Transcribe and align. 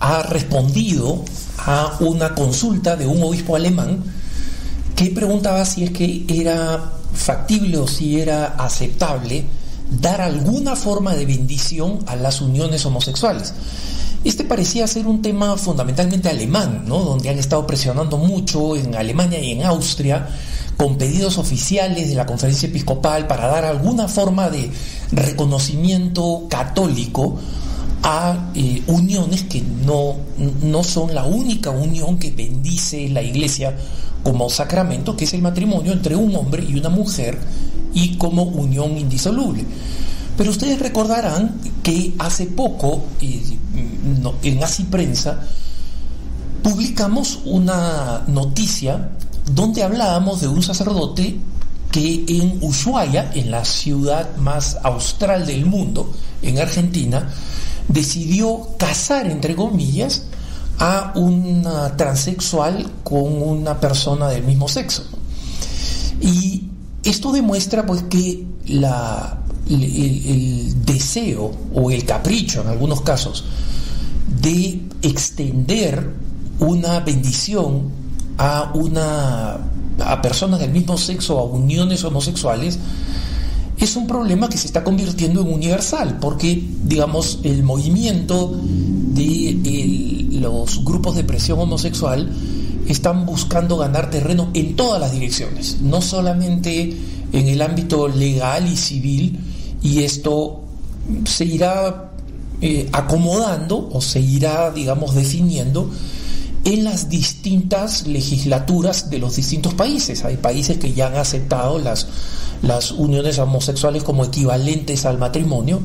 Ha 0.00 0.22
respondido 0.24 1.24
a 1.58 1.96
una 2.00 2.34
consulta 2.34 2.94
de 2.94 3.06
un 3.06 3.22
obispo 3.22 3.56
alemán 3.56 4.04
que 4.94 5.06
preguntaba 5.06 5.64
si 5.64 5.84
es 5.84 5.90
que 5.92 6.26
era 6.28 6.92
factible 7.14 7.78
o 7.78 7.88
si 7.88 8.20
era 8.20 8.48
aceptable 8.58 9.46
dar 9.90 10.20
alguna 10.20 10.76
forma 10.76 11.14
de 11.14 11.24
bendición 11.24 12.00
a 12.06 12.16
las 12.16 12.42
uniones 12.42 12.84
homosexuales. 12.84 13.54
Este 14.24 14.44
parecía 14.44 14.86
ser 14.86 15.06
un 15.06 15.22
tema 15.22 15.56
fundamentalmente 15.56 16.28
alemán, 16.28 16.84
¿no? 16.86 16.98
donde 16.98 17.30
han 17.30 17.38
estado 17.38 17.66
presionando 17.66 18.18
mucho 18.18 18.76
en 18.76 18.94
Alemania 18.94 19.40
y 19.40 19.52
en 19.52 19.62
Austria 19.64 20.28
con 20.76 20.98
pedidos 20.98 21.38
oficiales 21.38 22.08
de 22.08 22.14
la 22.14 22.26
conferencia 22.26 22.68
episcopal 22.68 23.26
para 23.26 23.46
dar 23.46 23.64
alguna 23.64 24.06
forma 24.06 24.50
de 24.50 24.70
reconocimiento 25.12 26.46
católico 26.50 27.38
a 28.02 28.50
eh, 28.54 28.82
uniones 28.86 29.44
que 29.44 29.60
no, 29.60 30.16
no 30.62 30.82
son 30.82 31.14
la 31.14 31.24
única 31.24 31.70
unión 31.70 32.18
que 32.18 32.30
bendice 32.30 33.08
la 33.08 33.22
iglesia 33.22 33.76
como 34.22 34.48
sacramento, 34.50 35.16
que 35.16 35.24
es 35.24 35.34
el 35.34 35.42
matrimonio 35.42 35.92
entre 35.92 36.16
un 36.16 36.34
hombre 36.34 36.64
y 36.68 36.74
una 36.74 36.88
mujer 36.88 37.38
y 37.94 38.16
como 38.16 38.42
unión 38.42 38.96
indisoluble. 38.96 39.64
Pero 40.36 40.50
ustedes 40.50 40.78
recordarán 40.78 41.60
que 41.82 42.14
hace 42.18 42.46
poco, 42.46 43.04
eh, 43.20 43.42
en 44.42 44.64
Así 44.64 44.84
Prensa, 44.84 45.40
publicamos 46.62 47.40
una 47.44 48.24
noticia 48.28 49.10
donde 49.52 49.82
hablábamos 49.82 50.40
de 50.40 50.48
un 50.48 50.62
sacerdote 50.62 51.36
que 51.90 52.24
en 52.26 52.58
Ushuaia, 52.62 53.30
en 53.34 53.50
la 53.50 53.64
ciudad 53.64 54.36
más 54.36 54.78
austral 54.82 55.44
del 55.44 55.66
mundo, 55.66 56.10
en 56.40 56.58
Argentina, 56.58 57.28
decidió 57.88 58.68
casar, 58.78 59.26
entre 59.26 59.56
comillas, 59.56 60.24
a 60.78 61.12
una 61.14 61.96
transexual 61.96 62.90
con 63.04 63.42
una 63.42 63.78
persona 63.78 64.28
del 64.28 64.44
mismo 64.44 64.68
sexo. 64.68 65.04
Y 66.20 66.64
esto 67.02 67.32
demuestra 67.32 67.84
pues 67.84 68.02
que 68.04 68.44
la, 68.66 69.38
el, 69.68 69.82
el 69.82 70.84
deseo 70.84 71.50
o 71.74 71.90
el 71.90 72.04
capricho 72.04 72.62
en 72.62 72.68
algunos 72.68 73.00
casos 73.02 73.44
de 74.40 74.80
extender 75.02 76.10
una 76.58 77.00
bendición 77.00 77.90
a 78.38 78.72
una 78.74 79.58
a 80.00 80.22
personas 80.22 80.60
del 80.60 80.70
mismo 80.70 80.96
sexo, 80.96 81.38
a 81.38 81.44
uniones 81.44 82.02
homosexuales, 82.04 82.78
es 83.78 83.96
un 83.96 84.06
problema 84.06 84.48
que 84.48 84.58
se 84.58 84.66
está 84.66 84.84
convirtiendo 84.84 85.40
en 85.40 85.48
universal, 85.52 86.18
porque, 86.20 86.62
digamos, 86.84 87.40
el 87.42 87.62
movimiento 87.62 88.52
de 88.62 90.28
los 90.32 90.84
grupos 90.84 91.16
de 91.16 91.24
presión 91.24 91.58
homosexual 91.58 92.30
están 92.88 93.26
buscando 93.26 93.76
ganar 93.76 94.10
terreno 94.10 94.50
en 94.54 94.76
todas 94.76 95.00
las 95.00 95.12
direcciones, 95.12 95.80
no 95.80 96.00
solamente 96.00 96.96
en 97.32 97.48
el 97.48 97.62
ámbito 97.62 98.08
legal 98.08 98.68
y 98.70 98.76
civil, 98.76 99.38
y 99.82 100.02
esto 100.02 100.62
se 101.24 101.44
irá 101.44 102.10
eh, 102.60 102.88
acomodando 102.92 103.88
o 103.92 104.00
se 104.00 104.20
irá, 104.20 104.70
digamos, 104.70 105.14
definiendo 105.14 105.90
en 106.64 106.84
las 106.84 107.08
distintas 107.08 108.06
legislaturas 108.06 109.10
de 109.10 109.18
los 109.18 109.36
distintos 109.36 109.74
países. 109.74 110.24
Hay 110.24 110.36
países 110.36 110.78
que 110.78 110.92
ya 110.92 111.08
han 111.08 111.16
aceptado 111.16 111.78
las, 111.78 112.06
las 112.62 112.92
uniones 112.92 113.38
homosexuales 113.38 114.02
como 114.04 114.24
equivalentes 114.24 115.04
al 115.04 115.18
matrimonio 115.18 115.80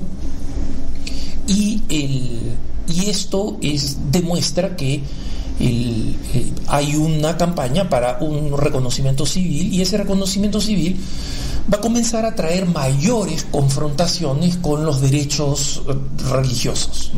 y, 1.47 1.81
el, 1.89 2.53
y 2.87 3.09
esto 3.09 3.57
es, 3.61 3.97
demuestra 4.11 4.75
que 4.75 5.01
eh, 5.59 6.15
hay 6.67 6.95
una 6.95 7.35
campaña 7.37 7.89
para 7.89 8.19
un 8.19 8.55
reconocimiento 8.55 9.25
civil 9.25 9.73
y 9.73 9.81
ese 9.81 9.97
reconocimiento 9.97 10.61
civil 10.61 10.97
va 11.73 11.77
a 11.77 11.81
comenzar 11.81 12.25
a 12.25 12.35
traer 12.35 12.67
mayores 12.67 13.45
confrontaciones 13.49 14.57
con 14.57 14.85
los 14.85 15.01
derechos 15.01 15.81
eh, 15.87 15.95
religiosos. 16.29 17.11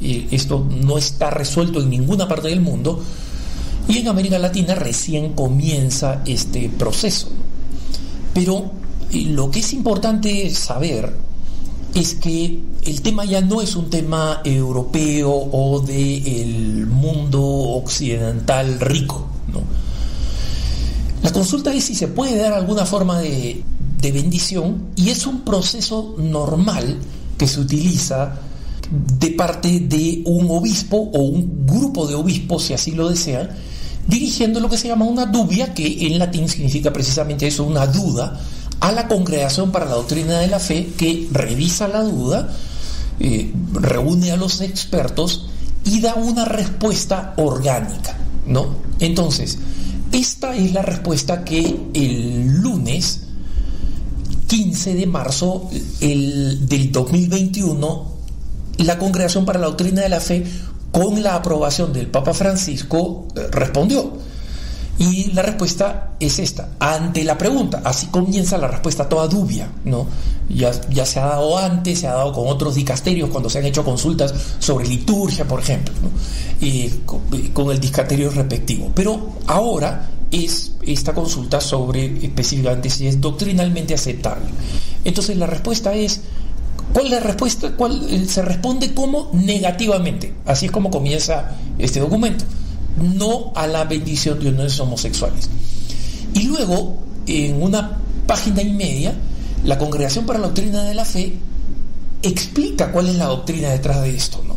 Esto 0.00 0.66
no 0.68 0.98
está 0.98 1.30
resuelto 1.30 1.80
en 1.80 1.90
ninguna 1.90 2.28
parte 2.28 2.48
del 2.48 2.60
mundo 2.60 3.02
y 3.88 3.98
en 3.98 4.08
América 4.08 4.38
Latina 4.38 4.74
recién 4.74 5.32
comienza 5.32 6.22
este 6.26 6.68
proceso. 6.68 7.28
Pero 8.34 8.70
lo 9.12 9.50
que 9.50 9.60
es 9.60 9.72
importante 9.72 10.50
saber 10.50 11.14
es 11.94 12.14
que 12.16 12.60
el 12.82 13.00
tema 13.00 13.24
ya 13.24 13.40
no 13.40 13.62
es 13.62 13.74
un 13.76 13.88
tema 13.88 14.42
europeo 14.44 15.30
o 15.30 15.80
del 15.80 16.86
mundo 16.86 17.42
occidental 17.42 18.78
rico. 18.80 19.26
La 21.22 21.32
consulta 21.32 21.72
es 21.72 21.84
si 21.84 21.94
se 21.94 22.08
puede 22.08 22.36
dar 22.36 22.52
alguna 22.52 22.84
forma 22.84 23.18
de, 23.20 23.64
de 24.00 24.12
bendición 24.12 24.90
y 24.96 25.10
es 25.10 25.26
un 25.26 25.40
proceso 25.40 26.14
normal 26.18 26.98
que 27.38 27.48
se 27.48 27.60
utiliza 27.60 28.40
de 28.90 29.30
parte 29.30 29.80
de 29.80 30.22
un 30.24 30.46
obispo 30.50 30.96
o 30.96 31.20
un 31.20 31.66
grupo 31.66 32.06
de 32.06 32.14
obispos, 32.14 32.64
si 32.64 32.74
así 32.74 32.92
lo 32.92 33.08
desean, 33.08 33.50
dirigiendo 34.06 34.60
lo 34.60 34.68
que 34.68 34.78
se 34.78 34.88
llama 34.88 35.04
una 35.04 35.26
dubia, 35.26 35.74
que 35.74 36.06
en 36.06 36.18
latín 36.18 36.48
significa 36.48 36.92
precisamente 36.92 37.46
eso, 37.46 37.64
una 37.64 37.86
duda, 37.86 38.40
a 38.80 38.92
la 38.92 39.08
Congregación 39.08 39.72
para 39.72 39.86
la 39.86 39.94
Doctrina 39.94 40.38
de 40.38 40.48
la 40.48 40.60
Fe, 40.60 40.88
que 40.96 41.28
revisa 41.32 41.88
la 41.88 42.02
duda, 42.02 42.48
eh, 43.18 43.52
reúne 43.72 44.32
a 44.32 44.36
los 44.36 44.60
expertos 44.60 45.46
y 45.84 46.00
da 46.00 46.14
una 46.14 46.44
respuesta 46.44 47.34
orgánica, 47.36 48.16
¿no? 48.46 48.76
Entonces, 49.00 49.58
esta 50.12 50.54
es 50.54 50.72
la 50.72 50.82
respuesta 50.82 51.44
que 51.44 51.76
el 51.94 52.58
lunes 52.58 53.22
15 54.46 54.94
de 54.94 55.06
marzo 55.06 55.68
el, 56.00 56.66
del 56.68 56.92
2021 56.92 58.15
la 58.78 58.98
Congregación 58.98 59.44
para 59.44 59.58
la 59.58 59.66
Doctrina 59.66 60.02
de 60.02 60.08
la 60.08 60.20
Fe, 60.20 60.44
con 60.92 61.22
la 61.22 61.34
aprobación 61.34 61.92
del 61.92 62.06
Papa 62.06 62.32
Francisco, 62.34 63.28
eh, 63.34 63.48
respondió. 63.50 64.12
Y 64.98 65.32
la 65.32 65.42
respuesta 65.42 66.12
es 66.18 66.38
esta. 66.38 66.70
Ante 66.78 67.22
la 67.22 67.36
pregunta, 67.36 67.82
así 67.84 68.06
comienza 68.06 68.56
la 68.56 68.68
respuesta 68.68 69.06
toda 69.06 69.28
dubia, 69.28 69.70
¿no? 69.84 70.06
Ya, 70.48 70.70
ya 70.88 71.04
se 71.04 71.20
ha 71.20 71.26
dado 71.26 71.58
antes, 71.58 72.00
se 72.00 72.06
ha 72.06 72.14
dado 72.14 72.32
con 72.32 72.48
otros 72.48 72.74
dicasterios 72.74 73.28
cuando 73.28 73.50
se 73.50 73.58
han 73.58 73.66
hecho 73.66 73.84
consultas 73.84 74.32
sobre 74.58 74.86
liturgia, 74.86 75.46
por 75.46 75.60
ejemplo, 75.60 75.92
y 76.60 76.88
con, 77.52 77.70
el 77.70 77.78
dicasterio 77.78 78.30
respectivo. 78.30 78.90
Pero 78.94 79.32
ahora 79.46 80.08
es 80.30 80.72
esta 80.82 81.12
consulta 81.12 81.60
sobre 81.60 82.06
específicamente 82.24 82.88
si 82.88 83.06
es 83.06 83.20
doctrinalmente 83.20 83.92
aceptable. 83.92 84.46
Entonces 85.04 85.36
la 85.36 85.46
respuesta 85.46 85.92
es 85.92 86.22
¿Cuál 86.96 87.08
es 87.08 87.12
la 87.12 87.20
respuesta? 87.20 87.72
¿Cuál, 87.76 88.06
eh, 88.08 88.24
se 88.26 88.40
responde 88.40 88.94
como 88.94 89.28
negativamente. 89.34 90.32
Así 90.46 90.64
es 90.64 90.72
como 90.72 90.90
comienza 90.90 91.50
este 91.78 92.00
documento. 92.00 92.46
No 92.96 93.52
a 93.54 93.66
la 93.66 93.84
bendición 93.84 94.40
de 94.40 94.48
uniones 94.48 94.80
homosexuales. 94.80 95.50
Y 96.32 96.44
luego, 96.44 96.96
en 97.26 97.62
una 97.62 97.98
página 98.26 98.62
y 98.62 98.70
media, 98.70 99.12
la 99.64 99.76
Congregación 99.76 100.24
para 100.24 100.38
la 100.38 100.46
Doctrina 100.46 100.84
de 100.84 100.94
la 100.94 101.04
Fe 101.04 101.34
explica 102.22 102.90
cuál 102.90 103.10
es 103.10 103.16
la 103.16 103.26
doctrina 103.26 103.68
detrás 103.68 104.00
de 104.00 104.16
esto. 104.16 104.42
¿no? 104.48 104.56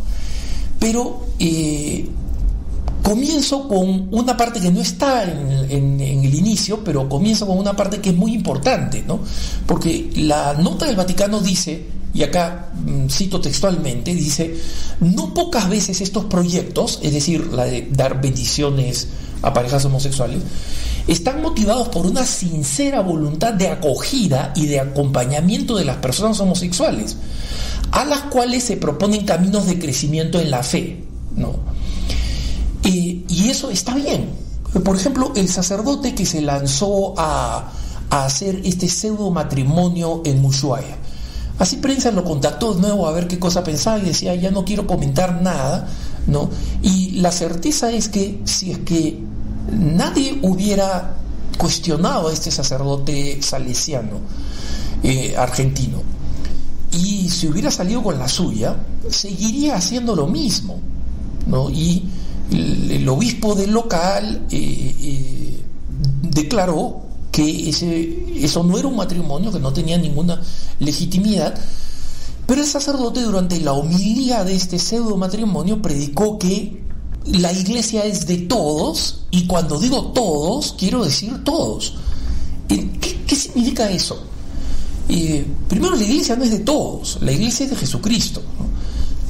Pero 0.80 1.26
eh, 1.40 2.08
comienzo 3.04 3.68
con 3.68 4.08
una 4.12 4.38
parte 4.38 4.62
que 4.62 4.72
no 4.72 4.80
está 4.80 5.26
en, 5.26 5.70
en, 5.70 6.24
el 6.24 6.34
inicio, 6.34 6.86
pero 6.86 7.10
comienzo 7.10 7.46
con 7.46 7.58
una 7.58 7.76
parte 7.76 8.00
que 8.00 8.12
es 8.12 8.16
muy 8.16 8.34
importante, 8.34 9.04
¿no? 9.06 9.20
Porque 9.66 10.10
la 10.16 10.54
nota 10.54 10.86
del 10.86 10.96
Vaticano 10.96 11.42
dice 11.42 11.99
y 12.14 12.24
acá 12.24 12.70
mm, 12.74 13.08
cito 13.08 13.40
textualmente, 13.40 14.14
dice, 14.14 14.56
no 15.00 15.34
pocas 15.34 15.70
veces 15.70 16.02
estos 16.02 16.26
proyectos, 16.26 17.00
es 17.04 17.14
decir, 17.14 17.48
la 17.54 17.66
de 17.66 17.88
dar 17.92 18.22
bendiciones 18.22 19.08
a 19.42 19.54
parejas 19.54 19.86
homosexuales, 19.86 20.42
están 21.08 21.42
motivados 21.42 21.90
por 21.90 22.06
una 22.06 22.26
sincera 22.26 23.02
voluntad 23.02 23.54
de 23.54 23.68
acogida 23.68 24.54
y 24.56 24.68
de 24.68 24.80
acompañamiento 24.80 25.78
de 25.78 25.86
las 25.86 25.98
personas 25.98 26.40
homosexuales, 26.40 27.18
a 27.92 28.06
las 28.06 28.22
cuales 28.24 28.64
se 28.64 28.78
proponen 28.78 29.26
caminos 29.26 29.66
de 29.66 29.80
crecimiento 29.80 30.40
en 30.40 30.52
la 30.52 30.64
fe. 30.64 31.04
¿no? 31.36 31.56
Eh, 32.84 33.24
y 33.28 33.50
eso 33.50 33.70
está 33.70 33.96
bien. 33.96 34.30
Por 34.84 34.96
ejemplo, 34.96 35.32
el 35.36 35.48
sacerdote 35.48 36.14
que 36.14 36.26
se 36.26 36.42
lanzó 36.42 37.16
a, 37.18 37.72
a 38.10 38.26
hacer 38.26 38.62
este 38.64 38.88
pseudo 38.88 39.32
matrimonio 39.32 40.22
en 40.26 40.42
Mushuaia 40.42 40.99
Así 41.60 41.76
prensa 41.76 42.10
lo 42.12 42.24
contactó 42.24 42.74
de 42.74 42.82
nuevo 42.82 43.06
a 43.06 43.12
ver 43.12 43.28
qué 43.28 43.38
cosa 43.38 43.64
pensaba 43.64 44.00
y 44.00 44.04
decía, 44.04 44.34
ya 44.34 44.50
no 44.50 44.64
quiero 44.64 44.88
comentar 44.88 45.42
nada, 45.42 45.88
¿no? 46.26 46.50
Y 46.82 47.12
la 47.20 47.34
certeza 47.34 47.92
es 47.92 48.08
que 48.08 48.40
si 48.46 48.72
es 48.72 48.80
que 48.80 49.20
nadie 49.72 50.40
hubiera 50.42 51.16
cuestionado 51.58 52.30
a 52.30 52.34
este 52.34 52.50
sacerdote 52.50 53.42
salesiano, 53.42 54.22
eh, 55.04 55.36
argentino, 55.38 56.02
y 56.94 57.28
si 57.30 57.48
hubiera 57.48 57.70
salido 57.70 58.02
con 58.02 58.18
la 58.18 58.30
suya, 58.30 58.78
seguiría 59.10 59.76
haciendo 59.76 60.16
lo 60.16 60.28
mismo, 60.28 60.80
¿no? 61.46 61.70
Y 61.70 62.06
el, 62.52 63.08
obispo 63.10 63.54
del 63.54 63.72
local 63.72 64.46
eh, 64.50 64.96
eh, 65.02 65.64
declaró 66.22 67.09
que 67.32 67.70
ese, 67.70 68.44
eso 68.44 68.64
no 68.64 68.78
era 68.78 68.88
un 68.88 68.96
matrimonio, 68.96 69.52
que 69.52 69.60
no 69.60 69.72
tenía 69.74 69.98
ninguna 69.98 70.42
legitimidad, 70.80 71.56
pero 72.46 72.62
el 72.62 72.68
sacerdote 72.68 73.22
durante 73.22 73.60
la 73.60 73.74
homilía 73.74 74.44
de 74.44 74.56
este 74.56 74.80
pseudo 74.80 75.16
matrimonio 75.18 75.82
predicó 75.82 76.40
que 76.40 76.82
la 77.26 77.54
iglesia 77.54 78.06
es 78.06 78.26
de 78.26 78.38
todos, 78.38 79.26
y 79.30 79.46
cuando 79.46 79.80
digo 79.80 80.08
todos, 80.14 80.74
quiero 80.78 81.04
decir 81.04 81.44
todos. 81.44 81.96
¿Qué, 82.68 83.36
significa 83.36 83.90
eso? 83.90 84.24
Eh, 85.08 85.46
primero, 85.68 85.96
la 85.96 86.04
iglesia 86.04 86.36
no 86.36 86.44
es 86.44 86.52
de 86.52 86.60
todos, 86.60 87.20
la 87.22 87.32
iglesia 87.32 87.66
es 87.66 87.70
de 87.72 87.78
Jesucristo. 87.78 88.42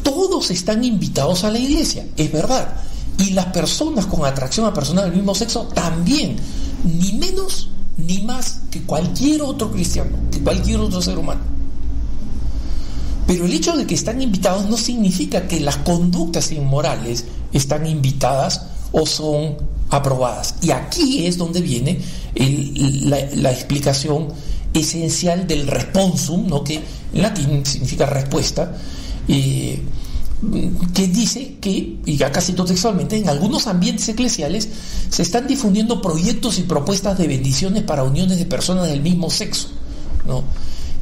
Todos 0.01 0.49
están 0.51 0.83
invitados 0.83 1.43
a 1.43 1.51
la 1.51 1.59
iglesia, 1.59 2.07
es 2.15 2.31
verdad. 2.31 2.73
Y 3.17 3.31
las 3.31 3.47
personas 3.47 4.05
con 4.05 4.25
atracción 4.25 4.65
a 4.65 4.73
personas 4.73 5.05
del 5.05 5.13
mismo 5.13 5.35
sexo 5.35 5.63
también, 5.73 6.37
ni 6.85 7.13
menos 7.13 7.67
ni 8.05 8.21
más 8.21 8.61
que 8.71 8.81
cualquier 8.83 9.41
otro 9.41 9.71
cristiano, 9.71 10.17
que 10.31 10.39
cualquier 10.39 10.79
otro 10.79 11.01
ser 11.01 11.17
humano. 11.17 11.41
Pero 13.27 13.45
el 13.45 13.53
hecho 13.53 13.75
de 13.75 13.85
que 13.85 13.93
están 13.93 14.21
invitados 14.21 14.67
no 14.67 14.75
significa 14.75 15.47
que 15.47 15.59
las 15.59 15.77
conductas 15.77 16.51
inmorales 16.51 17.25
están 17.53 17.85
invitadas 17.85 18.65
o 18.91 19.05
son 19.05 19.57
aprobadas. 19.89 20.55
Y 20.61 20.71
aquí 20.71 21.25
es 21.27 21.37
donde 21.37 21.61
viene 21.61 21.99
la, 22.35 23.51
explicación 23.51 24.29
esencial 24.73 25.47
del 25.47 25.67
responsum, 25.67 26.47
¿no? 26.47 26.63
que 26.63 26.81
en 27.13 27.21
latín 27.21 27.65
significa 27.65 28.05
respuesta, 28.05 28.75
eh, 29.27 29.79
que 30.93 31.07
dice 31.07 31.57
que, 31.59 31.97
y 32.05 32.23
acá 32.23 32.39
cito 32.41 32.63
textualmente, 32.63 33.17
en 33.17 33.27
algunos 33.27 33.67
ambientes 33.67 34.07
eclesiales 34.07 34.69
se 35.09 35.21
están 35.21 35.47
difundiendo 35.47 36.01
proyectos 36.01 36.59
y 36.59 36.63
propuestas 36.63 37.17
de 37.17 37.27
bendiciones 37.27 37.83
para 37.83 38.03
uniones 38.03 38.39
de 38.39 38.45
personas 38.45 38.87
del 38.87 39.01
mismo 39.01 39.29
sexo. 39.29 39.69
¿no? 40.25 40.43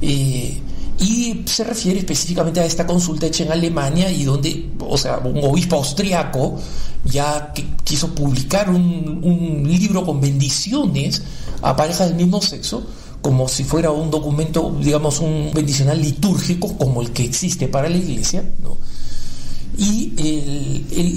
Eh, 0.02 0.60
y 1.00 1.44
se 1.46 1.64
refiere 1.64 2.00
específicamente 2.00 2.60
a 2.60 2.66
esta 2.66 2.88
consulta 2.88 3.28
hecha 3.28 3.44
en 3.44 3.52
Alemania 3.52 4.12
y 4.12 4.24
donde, 4.24 4.72
o 4.80 4.98
sea, 4.98 5.20
un 5.20 5.44
obispo 5.44 5.76
austriaco 5.76 6.60
ya 7.06 7.54
quiso 7.84 8.16
publicar 8.16 8.70
un, 8.72 9.22
un 9.24 9.64
libro 9.70 10.04
con 10.04 10.20
bendiciones 10.20 11.22
a 11.62 11.76
parejas 11.76 12.08
del 12.08 12.18
mismo 12.18 12.42
sexo, 12.42 12.84
como 13.22 13.48
si 13.48 13.64
fuera 13.64 13.92
un 13.92 14.10
documento, 14.10 14.76
digamos, 14.82 15.20
un 15.20 15.52
bendicional 15.54 16.02
litúrgico 16.02 16.76
como 16.78 17.02
el 17.02 17.12
que 17.12 17.24
existe 17.24 17.68
para 17.68 17.90
la 17.90 17.98
iglesia, 17.98 18.44
¿no? 18.64 18.78
Y 19.78 20.14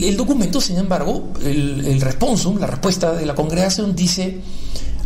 el, 0.06 0.16
documento, 0.16 0.60
sin 0.60 0.78
embargo, 0.78 1.32
el, 1.42 1.84
el, 1.86 2.00
responsum, 2.00 2.58
la 2.58 2.66
respuesta 2.66 3.12
de 3.12 3.24
la 3.24 3.34
congregación 3.34 3.94
dice, 3.94 4.40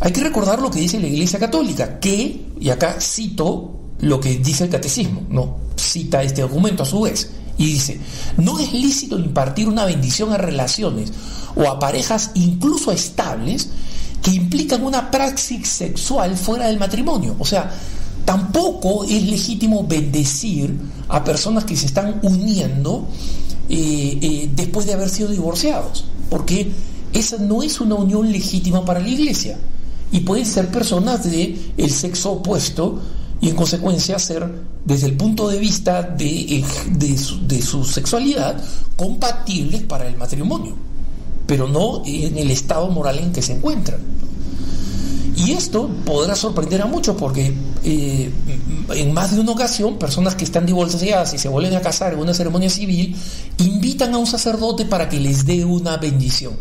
hay 0.01 0.13
que 0.13 0.23
recordar 0.23 0.61
lo 0.61 0.71
que 0.71 0.81
dice 0.81 1.01
la 1.01 1.07
Iglesia 1.07 1.39
Católica, 1.39 2.01
que, 2.01 2.47
y 2.61 2.69
acá 2.71 2.97
cito 3.01 3.81
lo 4.01 4.21
que 4.21 4.37
dice 4.37 4.65
el 4.65 4.71
catecismo, 4.71 5.23
no, 5.31 5.57
cita 5.77 6.23
este 6.23 6.43
documento 6.43 6.83
a 6.83 6.87
su 6.87 7.03
vez, 7.03 7.31
y 7.57 7.67
dice, 7.67 8.01
no 8.37 8.59
es 8.59 8.73
lícito 8.73 9.19
impartir 9.19 9.69
una 9.69 9.85
bendición 9.85 10.33
a 10.33 10.39
relaciones 10.39 11.13
o 11.55 11.69
a 11.69 11.79
parejas 11.79 12.33
incluso 12.35 12.91
estables 12.91 13.71
que 14.23 14.33
implican 14.33 14.83
una 14.83 15.11
praxis 15.11 15.69
sexual 15.69 16.37
fuera 16.37 16.67
del 16.67 16.79
matrimonio. 16.79 17.37
O 17.39 17.45
sea, 17.45 17.71
tampoco 18.25 19.05
es 19.05 19.23
legítimo 19.25 19.87
bendecir 19.87 20.75
a 21.09 21.23
personas 21.23 21.65
que 21.65 21.77
se 21.77 21.87
están 21.87 22.21
uniendo 22.23 23.07
eh, 23.69 24.19
eh, 24.21 24.51
después 24.55 24.87
de 24.87 24.95
haber 24.95 25.09
sido 25.09 25.29
divorciados, 25.31 26.05
porque 26.31 26.71
esa 27.13 27.39
no 27.39 27.63
es 27.63 27.81
una 27.81 27.95
unión 27.95 28.31
legítima 28.31 28.85
para 28.85 29.01
la 29.01 29.09
iglesia. 29.09 29.59
Y 30.13 30.21
pueden 30.21 30.47
ser 30.47 30.69
personas 30.69 31.25
del 31.25 31.73
el 31.77 31.91
sexo 31.91 32.33
opuesto 32.33 33.01
y 33.41 33.49
en 33.49 33.57
consecuencia 33.57 34.19
ser, 34.19 34.49
desde 34.85 35.07
el 35.07 35.17
punto 35.17 35.49
de 35.49 35.59
vista 35.59 36.03
de, 36.03 36.65
de, 36.91 37.63
su, 37.63 37.85
sexualidad, 37.85 38.63
compatibles 38.97 39.83
para 39.83 40.07
el 40.09 40.17
matrimonio, 40.17 40.75
pero 41.47 41.69
no 41.69 42.03
en 42.07 42.39
el 42.39 42.51
estado 42.51 42.89
moral 42.89 43.19
en 43.19 43.33
que 43.33 43.43
se 43.43 43.55
encuentran. 43.55 44.01
Y 45.37 45.53
esto 45.53 45.91
podrá 46.05 46.37
sorprender 46.37 46.83
a 46.83 46.87
muchos 46.87 47.17
porque 47.17 47.53
eh, 47.83 48.31
en 48.91 49.13
más 49.13 49.35
de 49.35 49.41
una 49.41 49.53
ocasión 49.53 49.99
personas 49.99 50.37
que 50.37 50.45
están 50.45 50.65
divorciadas 50.65 51.35
y 51.35 51.39
se 51.39 51.49
vuelven 51.49 51.75
a 51.75 51.81
casar 51.81 52.13
en 52.13 52.21
una 52.21 52.35
ceremonia 52.35 52.71
civil 52.71 53.17
invitan 53.59 54.15
a 54.15 54.19
un 54.19 54.27
sacerdote 54.27 54.85
para 54.85 55.09
que 55.09 55.19
les 55.19 55.45
dé 55.45 55.65
una 55.65 55.97
bendición. 55.97 56.55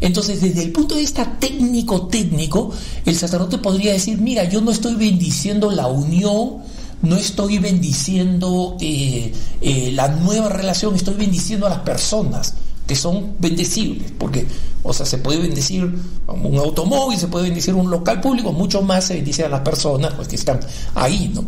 Entonces, 0.00 0.40
desde 0.40 0.62
el 0.62 0.72
punto 0.72 0.94
de 0.94 1.02
vista 1.02 1.38
técnico-técnico, 1.38 2.70
el 3.06 3.16
sacerdote 3.16 3.58
podría 3.58 3.92
decir, 3.92 4.20
mira, 4.20 4.44
yo 4.44 4.60
no 4.60 4.70
estoy 4.70 4.94
bendiciendo 4.94 5.70
la 5.70 5.86
unión, 5.86 6.58
no 7.02 7.16
estoy 7.16 7.58
bendiciendo 7.58 8.76
eh, 8.80 9.32
eh, 9.60 9.92
la 9.92 10.08
nueva 10.08 10.48
relación, 10.48 10.94
estoy 10.96 11.14
bendiciendo 11.14 11.66
a 11.66 11.70
las 11.70 11.80
personas 11.80 12.54
que 12.86 12.94
son 12.94 13.34
bendecibles, 13.38 14.12
porque, 14.16 14.46
o 14.82 14.92
sea, 14.92 15.04
se 15.04 15.18
puede 15.18 15.40
bendecir 15.40 15.84
un 16.28 16.56
automóvil, 16.56 17.18
se 17.18 17.26
puede 17.26 17.46
bendecir 17.46 17.74
un 17.74 17.90
local 17.90 18.20
público, 18.20 18.52
mucho 18.52 18.80
más 18.82 19.04
se 19.04 19.14
bendice 19.14 19.44
a 19.44 19.48
las 19.48 19.60
personas 19.60 20.14
pues, 20.14 20.28
que 20.28 20.36
están 20.36 20.60
ahí, 20.94 21.30
¿no? 21.34 21.44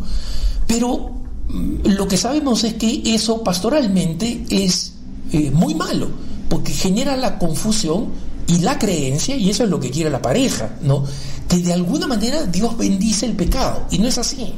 Pero 0.66 1.12
mm, 1.49 1.88
lo 1.90 2.09
que 2.09 2.16
sabemos 2.16 2.64
es 2.64 2.75
que 2.75 3.02
eso 3.14 3.45
pastoralmente 3.45 4.47
es 4.50 4.95
eh, 5.33 5.50
muy 5.52 5.75
malo, 5.76 6.11
porque 6.49 6.73
genera 6.73 7.16
la 7.16 7.38
confusión 7.38 8.09
y 8.49 8.59
la 8.59 8.78
creencia, 8.78 9.37
y 9.37 9.50
eso 9.50 9.62
es 9.62 9.71
lo 9.71 9.78
que 9.78 9.90
quiere 9.90 10.11
la 10.11 10.23
pareja, 10.23 10.71
¿no? 10.83 11.04
Que 11.49 11.59
de 11.59 11.73
alguna 11.73 12.09
manera 12.09 12.45
Dios 12.47 12.76
bendice 12.76 13.26
el 13.26 13.37
pecado, 13.37 13.87
y 13.92 13.99
no 13.99 14.09
es 14.09 14.18
así. 14.18 14.54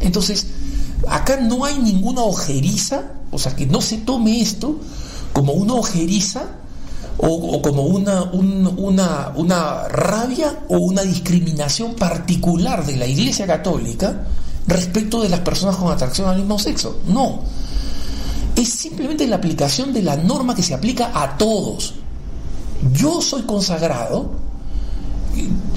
Entonces, 0.00 0.48
acá 1.06 1.36
no 1.40 1.64
hay 1.64 1.78
ninguna 1.78 2.22
ojeriza, 2.22 3.12
o 3.30 3.38
sea, 3.38 3.54
que 3.54 3.66
no 3.66 3.80
se 3.80 3.98
tome 3.98 4.40
esto 4.40 4.80
como 5.38 5.52
una 5.52 5.74
ojeriza 5.74 6.48
o, 7.16 7.62
como 7.62 7.82
una, 7.84 8.24
una, 8.24 9.32
una 9.36 9.86
rabia 9.86 10.64
o 10.68 10.78
una 10.78 11.02
discriminación 11.02 11.94
particular 11.94 12.84
de 12.84 12.96
la 12.96 13.06
Iglesia 13.06 13.46
Católica 13.46 14.24
respecto 14.66 15.22
de 15.22 15.28
las 15.28 15.38
personas 15.38 15.76
con 15.76 15.92
atracción 15.92 16.28
al 16.28 16.38
mismo 16.38 16.58
sexo. 16.58 17.02
No. 17.06 17.42
Es 18.56 18.68
simplemente 18.68 19.28
la 19.28 19.36
aplicación 19.36 19.92
de 19.92 20.02
la 20.02 20.16
norma 20.16 20.56
que 20.56 20.64
se 20.64 20.74
aplica 20.74 21.12
a 21.14 21.38
todos. 21.38 21.94
Yo 22.92 23.22
soy 23.22 23.42
consagrado 23.42 24.32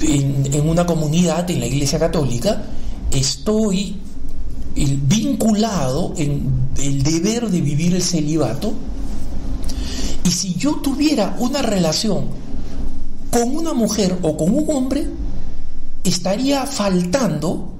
en, 0.00 0.68
una 0.68 0.84
comunidad, 0.84 1.48
en 1.48 1.60
la 1.60 1.66
Iglesia 1.66 2.00
Católica, 2.00 2.64
estoy 3.12 3.96
vinculado 4.74 6.14
en 6.16 6.50
el 6.78 7.04
deber 7.04 7.48
de 7.48 7.60
vivir 7.60 7.94
el 7.94 8.02
celibato, 8.02 8.74
y 10.24 10.30
si 10.30 10.54
yo 10.54 10.76
tuviera 10.76 11.36
una 11.38 11.62
relación 11.62 12.26
con 13.30 13.56
una 13.56 13.72
mujer 13.72 14.18
o 14.22 14.36
con 14.36 14.54
un 14.54 14.70
hombre, 14.70 15.08
estaría 16.04 16.66
faltando 16.66 17.72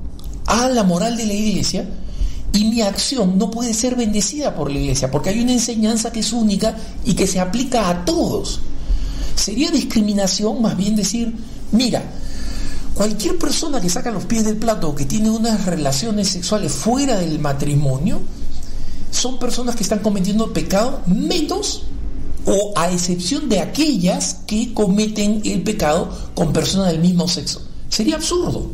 a 0.46 0.68
la 0.68 0.82
moral 0.82 1.16
de 1.16 1.26
la 1.26 1.34
iglesia 1.34 1.88
y 2.52 2.64
mi 2.64 2.82
acción 2.82 3.38
no 3.38 3.50
puede 3.50 3.72
ser 3.74 3.96
bendecida 3.96 4.54
por 4.54 4.70
la 4.70 4.78
iglesia, 4.78 5.10
porque 5.10 5.30
hay 5.30 5.40
una 5.40 5.52
enseñanza 5.52 6.12
que 6.12 6.20
es 6.20 6.32
única 6.32 6.76
y 7.04 7.14
que 7.14 7.26
se 7.26 7.40
aplica 7.40 7.88
a 7.88 8.04
todos. 8.04 8.60
Sería 9.34 9.70
discriminación 9.70 10.60
más 10.60 10.76
bien 10.76 10.94
decir, 10.94 11.34
mira, 11.70 12.02
cualquier 12.94 13.38
persona 13.38 13.80
que 13.80 13.88
saca 13.88 14.10
los 14.10 14.26
pies 14.26 14.44
del 14.44 14.56
plato 14.56 14.90
o 14.90 14.94
que 14.94 15.06
tiene 15.06 15.30
unas 15.30 15.64
relaciones 15.64 16.28
sexuales 16.28 16.72
fuera 16.72 17.18
del 17.18 17.38
matrimonio, 17.38 18.20
son 19.10 19.38
personas 19.38 19.76
que 19.76 19.82
están 19.82 20.00
cometiendo 20.00 20.52
pecado 20.52 21.00
menos 21.06 21.84
o 22.44 22.72
a 22.76 22.90
excepción 22.90 23.48
de 23.48 23.60
aquellas 23.60 24.38
que 24.46 24.72
cometen 24.74 25.42
el 25.44 25.62
pecado 25.62 26.08
con 26.34 26.52
personas 26.52 26.92
del 26.92 27.00
mismo 27.00 27.28
sexo. 27.28 27.62
Sería 27.88 28.16
absurdo. 28.16 28.70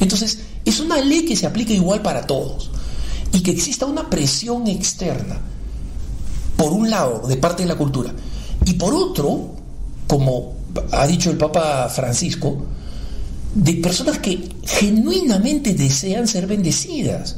Entonces, 0.00 0.38
es 0.64 0.80
una 0.80 1.00
ley 1.00 1.24
que 1.24 1.36
se 1.36 1.46
aplica 1.46 1.72
igual 1.72 2.02
para 2.02 2.26
todos 2.26 2.70
y 3.32 3.40
que 3.40 3.50
exista 3.50 3.86
una 3.86 4.08
presión 4.08 4.66
externa, 4.68 5.40
por 6.56 6.72
un 6.72 6.88
lado, 6.88 7.26
de 7.26 7.36
parte 7.36 7.64
de 7.64 7.68
la 7.68 7.76
cultura, 7.76 8.12
y 8.64 8.74
por 8.74 8.94
otro, 8.94 9.50
como 10.06 10.54
ha 10.92 11.06
dicho 11.06 11.30
el 11.30 11.36
Papa 11.36 11.88
Francisco, 11.88 12.64
de 13.54 13.74
personas 13.74 14.18
que 14.18 14.48
genuinamente 14.62 15.74
desean 15.74 16.26
ser 16.26 16.46
bendecidas. 16.46 17.36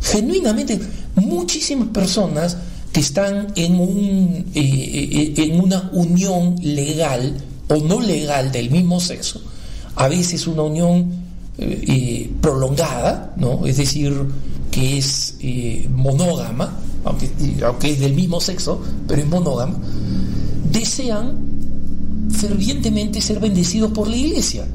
Genuinamente, 0.00 0.80
muchísimas 1.16 1.88
personas 1.88 2.56
que 2.92 3.00
están 3.00 3.52
en, 3.56 3.80
un, 3.80 4.46
eh, 4.54 5.32
eh, 5.34 5.34
en 5.36 5.60
una 5.60 5.90
unión 5.92 6.56
legal 6.62 7.36
o 7.68 7.76
no 7.76 8.00
legal 8.00 8.50
del 8.50 8.70
mismo 8.70 8.98
sexo, 9.00 9.40
a 9.96 10.08
veces 10.08 10.46
una 10.46 10.62
unión 10.62 11.10
eh, 11.58 12.30
prolongada, 12.40 13.34
¿no? 13.36 13.66
es 13.66 13.76
decir, 13.76 14.14
que 14.70 14.98
es 14.98 15.34
monógama, 15.90 16.78
aunque, 17.04 17.30
aunque 17.64 17.92
es 17.92 18.00
del 18.00 18.14
mismo 18.14 18.40
sexo, 18.40 18.80
pero 19.06 19.20
es 19.20 19.28
monógama, 19.28 19.76
desean 20.70 21.36
fervientemente 22.30 23.20
ser 23.20 23.40
bendecidos 23.40 23.92
por 23.92 24.08
la 24.08 24.16
iglesia, 24.16 24.66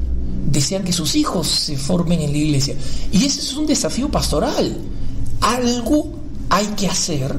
desean 0.50 0.84
que 0.84 0.92
sus 0.92 1.16
hijos 1.16 1.48
se 1.48 1.76
formen 1.76 2.20
en 2.20 2.30
la 2.30 2.38
iglesia. 2.38 2.74
Y 3.12 3.24
ese 3.24 3.40
es 3.40 3.54
un 3.54 3.66
desafío 3.66 4.08
pastoral. 4.10 4.76
Algo 5.40 6.12
hay 6.50 6.66
que 6.76 6.86
hacer 6.86 7.34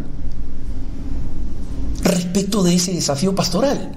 respecto 2.06 2.64
de 2.64 2.76
ese 2.76 2.94
desafío 2.94 3.36
pastoral. 3.36 3.92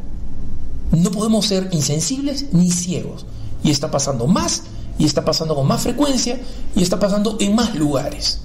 No 0.90 1.10
podemos 1.10 1.46
ser 1.46 1.68
insensibles 1.72 2.46
ni 2.52 2.72
ciegos. 2.72 3.26
Y 3.62 3.70
está 3.70 3.90
pasando 3.90 4.26
más, 4.26 4.62
y 4.98 5.04
está 5.04 5.24
pasando 5.24 5.54
con 5.54 5.66
más 5.66 5.82
frecuencia, 5.82 6.40
y 6.74 6.82
está 6.82 6.98
pasando 6.98 7.36
en 7.38 7.54
más 7.54 7.74
lugares. 7.74 8.40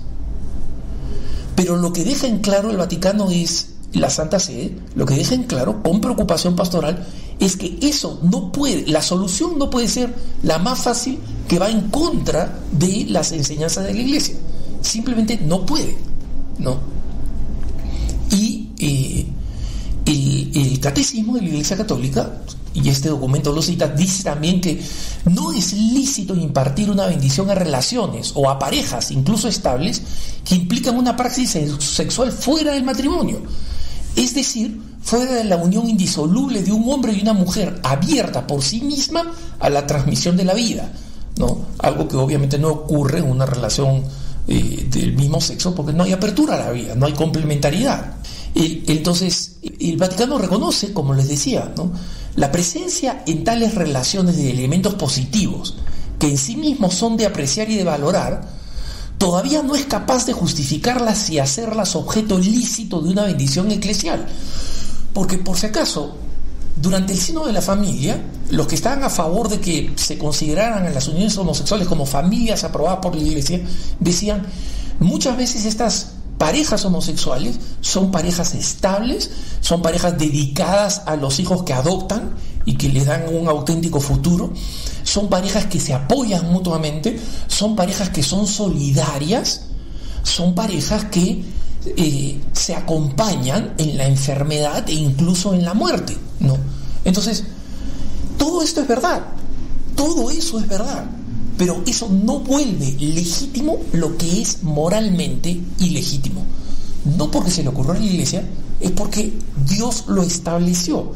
Pero 1.56 1.78
lo 1.78 1.94
que 1.94 2.04
deja 2.04 2.28
en 2.28 2.40
claro 2.40 2.72
el 2.72 2.78
Vaticano 2.78 3.30
es 3.32 3.70
la 3.94 4.10
Santa 4.10 4.40
Sede, 4.40 4.76
lo 4.96 5.06
que 5.06 5.16
deja 5.16 5.36
en 5.36 5.44
claro 5.44 5.82
con 5.82 6.02
preocupación 6.02 6.56
pastoral 6.56 7.06
es 7.40 7.56
que 7.56 7.78
eso 7.82 8.20
no 8.24 8.52
puede, 8.52 8.88
la 8.88 9.02
solución 9.02 9.60
no 9.60 9.70
puede 9.70 9.88
ser 9.88 10.14
la 10.42 10.58
más 10.58 10.80
fácil 10.80 11.20
que 11.48 11.60
va 11.60 11.70
en 11.70 11.90
contra 11.90 12.60
de 12.72 13.06
las 13.10 13.32
enseñanzas 13.32 13.86
de 13.86 13.94
la 13.94 14.02
Iglesia. 14.02 14.36
simplemente 14.82 15.38
no 15.38 15.66
puede, 15.66 15.96
¿no? 16.58 16.78
Y 18.32 18.72
eh, 18.80 19.28
el, 20.06 20.80
catecismo 20.80 21.36
de 21.36 21.42
la 21.42 21.48
Iglesia 21.48 21.78
Católica, 21.78 22.42
y 22.74 22.90
este 22.90 23.10
documento 23.10 23.52
lo 23.52 23.62
cita, 23.62 23.88
dice 23.88 24.24
también 24.24 24.60
que 24.60 24.82
no 25.26 25.52
es 25.52 25.74
lícito 25.74 26.36
impartir 26.36 26.90
una 26.90 27.06
bendición 27.06 27.50
a 27.50 27.56
relaciones 27.56 28.32
o 28.36 28.50
a 28.50 28.58
parejas, 28.58 29.12
incluso 29.12 29.48
estables, 29.48 30.02
que 30.44 30.56
implican 30.56 30.98
una 30.98 31.16
praxis 31.16 31.58
sexual 31.80 32.32
fuera 32.32 32.74
del 32.74 32.84
matrimonio. 32.84 33.42
Es 34.16 34.34
decir, 34.34 34.80
fuera 35.02 35.34
de 35.34 35.44
la 35.44 35.58
unión 35.58 35.88
indisoluble 35.88 36.64
de 36.64 36.72
un 36.72 36.92
hombre 36.92 37.14
y 37.14 37.22
una 37.22 37.34
mujer 37.34 37.80
abierta 37.84 38.48
por 38.48 38.64
sí 38.64 38.82
misma 38.82 39.32
a 39.60 39.70
la 39.70 39.86
transmisión 39.86 40.38
de 40.38 40.46
la 40.46 40.54
vida, 40.54 40.92
¿no? 41.38 41.68
Algo 41.80 42.08
que 42.08 42.16
obviamente 42.16 42.58
no 42.58 42.70
ocurre 42.70 43.20
en 43.20 43.30
una 43.30 43.46
relación 43.46 44.04
eh, 44.48 44.88
del 44.90 45.14
mismo 45.14 45.40
sexo 45.40 45.74
porque 45.74 45.94
no 45.94 46.04
hay 46.04 46.14
apertura 46.14 46.56
a 46.56 46.66
la 46.66 46.72
vida, 46.72 46.96
no 46.96 47.06
hay 47.06 47.14
complementariedad. 47.14 48.16
Entonces, 48.56 49.58
el 49.62 49.98
Vaticano 49.98 50.38
reconoce, 50.38 50.94
como 50.94 51.14
les 51.14 51.28
decía, 51.28 51.74
la 52.36 52.52
presencia 52.52 53.24
en 53.26 53.44
tales 53.44 53.76
relaciones 53.76 54.38
de 54.38 54.52
elementos 54.52 54.94
positivos 54.96 55.76
que 56.20 56.30
en 56.30 56.38
sí 56.38 56.56
mismos 56.56 56.94
son 56.94 57.18
de 57.18 57.26
apreciar 57.26 57.70
y 57.70 57.76
de 57.76 57.84
valorar, 57.84 58.48
todavía 59.18 59.62
no 59.62 59.76
es 59.76 59.86
capaz 59.86 60.26
de 60.26 60.34
justificarlas 60.34 61.30
y 61.30 61.40
hacerlas 61.40 61.96
objeto 61.96 62.40
lícito 62.40 63.02
de 63.02 63.10
una 63.10 63.24
bendición 63.24 63.70
eclesial. 63.72 64.26
Porque 65.14 65.38
por 65.38 65.58
si 65.58 65.66
acaso, 65.66 66.16
durante 66.76 67.14
el 67.14 67.20
sino 67.20 67.46
de 67.46 67.54
la 67.54 67.62
familia, 67.62 68.24
los 68.50 68.68
que 68.68 68.76
estaban 68.76 69.04
a 69.04 69.10
favor 69.10 69.50
de 69.50 69.60
que 69.60 69.92
se 69.96 70.18
consideraran 70.18 70.86
a 70.86 70.92
las 70.92 71.08
uniones 71.08 71.38
homosexuales 71.38 71.88
como 71.88 72.06
familias 72.06 72.64
aprobadas 72.64 73.00
por 73.02 73.16
la 73.16 73.22
iglesia, 73.22 73.62
decían, 74.00 74.46
muchas 75.00 75.36
veces 75.36 75.66
estas 75.66 76.13
parejas 76.44 76.84
homosexuales 76.84 77.58
son 77.80 78.12
parejas 78.12 78.54
estables, 78.54 79.32
son 79.62 79.82
parejas 79.82 80.18
dedicadas 80.18 81.04
a 81.06 81.16
los 81.16 81.40
hijos 81.40 81.64
que 81.64 81.72
adoptan 81.72 82.34
y 82.66 82.74
que 82.76 82.90
les 82.90 83.06
dan 83.06 83.34
un 83.34 83.48
auténtico 83.48 84.02
futuro, 84.02 84.52
son 85.04 85.30
parejas 85.30 85.68
que 85.68 85.80
se 85.80 85.94
apoyan 85.94 86.52
mutuamente, 86.52 87.18
son 87.48 87.78
parejas 87.78 88.10
que 88.10 88.24
son 88.24 88.46
solidarias, 88.46 89.68
son 90.24 90.54
parejas 90.54 91.06
que 91.06 91.46
eh, 91.86 92.42
se 92.52 92.76
acompañan 92.76 93.76
en 93.78 93.98
la 93.98 94.06
enfermedad 94.06 94.84
e 94.90 94.96
incluso 94.96 95.54
en 95.54 95.64
la 95.64 95.74
muerte, 95.74 96.18
¿no? 96.42 96.58
Entonces, 97.06 97.46
todo 98.38 98.62
esto 98.62 98.82
es 98.82 98.88
verdad, 98.90 99.22
todo 99.96 100.30
eso 100.30 100.60
es 100.60 100.68
verdad, 100.68 101.06
pero 101.64 101.82
eso 101.86 102.10
no 102.10 102.40
vuelve 102.42 102.92
legítimo 103.00 103.80
lo 103.94 104.18
que 104.18 104.42
es 104.42 104.64
moralmente 104.64 105.62
ilegítimo. 105.80 106.44
No 107.18 107.32
porque 107.32 107.52
se 107.52 107.64
le 107.64 107.70
ocurrió 107.70 107.94
a 107.94 108.00
la 108.00 108.04
iglesia, 108.04 108.44
es 108.82 108.92
porque 108.92 109.32
Dios 109.66 110.04
lo 110.08 110.24
estableció. 110.24 111.14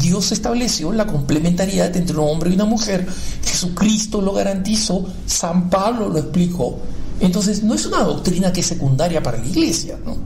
Dios 0.00 0.32
estableció 0.32 0.90
la 0.90 1.06
complementariedad 1.06 1.94
entre 1.94 2.16
un 2.16 2.30
hombre 2.30 2.48
y 2.48 2.54
una 2.54 2.64
mujer. 2.64 3.06
Jesucristo 3.44 4.22
lo 4.22 4.32
garantizó, 4.32 5.06
San 5.26 5.68
Pablo 5.68 6.08
lo 6.08 6.18
explicó. 6.18 6.78
Entonces 7.20 7.62
no 7.62 7.74
es 7.74 7.84
una 7.84 8.02
doctrina 8.02 8.54
que 8.54 8.60
es 8.60 8.66
secundaria 8.66 9.22
para 9.22 9.36
la 9.36 9.46
iglesia, 9.46 9.98
¿no? 10.02 10.16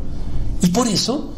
Y 0.62 0.68
por 0.68 0.86
eso 0.86 1.34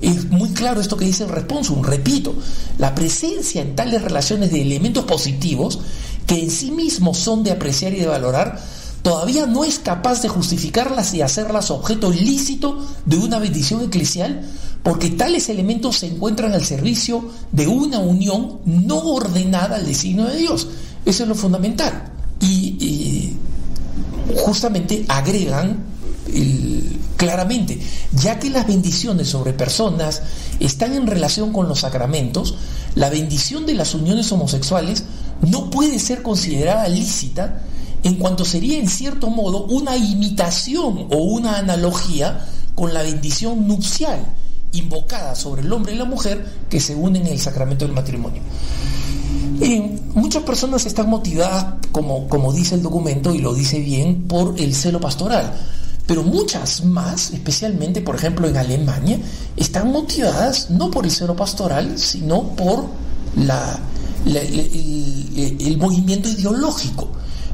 es 0.00 0.30
muy 0.30 0.50
claro 0.50 0.80
esto 0.80 0.96
que 0.96 1.06
dice 1.06 1.24
el 1.24 1.30
responsum, 1.30 1.82
repito, 1.82 2.34
la 2.78 2.94
presencia 2.94 3.60
en 3.60 3.74
tales 3.74 4.00
relaciones 4.00 4.52
de 4.52 4.62
elementos 4.62 5.04
positivos 5.04 5.80
que 6.30 6.40
en 6.40 6.48
sí 6.52 6.70
mismos 6.70 7.18
son 7.18 7.42
de 7.42 7.50
apreciar 7.50 7.92
y 7.92 7.98
de 7.98 8.06
valorar, 8.06 8.56
todavía 9.02 9.46
no 9.46 9.64
es 9.64 9.80
capaz 9.80 10.22
de 10.22 10.28
justificarlas 10.28 11.12
y 11.12 11.22
hacerlas 11.22 11.72
objeto 11.72 12.12
ilícito 12.12 12.86
de 13.04 13.16
una 13.16 13.40
bendición 13.40 13.82
eclesial, 13.82 14.48
porque 14.84 15.10
tales 15.10 15.48
elementos 15.48 15.98
se 15.98 16.06
encuentran 16.06 16.52
al 16.52 16.64
servicio 16.64 17.28
de 17.50 17.66
una 17.66 17.98
unión 17.98 18.60
no 18.64 18.98
ordenada 18.98 19.74
al 19.74 19.86
designio 19.86 20.26
de 20.26 20.36
Dios. 20.36 20.68
Eso 21.04 21.24
es 21.24 21.28
lo 21.28 21.34
fundamental. 21.34 22.12
Y, 22.40 23.32
justamente 24.36 25.04
agregan 25.08 25.84
claramente, 27.16 27.80
ya 28.12 28.38
que 28.38 28.50
las 28.50 28.68
bendiciones 28.68 29.28
sobre 29.28 29.52
personas 29.52 30.22
están 30.60 30.94
en 30.94 31.08
relación 31.08 31.52
con 31.52 31.68
los 31.68 31.80
sacramentos, 31.80 32.54
la 32.94 33.10
bendición 33.10 33.66
de 33.66 33.74
las 33.74 33.94
uniones 33.94 34.30
homosexuales 34.30 35.02
no 35.42 35.70
puede 35.70 35.98
ser 35.98 36.22
considerada 36.22 36.88
lícita 36.88 37.62
en 38.02 38.16
cuanto 38.16 38.44
sería 38.44 38.78
en 38.78 38.88
cierto 38.88 39.28
modo 39.28 39.64
una 39.64 39.96
imitación 39.96 41.06
o 41.10 41.16
una 41.16 41.58
analogía 41.58 42.46
con 42.74 42.94
la 42.94 43.02
bendición 43.02 43.68
nupcial 43.68 44.24
invocada 44.72 45.34
sobre 45.34 45.62
el 45.62 45.72
hombre 45.72 45.94
y 45.94 45.98
la 45.98 46.04
mujer 46.04 46.46
que 46.68 46.80
se 46.80 46.94
unen 46.94 47.26
en 47.26 47.32
el 47.32 47.40
sacramento 47.40 47.84
del 47.84 47.94
matrimonio. 47.94 48.42
Eh, 49.60 50.00
muchas 50.14 50.42
personas 50.44 50.86
están 50.86 51.10
motivadas, 51.10 51.74
como, 51.92 52.28
como 52.28 52.52
dice 52.52 52.76
el 52.76 52.82
documento 52.82 53.34
y 53.34 53.38
lo 53.38 53.52
dice 53.52 53.80
bien, 53.80 54.22
por 54.22 54.58
el 54.58 54.74
celo 54.74 55.00
pastoral, 55.00 55.52
pero 56.06 56.22
muchas 56.22 56.84
más, 56.84 57.32
especialmente 57.32 58.00
por 58.00 58.14
ejemplo 58.14 58.48
en 58.48 58.56
Alemania, 58.56 59.18
están 59.56 59.92
motivadas 59.92 60.70
no 60.70 60.90
por 60.90 61.04
el 61.04 61.10
celo 61.10 61.36
pastoral, 61.36 61.98
sino 61.98 62.42
por 62.54 62.86
la, 63.36 63.78
el, 64.26 65.76
movimiento 65.78 66.28
ideológico. 66.28 67.08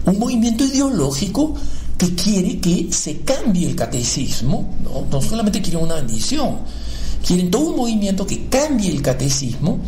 Un 0.05 0.18
movimiento 0.18 0.64
ideológico 0.64 1.55
que 1.98 2.14
quiere 2.14 2.61
que 2.61 2.88
se 2.92 3.20
cambie 3.20 3.68
el 3.68 3.74
catecismo, 3.74 4.74
no, 4.83 5.07
no 5.11 5.22
solamente 5.22 5.62
quieren 5.62 5.83
una 5.83 5.96
bendición, 5.96 6.59
quieren 7.26 7.50
todo 7.50 7.70
un 7.70 7.76
movimiento 7.76 8.26
que 8.26 8.48
cambie 8.48 8.90
el 8.90 9.02
catecismo 9.02 9.79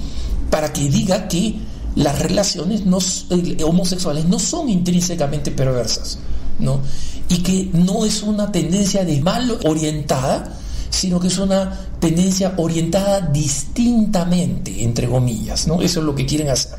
para 0.50 0.72
que 0.72 0.88
diga 0.88 1.28
que 1.28 1.56
las 1.94 2.18
relaciones 2.18 2.86
no, 2.86 2.98
eh, 3.30 3.62
homosexuales 3.64 4.24
no 4.26 4.38
son 4.38 4.68
intrínsecamente 4.68 5.50
perversas, 5.50 6.18
¿no? 6.58 6.80
Y 7.28 7.38
que 7.38 7.70
no 7.72 8.04
es 8.04 8.22
una 8.22 8.50
tendencia 8.52 9.04
de 9.04 9.20
mal 9.20 9.58
orientada, 9.64 10.56
sino 10.90 11.20
que 11.20 11.28
es 11.28 11.38
una 11.38 11.72
tendencia 12.00 12.54
orientada 12.56 13.20
distintamente, 13.20 14.82
entre 14.82 15.08
comillas, 15.08 15.66
¿no? 15.66 15.82
Eso 15.82 16.00
es 16.00 16.06
lo 16.06 16.14
que 16.14 16.26
quieren 16.26 16.48
hacer. 16.48 16.78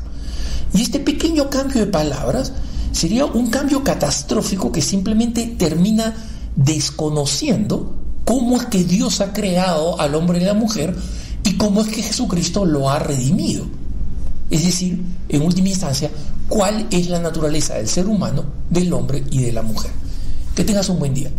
Y 0.74 0.82
este 0.82 1.00
pequeño 1.00 1.50
cambio 1.50 1.80
de 1.80 1.86
palabras 1.86 2.52
sería 2.92 3.24
un 3.24 3.48
cambio 3.48 3.82
catastrófico 3.82 4.72
que 4.72 4.82
simplemente 4.82 5.46
termina 5.58 6.14
desconociendo 6.56 7.94
cómo 8.24 8.56
es 8.56 8.66
que 8.66 8.84
Dios 8.84 9.20
ha 9.20 9.32
creado 9.32 10.00
al 10.00 10.14
hombre 10.14 10.40
y 10.40 10.44
a 10.44 10.48
la 10.48 10.54
mujer 10.54 10.94
y 11.44 11.56
cómo 11.56 11.80
es 11.80 11.88
que 11.88 12.02
Jesucristo 12.02 12.64
lo 12.64 12.90
ha 12.90 12.98
redimido. 12.98 13.64
Es 14.50 14.64
decir, 14.64 15.00
en 15.28 15.42
última 15.42 15.68
instancia, 15.68 16.10
cuál 16.48 16.86
es 16.90 17.08
la 17.08 17.20
naturaleza 17.20 17.74
del 17.74 17.88
ser 17.88 18.06
humano, 18.06 18.44
del 18.68 18.92
hombre 18.92 19.24
y 19.30 19.42
de 19.42 19.52
la 19.52 19.62
mujer. 19.62 19.90
Que 20.54 20.64
tengas 20.64 20.88
un 20.88 20.98
buen 20.98 21.14
día. 21.14 21.30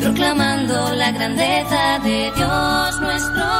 Proclamando 0.00 0.94
la 0.94 1.10
grandeza 1.10 1.98
de 2.04 2.30
Dios 2.36 3.00
nuestro 3.00 3.57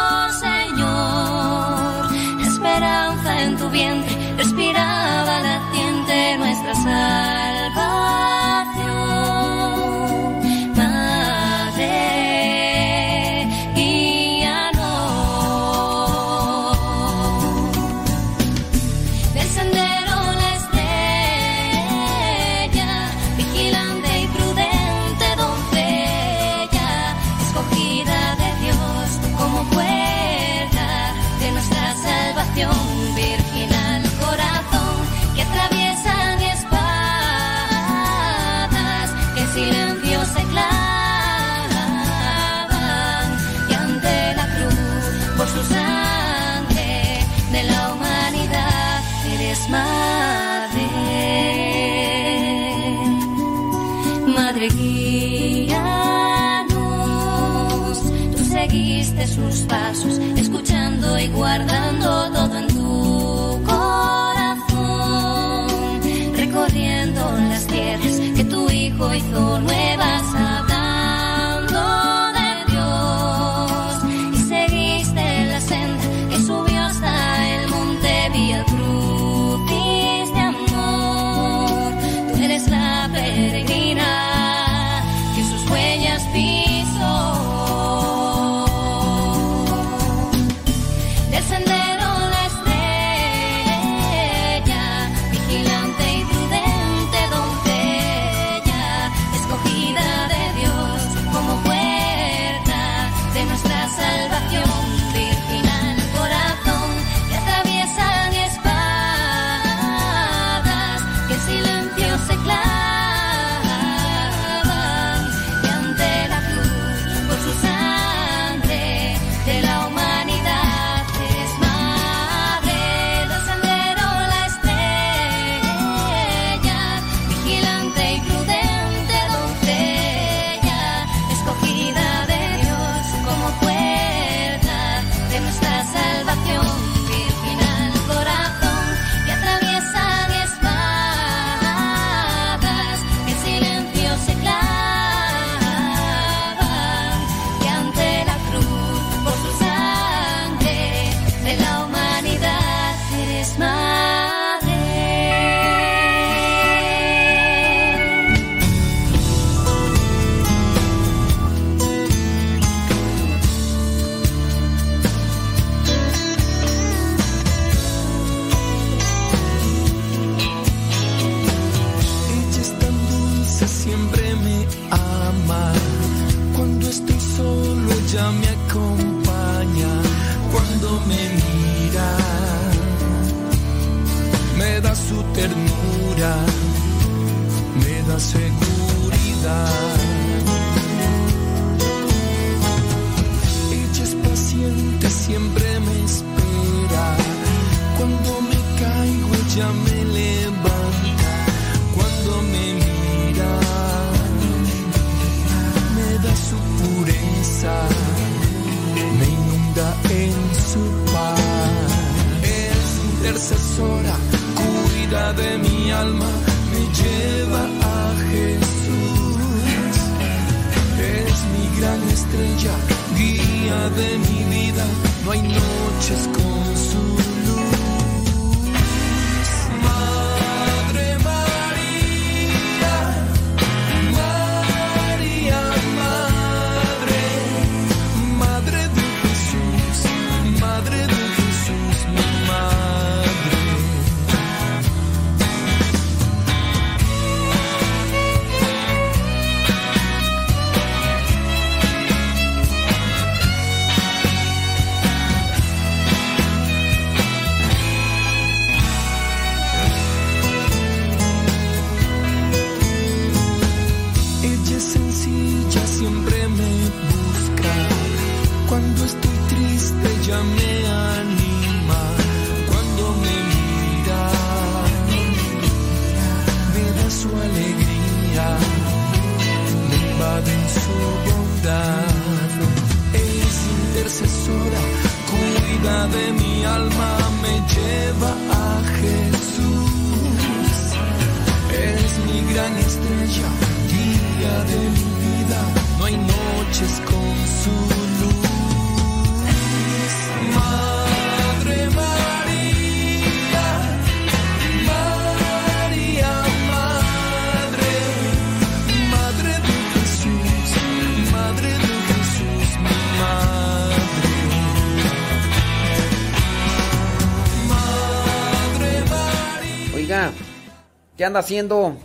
¿Qué 321.19 321.25
anda 321.25 321.41
haciendo? 321.41 321.97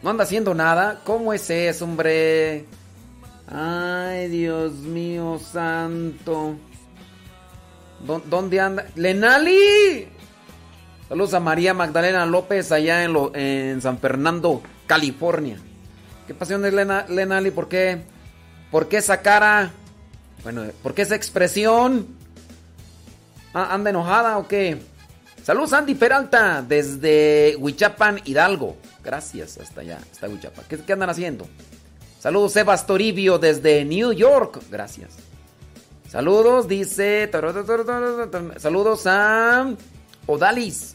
No 0.00 0.10
anda 0.10 0.22
haciendo 0.22 0.54
nada. 0.54 1.00
¿Cómo 1.02 1.32
es 1.32 1.50
eso, 1.50 1.84
hombre? 1.84 2.64
Ay, 3.48 4.28
Dios 4.28 4.74
mío 4.74 5.40
santo. 5.40 6.54
¿Dónde 8.30 8.60
anda? 8.60 8.86
¡Lenali! 8.94 10.06
Saludos 11.08 11.34
a 11.34 11.40
María 11.40 11.74
Magdalena 11.74 12.24
López 12.24 12.70
allá 12.70 13.02
en, 13.02 13.82
San 13.82 13.98
Fernando, 13.98 14.62
California. 14.86 15.58
¿Qué 16.28 16.34
pasión 16.34 16.64
es 16.64 16.72
Lenali? 16.72 17.50
¿Por 17.50 17.66
qué? 17.68 18.04
¿Por 18.70 18.86
qué 18.86 18.98
esa 18.98 19.22
cara? 19.22 19.72
Bueno, 20.44 20.62
¿por 20.84 20.94
qué 20.94 21.02
esa 21.02 21.16
expresión? 21.16 22.06
Ah, 23.52 23.74
¿Anda 23.74 23.90
enojada 23.90 24.38
o 24.38 24.46
qué? 24.46 24.93
Saludos 25.44 25.74
Andy 25.74 25.94
Peralta 25.94 26.64
desde 26.66 27.54
Huichapan, 27.58 28.18
Hidalgo. 28.24 28.78
Gracias, 29.04 29.58
hasta 29.58 29.82
allá, 29.82 29.98
hasta 30.10 30.26
Huichapan. 30.26 30.64
¿Qué, 30.66 30.90
andan 30.90 31.10
haciendo? 31.10 31.46
Saludos 32.18 32.54
Sebas 32.54 32.86
Toribio 32.86 33.38
desde 33.38 33.84
New 33.84 34.14
York. 34.14 34.62
Gracias. 34.70 35.10
Saludos, 36.08 36.66
dice. 36.66 37.30
Saludos 38.56 39.06
a 39.06 39.70
Odalis. 40.26 40.94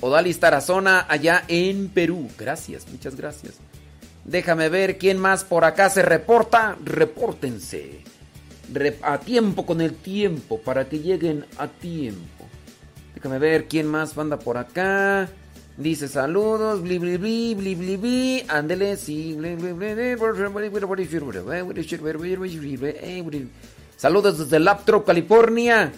Odalis 0.00 0.38
Tarazona 0.38 1.06
allá 1.08 1.42
en 1.48 1.88
Perú. 1.88 2.28
Gracias, 2.38 2.86
muchas 2.92 3.16
gracias. 3.16 3.54
Déjame 4.24 4.68
ver 4.68 4.98
quién 4.98 5.18
más 5.18 5.42
por 5.42 5.64
acá 5.64 5.90
se 5.90 6.02
reporta. 6.02 6.76
Repórtense. 6.84 8.04
A 9.02 9.18
tiempo 9.18 9.66
con 9.66 9.80
el 9.80 9.96
tiempo 9.96 10.60
para 10.60 10.88
que 10.88 11.00
lleguen 11.00 11.44
a 11.58 11.66
tiempo. 11.66 12.39
Déjame 13.20 13.38
ver 13.38 13.68
quién 13.68 13.86
más 13.86 14.16
anda 14.16 14.38
por 14.38 14.56
acá. 14.56 15.28
Dice 15.76 16.08
saludos, 16.08 16.80
bli 16.80 16.98
bli 16.98 17.18
bli 17.18 17.54
bli 17.54 17.74
bli 17.74 17.96
bli, 17.98 18.44
ándele, 18.48 18.96
sí, 18.96 19.36
Saludos 23.98 24.38
desde 24.38 24.58
Laptop, 24.58 25.04
California. 25.04 25.92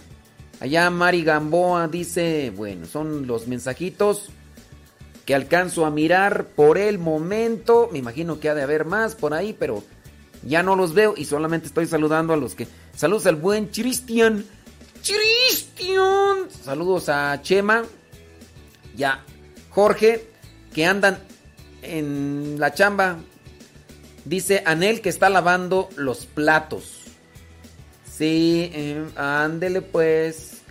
Allá 0.59 0.91
Mari 0.91 1.23
Gamboa 1.23 1.87
dice, 1.87 2.53
bueno, 2.57 2.87
son 2.87 3.29
los 3.29 3.47
mensajitos 3.47 4.31
que 5.25 5.37
alcanzo 5.37 5.87
a 5.87 5.91
mirar 5.93 6.47
por 6.57 6.77
el 6.77 6.99
momento. 6.99 7.89
Me 7.93 8.01
imagino 8.01 8.41
que 8.41 8.49
ha 8.49 8.55
de 8.57 8.63
haber 8.63 8.85
más 8.85 9.15
por 9.15 9.33
ahí, 9.33 9.55
pero 9.57 9.85
ya 10.45 10.65
no 10.65 10.75
los 10.75 10.93
veo 10.93 11.15
y 11.17 11.25
solamente 11.27 11.69
estoy 11.69 11.87
saludando 11.87 12.33
a 12.33 12.37
los 12.37 12.57
que... 12.57 12.67
Saludos 12.97 13.27
al 13.27 13.37
buen 13.37 13.67
Cristian. 13.67 14.45
Cristian. 15.03 16.49
Saludos 16.65 17.09
a 17.09 17.41
Chema. 17.43 17.85
Ya 18.97 19.25
Jorge, 19.71 20.29
que 20.75 20.87
andan 20.87 21.19
en 21.83 22.57
la 22.59 22.73
chamba. 22.75 23.19
Dice 24.25 24.63
Anel 24.65 25.01
que 25.01 25.09
está 25.09 25.29
lavando 25.29 25.89
los 25.97 26.27
platos. 26.27 27.01
Sí, 28.09 28.71
eh, 28.73 29.05
ándele 29.17 29.83
pues. 29.83 30.63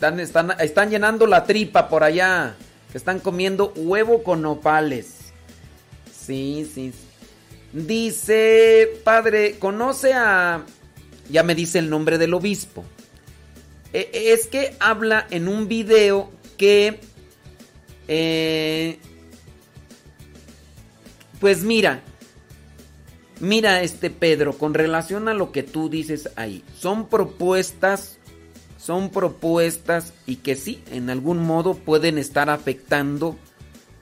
Están 0.00 0.90
llenando 0.90 1.26
la 1.26 1.44
tripa 1.44 1.88
por 1.88 2.04
allá. 2.04 2.56
Están 2.92 3.20
comiendo 3.20 3.72
huevo 3.74 4.22
con 4.22 4.42
nopales. 4.42 5.32
Sí, 6.12 6.70
sí. 6.72 6.92
Dice, 7.72 9.00
padre, 9.02 9.58
conoce 9.58 10.12
a... 10.12 10.64
Ya 11.28 11.42
me 11.42 11.54
dice 11.54 11.78
el 11.80 11.90
nombre 11.90 12.18
del 12.18 12.34
obispo. 12.34 12.84
E, 13.94 14.32
es 14.32 14.46
que 14.48 14.76
habla 14.80 15.26
en 15.30 15.48
un 15.48 15.68
video 15.68 16.30
que 16.58 17.00
eh, 18.08 18.98
pues 21.40 21.62
mira, 21.62 22.02
mira 23.40 23.82
este 23.82 24.10
Pedro, 24.10 24.56
con 24.58 24.74
relación 24.74 25.28
a 25.28 25.34
lo 25.34 25.52
que 25.52 25.62
tú 25.62 25.88
dices 25.88 26.30
ahí, 26.36 26.64
son 26.78 27.08
propuestas, 27.08 28.18
son 28.78 29.10
propuestas 29.10 30.12
y 30.26 30.36
que 30.36 30.56
sí, 30.56 30.82
en 30.90 31.10
algún 31.10 31.38
modo 31.38 31.74
pueden 31.74 32.18
estar 32.18 32.50
afectando, 32.50 33.36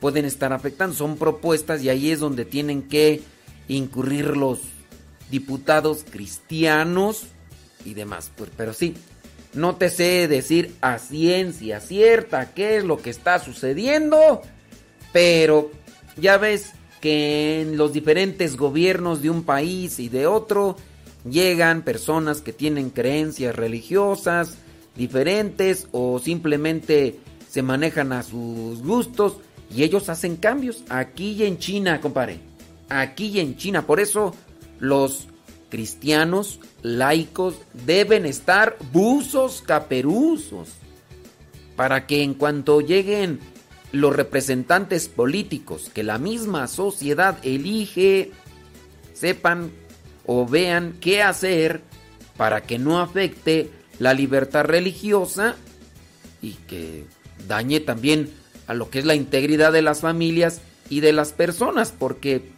pueden 0.01 0.25
estar 0.25 0.53
afectando, 0.53 0.95
son 0.95 1.17
propuestas 1.17 1.83
y 1.83 1.89
ahí 1.89 2.11
es 2.11 2.21
donde 2.21 2.45
tienen 2.45 2.83
que 2.83 3.23
incurrir 3.69 4.37
los 4.37 4.61
diputados 5.31 6.05
cristianos 6.09 7.25
y 7.85 7.95
demás, 7.95 8.31
pues, 8.37 8.51
pero 8.57 8.73
sí, 8.73 8.95
no 9.55 9.77
te 9.77 9.91
sé 9.91 10.29
decir 10.29 10.75
a 10.81 10.99
ciencia 10.99 11.81
cierta 11.81 12.55
qué 12.55 12.77
es 12.79 12.85
lo 12.85 12.99
que 12.99 13.11
está 13.11 13.39
sucediendo, 13.39 14.43
pero 15.13 15.71
ya 16.17 16.39
ves 16.39 16.73
que 17.01 17.61
en 17.61 17.77
los 17.77 17.93
diferentes 17.93 18.57
gobiernos 18.57 19.23
de 19.23 19.31
un 19.31 19.43
país 19.43 19.99
y 19.99 20.09
de 20.09 20.27
otro 20.27 20.77
llegan 21.29 21.83
personas 21.83 22.41
que 22.41 22.53
tienen 22.53 22.91
creencias 22.91 23.55
religiosas 23.55 24.57
diferentes 24.97 25.89
o 25.93 26.19
simplemente 26.19 27.19
se 27.49 27.63
manejan 27.63 28.13
a 28.13 28.23
sus 28.23 28.83
gustos 28.83 29.39
y 29.75 29.83
ellos 29.83 30.09
hacen 30.09 30.37
cambios 30.37 30.85
aquí 30.89 31.33
y 31.33 31.45
en 31.45 31.59
China, 31.59 32.01
compadre. 32.01 32.41
Aquí 32.89 33.29
y 33.29 33.41
en 33.41 33.57
China. 33.57 33.87
Por 33.87 34.01
eso 34.01 34.35
los 34.79 35.29
cristianos 35.73 36.61
laicos 36.83 37.55
deben 37.73 38.27
estar 38.27 38.77
buzos 38.93 39.63
caperuzos 39.63 40.69
para 41.77 42.07
que 42.07 42.23
en 42.23 42.35
cuanto 42.35 42.83
lleguen 42.83 43.41
los 43.91 44.15
representantes 44.15 45.09
políticos 45.09 45.91
que 45.95 46.03
la 46.03 46.19
misma 46.19 46.69
sociedad 46.69 47.39
elige, 47.43 48.33
sepan 49.15 49.71
o 50.27 50.47
vean 50.47 50.99
qué 51.01 51.23
hacer 51.23 51.81
para 52.37 52.61
que 52.61 52.79
no 52.79 53.01
afecte 53.01 53.71
la 53.99 54.13
libertad 54.13 54.67
religiosa 54.67 55.57
y 56.43 56.53
que 56.69 57.07
dañe 57.49 57.81
también 57.81 58.29
a 58.67 58.75
lo 58.75 58.91
que 58.91 58.99
es 58.99 59.07
la 59.07 59.15
integridad 59.15 59.73
de 59.73 59.81
las 59.81 60.03
familias 60.03 60.61
y 60.91 61.01
de 61.01 61.15
las 61.15 61.33
personas, 61.33 61.95
porque 61.99 62.51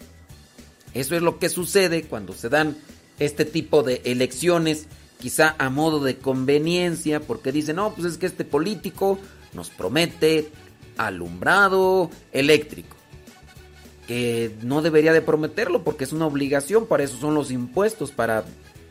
eso 0.94 1.14
es 1.14 1.22
lo 1.22 1.38
que 1.38 1.48
sucede 1.48 2.03
cuando 2.03 2.33
se 2.33 2.48
dan 2.48 2.77
este 3.18 3.44
tipo 3.44 3.83
de 3.83 4.03
elecciones, 4.05 4.87
quizá 5.20 5.55
a 5.59 5.70
modo 5.70 6.03
de 6.03 6.18
conveniencia, 6.18 7.20
porque 7.20 7.53
dicen, 7.53 7.77
no, 7.77 7.94
pues 7.94 8.07
es 8.07 8.18
que 8.18 8.27
este 8.27 8.44
político 8.44 9.18
nos 9.53 9.70
promete 9.70 10.50
alumbrado 10.96 12.11
eléctrico, 12.33 12.96
que 14.07 14.55
no 14.62 14.83
debería 14.83 15.12
de 15.12 15.22
prometerlo 15.22 15.83
porque 15.83 16.05
es 16.05 16.12
una 16.12 16.27
obligación, 16.27 16.87
para 16.87 17.05
eso 17.05 17.16
son 17.16 17.35
los 17.35 17.50
impuestos, 17.50 18.11
para 18.11 18.44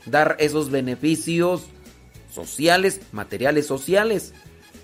dar 0.06 0.36
esos 0.40 0.70
beneficios 0.70 1.64
sociales, 2.34 3.02
materiales 3.12 3.68
sociales. 3.68 4.34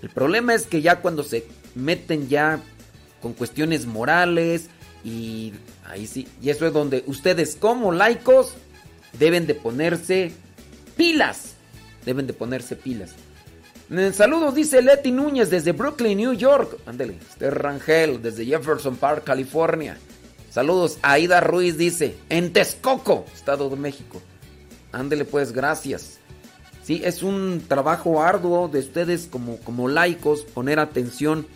El 0.02 0.10
problema 0.10 0.54
es 0.54 0.66
que 0.66 0.82
ya 0.82 1.00
cuando 1.00 1.22
se 1.22 1.46
meten 1.74 2.28
ya 2.28 2.60
con 3.20 3.34
cuestiones 3.34 3.86
morales 3.86 4.68
y 5.04 5.52
ahí 5.86 6.06
sí, 6.06 6.28
y 6.40 6.50
eso 6.50 6.66
es 6.66 6.72
donde 6.72 7.04
ustedes 7.06 7.56
como 7.56 7.92
laicos 7.92 8.54
deben 9.18 9.46
de 9.46 9.54
ponerse 9.54 10.32
pilas. 10.96 11.54
Deben 12.04 12.26
de 12.26 12.32
ponerse 12.32 12.76
pilas. 12.76 13.14
Saludos, 14.12 14.54
dice 14.54 14.82
Leti 14.82 15.10
Núñez 15.10 15.50
desde 15.50 15.72
Brooklyn, 15.72 16.16
New 16.16 16.32
York. 16.34 16.78
Ándele, 16.86 17.16
este 17.28 17.50
Rangel 17.50 18.22
desde 18.22 18.46
Jefferson 18.46 18.96
Park, 18.96 19.24
California. 19.24 19.98
Saludos, 20.50 20.98
Aida 21.02 21.40
Ruiz 21.40 21.76
dice, 21.76 22.16
en 22.28 22.52
Texcoco, 22.52 23.24
Estado 23.34 23.68
de 23.68 23.76
México. 23.76 24.22
Ándele 24.92 25.24
pues, 25.24 25.52
gracias. 25.52 26.18
Sí, 26.82 27.02
es 27.04 27.22
un 27.22 27.64
trabajo 27.66 28.22
arduo 28.22 28.68
de 28.68 28.80
ustedes 28.80 29.26
como, 29.26 29.58
como 29.58 29.88
laicos 29.88 30.42
poner 30.42 30.78
atención 30.78 31.46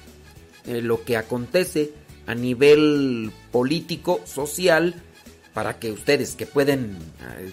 en 0.66 0.88
lo 0.88 1.04
que 1.04 1.16
acontece 1.16 1.92
a 2.26 2.34
nivel 2.34 3.32
político, 3.52 4.20
social 4.24 4.94
para 5.54 5.78
que 5.78 5.92
ustedes 5.92 6.34
que 6.34 6.46
pueden 6.46 6.98
eh, 7.38 7.52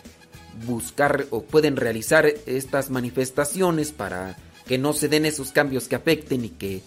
buscar 0.66 1.26
o 1.30 1.44
pueden 1.44 1.78
realizar 1.78 2.26
estas 2.26 2.90
manifestaciones 2.90 3.92
para 3.92 4.36
que 4.66 4.78
no 4.78 4.94
se 4.94 5.08
den 5.08 5.26
esos 5.26 5.52
cambios 5.52 5.88
que 5.88 5.96
afecten 5.96 6.44
y 6.46 6.50
que 6.50 6.82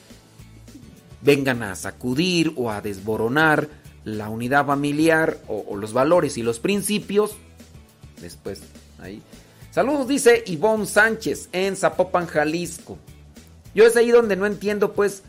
vengan 1.22 1.62
a 1.62 1.74
sacudir 1.76 2.52
o 2.56 2.70
a 2.70 2.80
desboronar 2.80 3.68
la 4.04 4.28
unidad 4.28 4.66
familiar 4.66 5.38
o, 5.48 5.76
los 5.76 5.92
valores 5.92 6.36
y 6.36 6.42
los 6.42 6.60
principios. 6.60 7.32
Después, 8.20 8.60
ahí. 8.98 9.22
Saludos, 9.70 10.06
dice 10.06 10.44
Ivonne 10.46 10.86
Sánchez 10.86 11.48
en 11.52 11.76
Zapopan, 11.76 12.26
Jalisco. 12.26 12.98
Yo 13.74 13.86
es 13.86 13.96
ahí 13.96 14.10
donde 14.10 14.36
no 14.36 14.46
entiendo, 14.46 14.92
pues, 14.92 15.22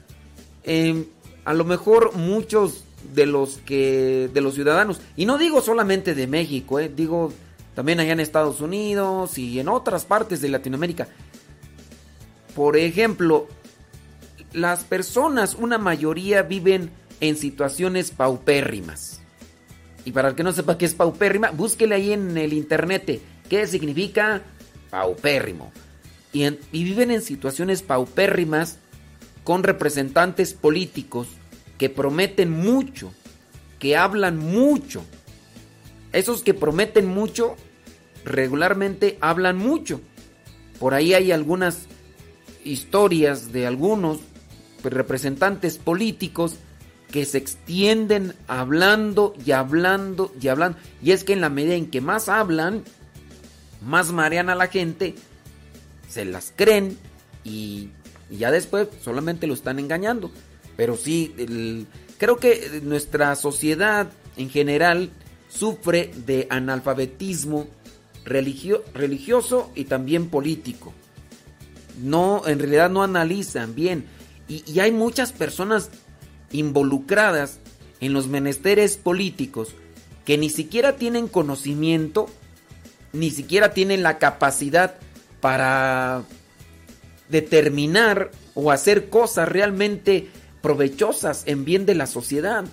em, 0.63 1.05
a 1.45 1.53
lo 1.53 1.63
mejor 1.63 2.15
muchos 2.15 2.83
de 3.13 3.25
los 3.25 3.57
que 3.57 4.29
de 4.33 4.41
los 4.41 4.55
ciudadanos 4.55 5.01
y 5.15 5.25
no 5.25 5.37
digo 5.37 5.61
solamente 5.61 6.15
de 6.15 6.27
México, 6.27 6.79
eh, 6.79 6.91
digo 6.93 7.31
también 7.75 7.99
allá 7.99 8.13
en 8.13 8.19
Estados 8.19 8.61
Unidos 8.61 9.37
y 9.37 9.59
en 9.59 9.67
otras 9.67 10.05
partes 10.05 10.41
de 10.41 10.49
Latinoamérica. 10.49 11.07
Por 12.55 12.77
ejemplo, 12.77 13.47
las 14.53 14.85
personas, 14.85 15.55
una 15.55 15.77
mayoría 15.77 16.41
viven 16.41 16.89
en 17.19 17.35
situaciones 17.35 18.11
paupérrimas. 18.11 19.21
Y 20.05 20.11
para 20.11 20.29
el 20.29 20.35
que 20.35 20.43
no 20.43 20.53
sepa 20.53 20.77
qué 20.77 20.85
es 20.85 20.93
paupérrima, 20.93 21.51
búsquele 21.51 21.95
ahí 21.95 22.13
en 22.13 22.37
el 22.37 22.53
internet 22.53 23.21
qué 23.49 23.67
significa 23.67 24.41
paupérrimo. 24.89 25.71
Y, 26.31 26.45
y 26.45 26.83
viven 26.83 27.11
en 27.11 27.21
situaciones 27.21 27.81
paupérrimas 27.81 28.77
con 29.43 29.63
representantes 29.63 30.53
políticos 30.53 31.27
que 31.77 31.89
prometen 31.89 32.51
mucho, 32.51 33.11
que 33.79 33.97
hablan 33.97 34.37
mucho. 34.37 35.03
Esos 36.11 36.43
que 36.43 36.53
prometen 36.53 37.07
mucho, 37.07 37.55
regularmente 38.23 39.17
hablan 39.21 39.57
mucho. 39.57 40.01
Por 40.79 40.93
ahí 40.93 41.13
hay 41.13 41.31
algunas 41.31 41.87
historias 42.63 43.51
de 43.51 43.67
algunos 43.67 44.19
representantes 44.83 45.77
políticos 45.77 46.57
que 47.11 47.25
se 47.25 47.37
extienden 47.37 48.33
hablando 48.47 49.33
y 49.45 49.51
hablando 49.51 50.33
y 50.41 50.47
hablando. 50.47 50.77
Y 51.01 51.11
es 51.11 51.23
que 51.23 51.33
en 51.33 51.41
la 51.41 51.49
medida 51.49 51.75
en 51.75 51.89
que 51.89 52.01
más 52.01 52.29
hablan, 52.29 52.83
más 53.81 54.11
marean 54.11 54.49
a 54.49 54.55
la 54.55 54.67
gente, 54.67 55.15
se 56.09 56.25
las 56.25 56.51
creen 56.55 56.97
y, 57.43 57.89
ya 58.29 58.51
después 58.51 58.87
solamente 59.03 59.47
lo 59.47 59.53
están 59.53 59.79
engañando. 59.79 60.31
Pero 60.75 60.97
sí, 60.97 61.85
creo 62.17 62.37
que 62.37 62.81
nuestra 62.83 63.35
sociedad 63.35 64.11
en 64.37 64.49
general 64.49 65.09
sufre 65.47 66.11
de 66.25 66.47
analfabetismo 66.49 67.67
religioso 68.25 69.71
y 69.75 69.85
también 69.85 70.29
político. 70.29 70.93
No, 72.01 72.43
en 72.45 72.59
realidad 72.59 72.89
no 72.89 73.03
analizan 73.03 73.75
bien. 73.75 74.05
Y, 74.47 74.79
hay 74.79 74.91
muchas 74.91 75.31
personas 75.31 75.89
involucradas 76.51 77.59
en 77.99 78.13
los 78.13 78.27
menesteres 78.27 78.97
políticos 78.97 79.69
que 80.25 80.37
ni 80.37 80.49
siquiera 80.49 80.97
tienen 80.97 81.27
conocimiento, 81.27 82.27
ni 83.13 83.31
siquiera 83.31 83.73
tienen 83.73 84.03
la 84.03 84.17
capacidad 84.17 84.95
para 85.39 86.23
determinar 87.29 88.31
o 88.53 88.71
hacer 88.71 89.09
cosas 89.09 89.47
realmente 89.47 90.27
provechosas 90.65 91.43
en 91.45 91.63
bien 91.63 91.85
de 91.85 91.93
la 91.93 92.07
sociedad. 92.07 92.65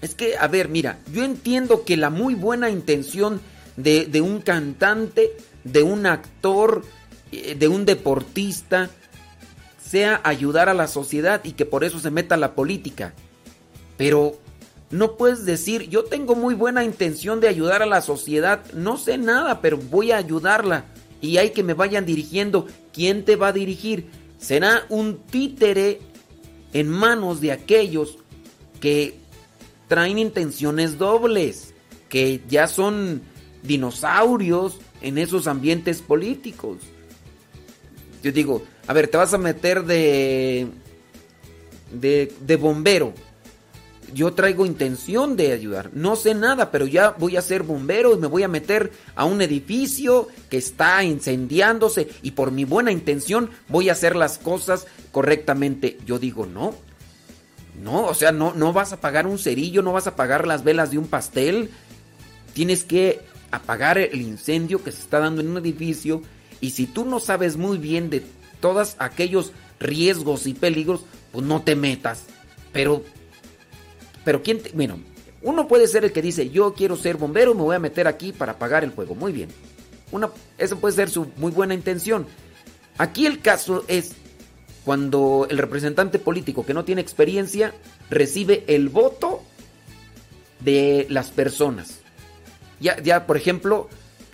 Es 0.00 0.14
que, 0.14 0.38
a 0.38 0.48
ver, 0.48 0.70
mira, 0.70 1.00
yo 1.12 1.22
entiendo 1.22 1.84
que 1.84 1.98
la 1.98 2.08
muy 2.08 2.34
buena 2.34 2.70
intención 2.70 3.42
de, 3.76 4.22
un 4.22 4.40
cantante, 4.40 5.36
de 5.64 5.82
un 5.82 6.06
actor, 6.06 6.82
eh, 7.30 7.56
de 7.56 7.68
un 7.68 7.84
deportista, 7.84 8.88
sea 9.86 10.22
ayudar 10.24 10.70
a 10.70 10.74
la 10.74 10.88
sociedad 10.88 11.42
y 11.44 11.52
que 11.52 11.66
por 11.66 11.84
eso 11.84 11.98
se 11.98 12.10
meta 12.10 12.38
la 12.38 12.54
política. 12.54 13.12
Pero 13.98 14.38
no 14.90 15.18
puedes 15.18 15.44
decir, 15.44 15.90
yo 15.90 16.04
tengo 16.04 16.34
muy 16.34 16.54
buena 16.54 16.84
intención 16.84 17.38
de 17.38 17.48
ayudar 17.48 17.82
a 17.82 17.86
la 17.86 18.00
sociedad, 18.00 18.64
no 18.72 18.96
sé 18.96 19.18
nada, 19.18 19.60
pero 19.60 19.76
voy 19.76 20.10
a 20.10 20.16
ayudarla. 20.16 20.86
Y 21.20 21.36
hay 21.36 21.50
que 21.50 21.62
me 21.62 21.74
vayan 21.74 22.06
dirigiendo. 22.06 22.66
¿Quién 22.94 23.26
te 23.26 23.36
va 23.36 23.48
a 23.48 23.52
dirigir? 23.52 24.06
Será 24.38 24.86
un 24.88 25.18
títere 25.18 26.00
en 26.74 26.90
manos 26.90 27.40
de 27.40 27.52
aquellos 27.52 28.18
que 28.80 29.14
traen 29.88 30.18
intenciones 30.18 30.98
dobles, 30.98 31.72
que 32.10 32.42
ya 32.48 32.66
son 32.66 33.22
dinosaurios 33.62 34.78
en 35.00 35.16
esos 35.16 35.46
ambientes 35.46 36.02
políticos. 36.02 36.78
Yo 38.22 38.32
digo, 38.32 38.62
a 38.86 38.92
ver, 38.92 39.08
te 39.08 39.16
vas 39.16 39.32
a 39.32 39.38
meter 39.38 39.84
de, 39.84 40.68
de, 41.92 42.56
bombero. 42.56 43.14
Yo 44.12 44.32
traigo 44.34 44.66
intención 44.66 45.36
de 45.36 45.52
ayudar. 45.52 45.90
No 45.94 46.16
sé 46.16 46.34
nada, 46.34 46.70
pero 46.70 46.86
ya 46.86 47.10
voy 47.10 47.36
a 47.36 47.42
ser 47.42 47.62
bombero 47.62 48.14
y 48.14 48.18
me 48.18 48.26
voy 48.26 48.42
a 48.42 48.48
meter 48.48 48.92
a 49.14 49.24
un 49.24 49.40
edificio 49.42 50.28
que 50.50 50.58
está 50.58 51.02
incendiándose 51.04 52.08
y 52.22 52.32
por 52.32 52.50
mi 52.50 52.64
buena 52.64 52.92
intención 52.92 53.50
voy 53.68 53.88
a 53.88 53.92
hacer 53.92 54.16
las 54.16 54.38
cosas 54.38 54.86
correctamente. 55.12 55.98
Yo 56.04 56.18
digo, 56.18 56.46
no. 56.46 56.74
No, 57.82 58.06
o 58.06 58.14
sea, 58.14 58.30
no, 58.30 58.52
no 58.54 58.72
vas 58.72 58.92
a 58.92 59.00
pagar 59.00 59.26
un 59.26 59.38
cerillo, 59.38 59.82
no 59.82 59.92
vas 59.92 60.06
a 60.06 60.14
pagar 60.14 60.46
las 60.46 60.62
velas 60.62 60.90
de 60.90 60.98
un 60.98 61.08
pastel. 61.08 61.70
Tienes 62.52 62.84
que 62.84 63.20
apagar 63.50 63.98
el 63.98 64.20
incendio 64.20 64.82
que 64.82 64.92
se 64.92 65.00
está 65.00 65.18
dando 65.18 65.40
en 65.40 65.48
un 65.48 65.58
edificio. 65.58 66.22
Y 66.60 66.70
si 66.70 66.86
tú 66.86 67.04
no 67.04 67.20
sabes 67.20 67.56
muy 67.56 67.78
bien 67.78 68.10
de 68.10 68.24
todos 68.60 68.96
aquellos 68.98 69.52
riesgos 69.80 70.46
y 70.46 70.54
peligros, 70.54 71.04
pues 71.32 71.44
no 71.44 71.62
te 71.62 71.76
metas. 71.76 72.24
Pero, 72.72 73.02
pero 74.24 74.42
quién, 74.42 74.60
bueno, 74.74 74.98
uno 75.42 75.68
puede 75.68 75.86
ser 75.86 76.04
el 76.04 76.12
que 76.12 76.22
dice, 76.22 76.50
yo 76.50 76.74
quiero 76.74 76.96
ser 76.96 77.16
bombero, 77.16 77.54
me 77.54 77.62
voy 77.62 77.76
a 77.76 77.78
meter 77.78 78.08
aquí 78.08 78.32
para 78.32 78.52
apagar 78.52 78.82
el 78.82 78.92
fuego. 78.92 79.14
Muy 79.14 79.32
bien. 79.32 79.50
Una, 80.10 80.30
eso 80.58 80.78
puede 80.78 80.94
ser 80.94 81.10
su 81.10 81.28
muy 81.36 81.52
buena 81.52 81.74
intención. 81.74 82.26
Aquí 82.96 83.26
el 83.26 83.40
caso 83.40 83.84
es 83.88 84.12
cuando 84.84 85.46
el 85.50 85.58
representante 85.58 86.18
político 86.18 86.64
que 86.64 86.74
no 86.74 86.84
tiene 86.84 87.00
experiencia 87.00 87.74
recibe 88.10 88.64
el 88.68 88.88
voto 88.88 89.42
de 90.60 91.06
las 91.10 91.30
personas. 91.30 92.00
Ya, 92.80 93.00
ya, 93.02 93.26
por 93.26 93.36
ejemplo, 93.36 93.88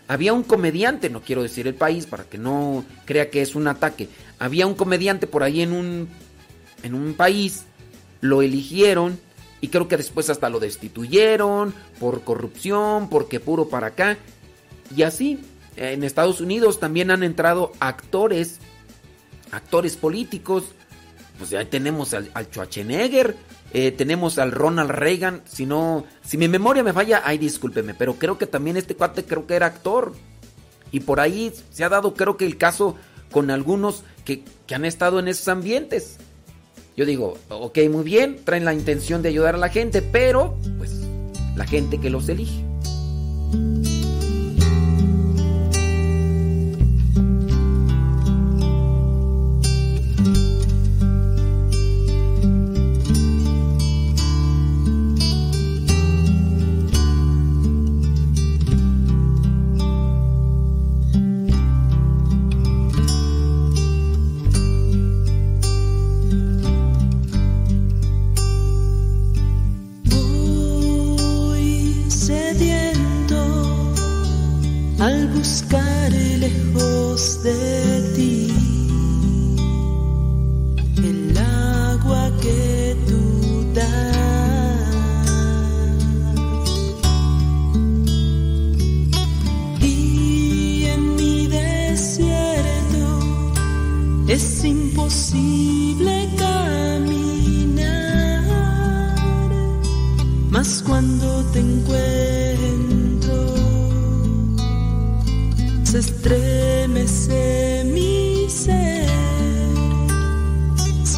había 0.07 0.33
un 0.33 0.43
comediante, 0.43 1.11
no 1.11 1.23
quiero 1.23 1.43
decir 1.43 1.67
el 1.67 1.75
país 1.75 2.07
para 2.07 2.25
que 2.25 2.39
no 2.39 2.85
crea 3.05 3.31
que 3.31 3.43
es 3.43 3.55
un 3.55 3.67
ataque. 3.69 4.09
Había 4.39 4.67
un 4.67 4.75
comediante 4.75 5.27
por 5.27 5.43
ahí 5.43 5.63
en 5.63 5.73
un 5.73 6.09
en 6.83 6.95
un 6.95 7.15
país, 7.15 7.65
lo 8.21 8.43
eligieron 8.43 9.19
y 9.61 9.69
creo 9.69 9.89
que 9.89 9.97
después 9.97 10.31
hasta 10.31 10.49
lo 10.49 10.59
destituyeron 10.59 11.75
por 11.99 12.23
corrupción, 12.23 13.09
porque 13.09 13.41
puro 13.41 13.69
para 13.69 13.89
acá. 13.89 14.17
Y 14.95 15.03
así, 15.03 15.41
en 15.77 16.03
Estados 16.03 16.41
Unidos 16.41 16.81
también 16.81 17.11
han 17.11 17.23
entrado 17.23 17.73
actores, 17.79 18.59
actores 19.51 19.97
políticos. 19.97 20.65
Pues 21.39 21.51
ya 21.51 21.65
tenemos 21.65 22.13
al, 22.13 22.31
al 22.35 22.47
Schwarzenegger, 22.47 23.37
eh, 23.73 23.93
tenemos 23.93 24.39
al 24.39 24.53
Ronald 24.53 24.91
Reagan. 24.91 25.43
Si 25.45 25.67
no, 25.67 26.05
si 26.23 26.37
mi 26.37 26.49
memoria 26.49 26.83
me 26.83 26.93
falla, 26.93 27.23
ay, 27.25 27.39
discúlpeme. 27.39 27.95
Pero 27.95 28.15
creo 28.15 28.39
que 28.39 28.47
también 28.47 28.77
este 28.77 28.97
cuate 28.97 29.25
creo 29.25 29.47
que 29.47 29.55
era 29.55 29.67
actor. 29.67 30.15
Y 30.93 31.01
por 31.01 31.21
ahí 31.21 31.53
se 31.71 31.85
ha 31.85 31.89
dado, 31.89 32.15
creo 32.15 32.37
que 32.37 32.47
el 32.47 32.57
caso 32.57 32.97
con 33.31 33.51
algunos 33.51 34.03
que, 34.25 34.43
que 34.67 34.75
han 34.75 34.85
estado 34.85 35.19
en 35.19 35.29
esos 35.29 35.49
ambientes. 35.49 36.19
Yo 36.97 37.07
digo, 37.07 37.39
ok, 37.49 37.79
muy 37.91 38.05
bien, 38.05 38.39
traen 38.45 38.65
la 38.65 38.75
intención 38.75 39.23
de 39.23 39.31
ayudar 39.31 39.55
a 39.55 39.59
la 39.59 39.69
gente, 39.69 40.03
pero 40.03 40.57
pues 40.79 40.93
la 41.57 41.67
gente 41.67 41.99
que 41.99 42.11
los 42.11 42.29
elige. 42.29 42.65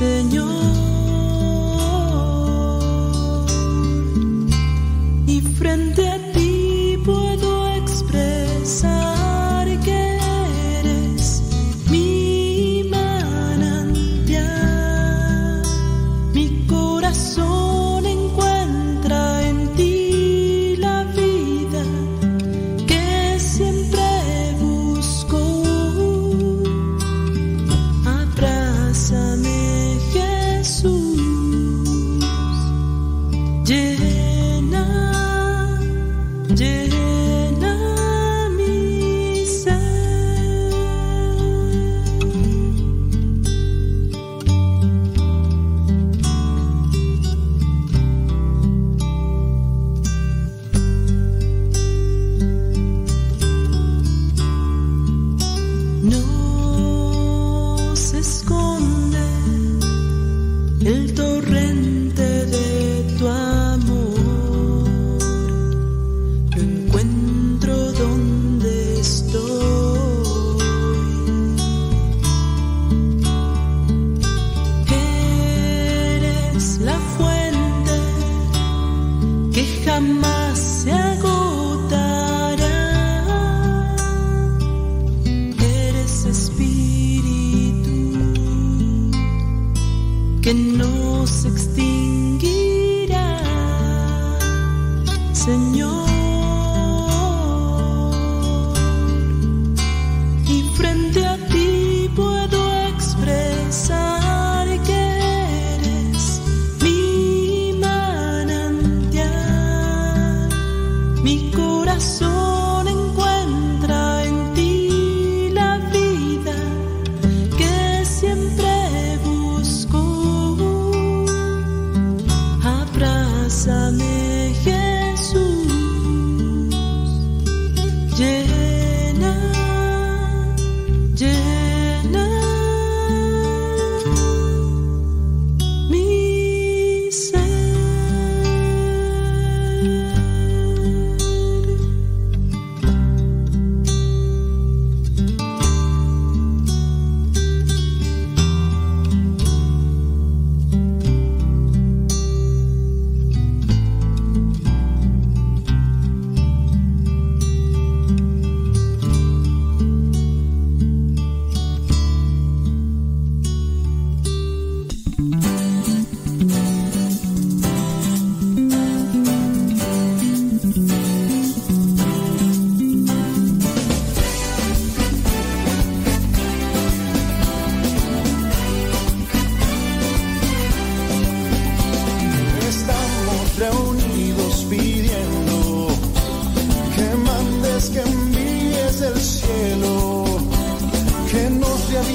Jesús. 0.03 0.43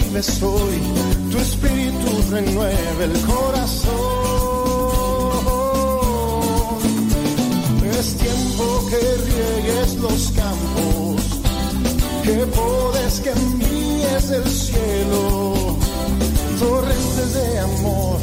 Reavives 0.08 0.42
hoy, 0.42 0.80
tu 1.32 1.38
espíritu 1.38 2.32
renueve 2.32 3.04
el 3.04 3.22
corazón. 3.22 3.88
Es 8.00 8.16
tiempo 8.16 8.86
que 8.90 8.98
riegues 8.98 9.96
los 9.96 10.32
campos, 10.32 11.22
que 12.24 12.46
podes, 12.48 13.20
que 13.22 13.32
envíes 13.32 14.30
el 14.32 14.50
cielo, 14.50 15.78
torrentes 16.60 17.34
de 17.34 17.60
amor 17.60 18.20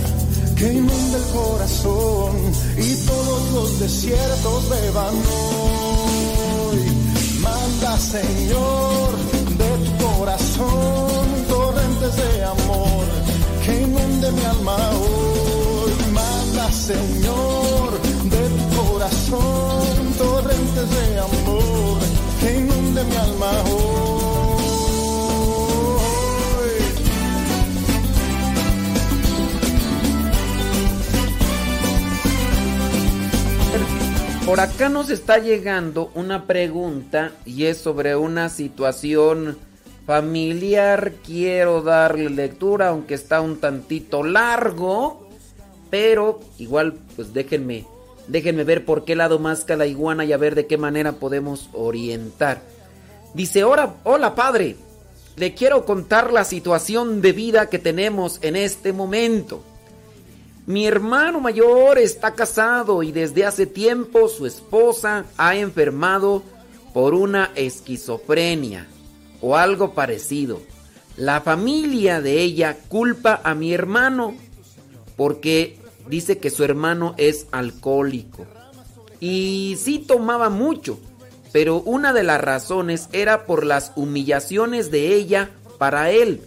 que 0.56 0.72
inunda 0.72 1.18
el 1.18 1.24
corazón 1.32 2.36
y 2.76 2.94
todos 3.06 3.52
los 3.52 3.80
desiertos 3.80 4.68
beban 4.68 5.14
hoy. 5.14 6.78
Manda, 7.40 7.98
Señor, 7.98 9.13
de 12.12 12.44
amor 12.44 13.06
que 13.64 13.80
inunde 13.80 14.30
mi 14.32 14.44
alma 14.44 14.76
hoy. 14.90 15.92
Manda, 16.12 16.70
Señor, 16.70 17.98
de 18.24 18.48
tu 18.50 18.82
corazón 18.82 20.12
torrentes 20.18 20.90
de 20.90 21.18
amor 21.18 21.98
que 22.40 22.58
inunde 22.58 23.04
mi 23.04 23.16
alma 23.16 23.50
hoy. 23.70 24.04
Por 34.44 34.60
acá 34.60 34.90
nos 34.90 35.08
está 35.08 35.38
llegando 35.38 36.10
una 36.14 36.46
pregunta 36.46 37.32
y 37.46 37.64
es 37.64 37.78
sobre 37.78 38.14
una 38.14 38.50
situación 38.50 39.56
familiar. 40.06 41.14
Quiero 41.24 41.82
darle 41.82 42.30
lectura, 42.30 42.88
aunque 42.88 43.14
está 43.14 43.40
un 43.40 43.58
tantito 43.58 44.22
largo, 44.22 45.28
pero 45.90 46.40
igual 46.58 46.94
pues 47.16 47.32
déjenme, 47.32 47.86
déjenme 48.28 48.64
ver 48.64 48.84
por 48.84 49.04
qué 49.04 49.16
lado 49.16 49.38
masca 49.38 49.76
la 49.76 49.86
iguana 49.86 50.24
y 50.24 50.32
a 50.32 50.36
ver 50.36 50.54
de 50.54 50.66
qué 50.66 50.76
manera 50.76 51.12
podemos 51.12 51.68
orientar. 51.72 52.62
Dice, 53.34 53.64
hola, 53.64 53.94
hola 54.04 54.34
padre, 54.34 54.76
le 55.36 55.54
quiero 55.54 55.84
contar 55.84 56.32
la 56.32 56.44
situación 56.44 57.20
de 57.20 57.32
vida 57.32 57.68
que 57.68 57.78
tenemos 57.78 58.38
en 58.42 58.56
este 58.56 58.92
momento. 58.92 59.62
Mi 60.66 60.86
hermano 60.86 61.40
mayor 61.40 61.98
está 61.98 62.34
casado 62.34 63.02
y 63.02 63.12
desde 63.12 63.44
hace 63.44 63.66
tiempo 63.66 64.28
su 64.28 64.46
esposa 64.46 65.26
ha 65.36 65.56
enfermado 65.56 66.42
por 66.94 67.12
una 67.12 67.50
esquizofrenia 67.54 68.86
o 69.44 69.56
algo 69.56 69.92
parecido. 69.92 70.62
La 71.18 71.42
familia 71.42 72.22
de 72.22 72.40
ella 72.40 72.78
culpa 72.88 73.42
a 73.44 73.54
mi 73.54 73.74
hermano 73.74 74.34
porque 75.16 75.78
dice 76.08 76.38
que 76.38 76.48
su 76.48 76.64
hermano 76.64 77.14
es 77.18 77.46
alcohólico. 77.52 78.46
Y 79.20 79.76
sí 79.78 79.98
tomaba 79.98 80.48
mucho, 80.48 80.98
pero 81.52 81.82
una 81.82 82.14
de 82.14 82.22
las 82.22 82.40
razones 82.40 83.10
era 83.12 83.44
por 83.44 83.66
las 83.66 83.92
humillaciones 83.96 84.90
de 84.90 85.14
ella 85.14 85.50
para 85.76 86.10
él. 86.10 86.40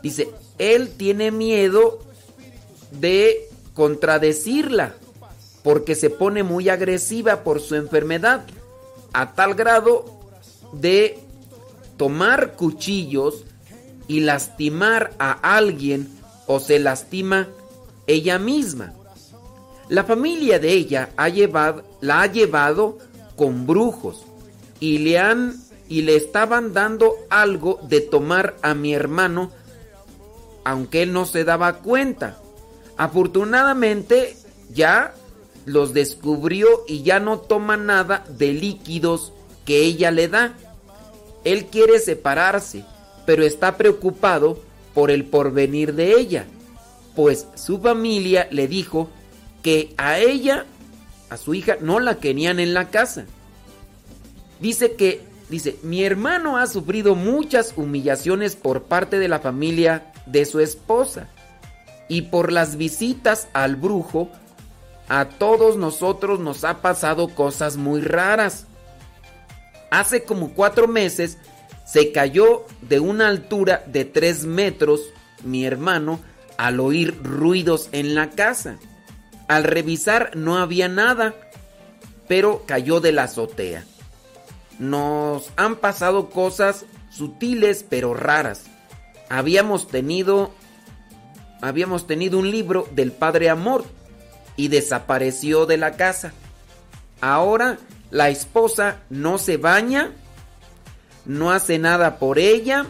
Dice, 0.00 0.30
él 0.58 0.90
tiene 0.96 1.32
miedo 1.32 1.98
de 2.92 3.48
contradecirla 3.74 4.94
porque 5.64 5.96
se 5.96 6.08
pone 6.08 6.44
muy 6.44 6.68
agresiva 6.68 7.42
por 7.42 7.60
su 7.60 7.74
enfermedad 7.74 8.44
a 9.12 9.32
tal 9.32 9.54
grado 9.56 10.04
de 10.72 11.21
tomar 11.96 12.54
cuchillos 12.54 13.44
y 14.08 14.20
lastimar 14.20 15.12
a 15.18 15.32
alguien 15.56 16.08
o 16.46 16.60
se 16.60 16.78
lastima 16.78 17.48
ella 18.06 18.38
misma. 18.38 18.92
La 19.88 20.04
familia 20.04 20.58
de 20.58 20.72
ella 20.72 21.10
ha 21.16 21.28
llevado, 21.28 21.84
la 22.00 22.22
ha 22.22 22.26
llevado 22.26 22.98
con 23.36 23.66
brujos 23.66 24.24
y 24.80 24.98
le 24.98 25.18
han 25.18 25.60
y 25.88 26.02
le 26.02 26.16
estaban 26.16 26.72
dando 26.72 27.14
algo 27.28 27.78
de 27.82 28.00
tomar 28.00 28.56
a 28.62 28.74
mi 28.74 28.94
hermano 28.94 29.50
aunque 30.64 31.02
él 31.02 31.12
no 31.12 31.26
se 31.26 31.44
daba 31.44 31.78
cuenta. 31.78 32.38
Afortunadamente 32.96 34.36
ya 34.72 35.14
los 35.64 35.92
descubrió 35.92 36.68
y 36.86 37.02
ya 37.02 37.20
no 37.20 37.38
toma 37.38 37.76
nada 37.76 38.24
de 38.28 38.52
líquidos 38.52 39.32
que 39.64 39.82
ella 39.82 40.10
le 40.10 40.28
da. 40.28 40.54
Él 41.44 41.66
quiere 41.66 41.98
separarse, 41.98 42.84
pero 43.26 43.44
está 43.44 43.76
preocupado 43.76 44.58
por 44.94 45.10
el 45.10 45.24
porvenir 45.24 45.94
de 45.94 46.14
ella, 46.18 46.46
pues 47.16 47.46
su 47.54 47.80
familia 47.80 48.48
le 48.50 48.68
dijo 48.68 49.08
que 49.62 49.94
a 49.96 50.18
ella, 50.18 50.66
a 51.30 51.36
su 51.36 51.54
hija, 51.54 51.76
no 51.80 52.00
la 52.00 52.16
querían 52.16 52.60
en 52.60 52.74
la 52.74 52.88
casa. 52.88 53.26
Dice 54.60 54.92
que, 54.92 55.22
dice, 55.48 55.76
mi 55.82 56.04
hermano 56.04 56.58
ha 56.58 56.66
sufrido 56.66 57.14
muchas 57.14 57.72
humillaciones 57.76 58.56
por 58.56 58.84
parte 58.84 59.18
de 59.18 59.28
la 59.28 59.40
familia 59.40 60.12
de 60.26 60.44
su 60.44 60.60
esposa 60.60 61.28
y 62.08 62.22
por 62.22 62.52
las 62.52 62.76
visitas 62.76 63.48
al 63.52 63.76
brujo, 63.76 64.28
a 65.08 65.28
todos 65.28 65.76
nosotros 65.76 66.40
nos 66.40 66.64
ha 66.64 66.80
pasado 66.80 67.28
cosas 67.28 67.76
muy 67.76 68.00
raras. 68.00 68.66
Hace 69.92 70.24
como 70.24 70.54
cuatro 70.54 70.88
meses 70.88 71.36
se 71.84 72.12
cayó 72.12 72.64
de 72.80 72.98
una 72.98 73.28
altura 73.28 73.84
de 73.86 74.06
tres 74.06 74.46
metros 74.46 75.02
mi 75.44 75.66
hermano 75.66 76.18
al 76.56 76.80
oír 76.80 77.22
ruidos 77.22 77.90
en 77.92 78.14
la 78.14 78.30
casa. 78.30 78.78
Al 79.48 79.64
revisar 79.64 80.34
no 80.34 80.56
había 80.56 80.88
nada, 80.88 81.34
pero 82.26 82.64
cayó 82.64 83.00
de 83.00 83.12
la 83.12 83.24
azotea. 83.24 83.84
Nos 84.78 85.50
han 85.56 85.76
pasado 85.76 86.30
cosas 86.30 86.86
sutiles 87.10 87.84
pero 87.86 88.14
raras. 88.14 88.62
Habíamos 89.28 89.88
tenido 89.88 90.54
habíamos 91.60 92.06
tenido 92.06 92.38
un 92.38 92.50
libro 92.50 92.88
del 92.92 93.12
Padre 93.12 93.50
Amor 93.50 93.84
y 94.56 94.68
desapareció 94.68 95.66
de 95.66 95.76
la 95.76 95.96
casa. 95.96 96.32
Ahora 97.20 97.76
la 98.12 98.28
esposa 98.28 98.98
no 99.08 99.38
se 99.38 99.56
baña, 99.56 100.12
no 101.24 101.50
hace 101.50 101.78
nada 101.78 102.18
por 102.18 102.38
ella 102.38 102.84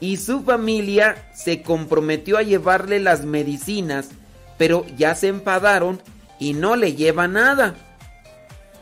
y 0.00 0.16
su 0.16 0.42
familia 0.42 1.30
se 1.34 1.60
comprometió 1.60 2.38
a 2.38 2.42
llevarle 2.42 2.98
las 2.98 3.26
medicinas, 3.26 4.08
pero 4.56 4.86
ya 4.96 5.14
se 5.14 5.28
enfadaron 5.28 6.00
y 6.38 6.54
no 6.54 6.76
le 6.76 6.94
lleva 6.94 7.28
nada. 7.28 7.74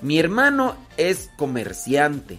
Mi 0.00 0.20
hermano 0.20 0.76
es 0.96 1.30
comerciante. 1.36 2.38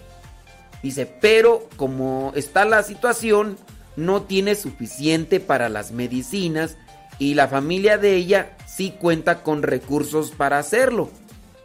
Dice, 0.81 1.05
pero 1.05 1.67
como 1.75 2.31
está 2.33 2.63
la 2.63 2.81
situación, 2.81 3.57
no 3.97 4.21
tiene 4.21 4.55
suficiente 4.55 5.41
para 5.41 5.67
las 5.67 5.91
medicinas 5.91 6.77
y 7.19 7.33
la 7.33 7.49
familia 7.49 7.97
de 7.97 8.15
ella 8.15 8.55
sí 8.67 8.95
cuenta 8.97 9.43
con 9.43 9.63
recursos 9.63 10.31
para 10.31 10.59
hacerlo, 10.59 11.09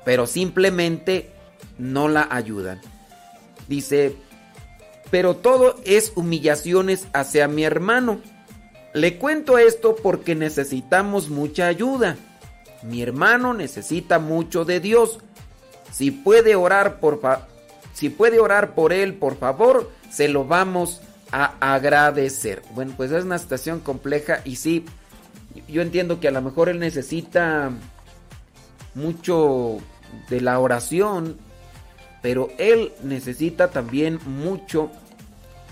pero 0.04 0.26
simplemente 0.26 1.31
no 1.78 2.08
la 2.08 2.28
ayudan. 2.30 2.80
Dice, 3.68 4.16
pero 5.10 5.36
todo 5.36 5.76
es 5.84 6.12
humillaciones 6.14 7.06
hacia 7.12 7.48
mi 7.48 7.64
hermano. 7.64 8.20
Le 8.94 9.18
cuento 9.18 9.58
esto 9.58 9.96
porque 10.02 10.34
necesitamos 10.34 11.28
mucha 11.28 11.66
ayuda. 11.66 12.16
Mi 12.82 13.02
hermano 13.02 13.54
necesita 13.54 14.18
mucho 14.18 14.64
de 14.64 14.80
Dios. 14.80 15.18
Si 15.90 16.10
puede 16.10 16.56
orar 16.56 17.00
por 17.00 17.20
si 17.92 18.08
puede 18.08 18.40
orar 18.40 18.74
por 18.74 18.92
él, 18.92 19.14
por 19.14 19.36
favor, 19.36 19.90
se 20.10 20.28
lo 20.28 20.44
vamos 20.46 21.00
a 21.30 21.54
agradecer. 21.74 22.62
Bueno, 22.74 22.94
pues 22.96 23.10
es 23.12 23.24
una 23.24 23.38
situación 23.38 23.80
compleja 23.80 24.40
y 24.44 24.56
sí, 24.56 24.84
yo 25.68 25.82
entiendo 25.82 26.20
que 26.20 26.28
a 26.28 26.32
lo 26.32 26.42
mejor 26.42 26.68
él 26.68 26.78
necesita 26.78 27.70
mucho 28.94 29.78
de 30.28 30.40
la 30.40 30.58
oración, 30.58 31.36
pero 32.22 32.48
él 32.58 32.92
necesita 33.02 33.70
también 33.70 34.20
mucho 34.24 34.90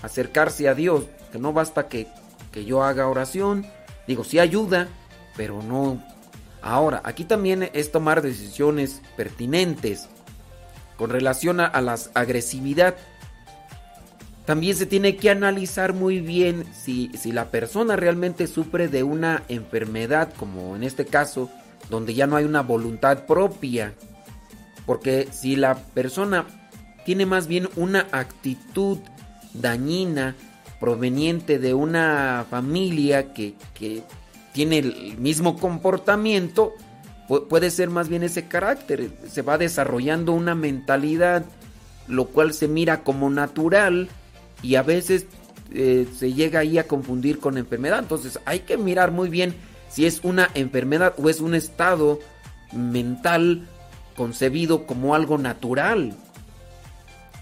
acercarse 0.03 0.67
a 0.67 0.75
Dios, 0.75 1.05
que 1.31 1.39
no 1.39 1.53
basta 1.53 1.87
que, 1.87 2.07
que 2.51 2.65
yo 2.65 2.83
haga 2.83 3.07
oración, 3.07 3.65
digo, 4.07 4.23
sí 4.23 4.37
ayuda, 4.37 4.89
pero 5.35 5.63
no... 5.63 6.03
Ahora, 6.61 7.01
aquí 7.03 7.23
también 7.23 7.69
es 7.73 7.91
tomar 7.91 8.21
decisiones 8.21 9.01
pertinentes 9.17 10.09
con 10.95 11.09
relación 11.09 11.59
a, 11.59 11.81
la 11.81 11.97
agresividad. 12.13 12.95
También 14.45 14.75
se 14.75 14.85
tiene 14.85 15.15
que 15.15 15.31
analizar 15.31 15.93
muy 15.93 16.19
bien 16.19 16.65
si, 16.71 17.09
si 17.17 17.31
la 17.31 17.49
persona 17.49 17.95
realmente 17.95 18.45
sufre 18.45 18.89
de 18.89 19.01
una 19.01 19.41
enfermedad, 19.47 20.31
como 20.37 20.75
en 20.75 20.83
este 20.83 21.07
caso, 21.07 21.49
donde 21.89 22.13
ya 22.13 22.27
no 22.27 22.35
hay 22.35 22.45
una 22.45 22.61
voluntad 22.61 23.25
propia. 23.25 23.95
Porque 24.91 25.29
si 25.31 25.55
la 25.55 25.75
persona 25.75 26.45
tiene 27.05 27.25
más 27.25 27.47
bien 27.47 27.69
una 27.77 28.07
actitud 28.11 28.97
dañina 29.53 30.35
proveniente 30.81 31.59
de 31.59 31.73
una 31.73 32.45
familia 32.49 33.31
que, 33.31 33.53
que 33.73 34.03
tiene 34.51 34.79
el 34.79 35.17
mismo 35.17 35.57
comportamiento, 35.57 36.73
puede 37.47 37.71
ser 37.71 37.89
más 37.89 38.09
bien 38.09 38.23
ese 38.23 38.49
carácter. 38.49 39.11
Se 39.29 39.43
va 39.43 39.57
desarrollando 39.57 40.33
una 40.33 40.55
mentalidad, 40.55 41.45
lo 42.09 42.25
cual 42.25 42.53
se 42.53 42.67
mira 42.67 43.01
como 43.01 43.29
natural 43.29 44.09
y 44.61 44.75
a 44.75 44.83
veces 44.83 45.25
eh, 45.73 46.05
se 46.13 46.33
llega 46.33 46.59
ahí 46.59 46.77
a 46.79 46.87
confundir 46.89 47.39
con 47.39 47.57
enfermedad. 47.57 47.99
Entonces 47.99 48.41
hay 48.43 48.59
que 48.59 48.75
mirar 48.75 49.11
muy 49.11 49.29
bien 49.29 49.55
si 49.87 50.05
es 50.05 50.19
una 50.25 50.49
enfermedad 50.53 51.13
o 51.17 51.29
es 51.29 51.39
un 51.39 51.55
estado 51.55 52.19
mental 52.73 53.69
concebido 54.15 54.85
como 54.85 55.15
algo 55.15 55.37
natural. 55.37 56.15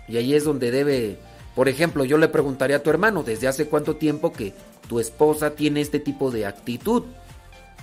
Y 0.08 0.18
ahí 0.18 0.34
es 0.34 0.44
donde 0.44 0.72
debe, 0.72 1.20
por 1.56 1.70
ejemplo, 1.70 2.06
yo 2.06 2.18
le 2.18 2.28
preguntaría 2.28 2.78
a 2.78 2.84
tu 2.84 2.90
hermano, 2.90 3.24
¿desde 3.24 3.48
hace 3.48 3.68
cuánto 3.68 3.96
tiempo 3.96 4.32
que 4.32 4.54
tu 4.88 5.00
esposa 5.00 5.52
tiene 5.52 5.82
este 5.82 6.00
tipo 6.00 6.32
de 6.32 6.46
actitud? 6.46 7.04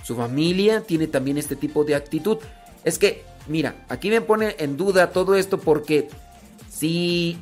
Su 0.03 0.15
familia 0.15 0.81
tiene 0.81 1.07
también 1.07 1.37
este 1.37 1.55
tipo 1.55 1.83
de 1.83 1.95
actitud. 1.95 2.37
Es 2.83 2.97
que, 2.97 3.23
mira, 3.47 3.85
aquí 3.89 4.09
me 4.09 4.21
pone 4.21 4.55
en 4.59 4.77
duda 4.77 5.11
todo 5.11 5.35
esto 5.35 5.59
porque 5.59 6.09
si 6.69 7.37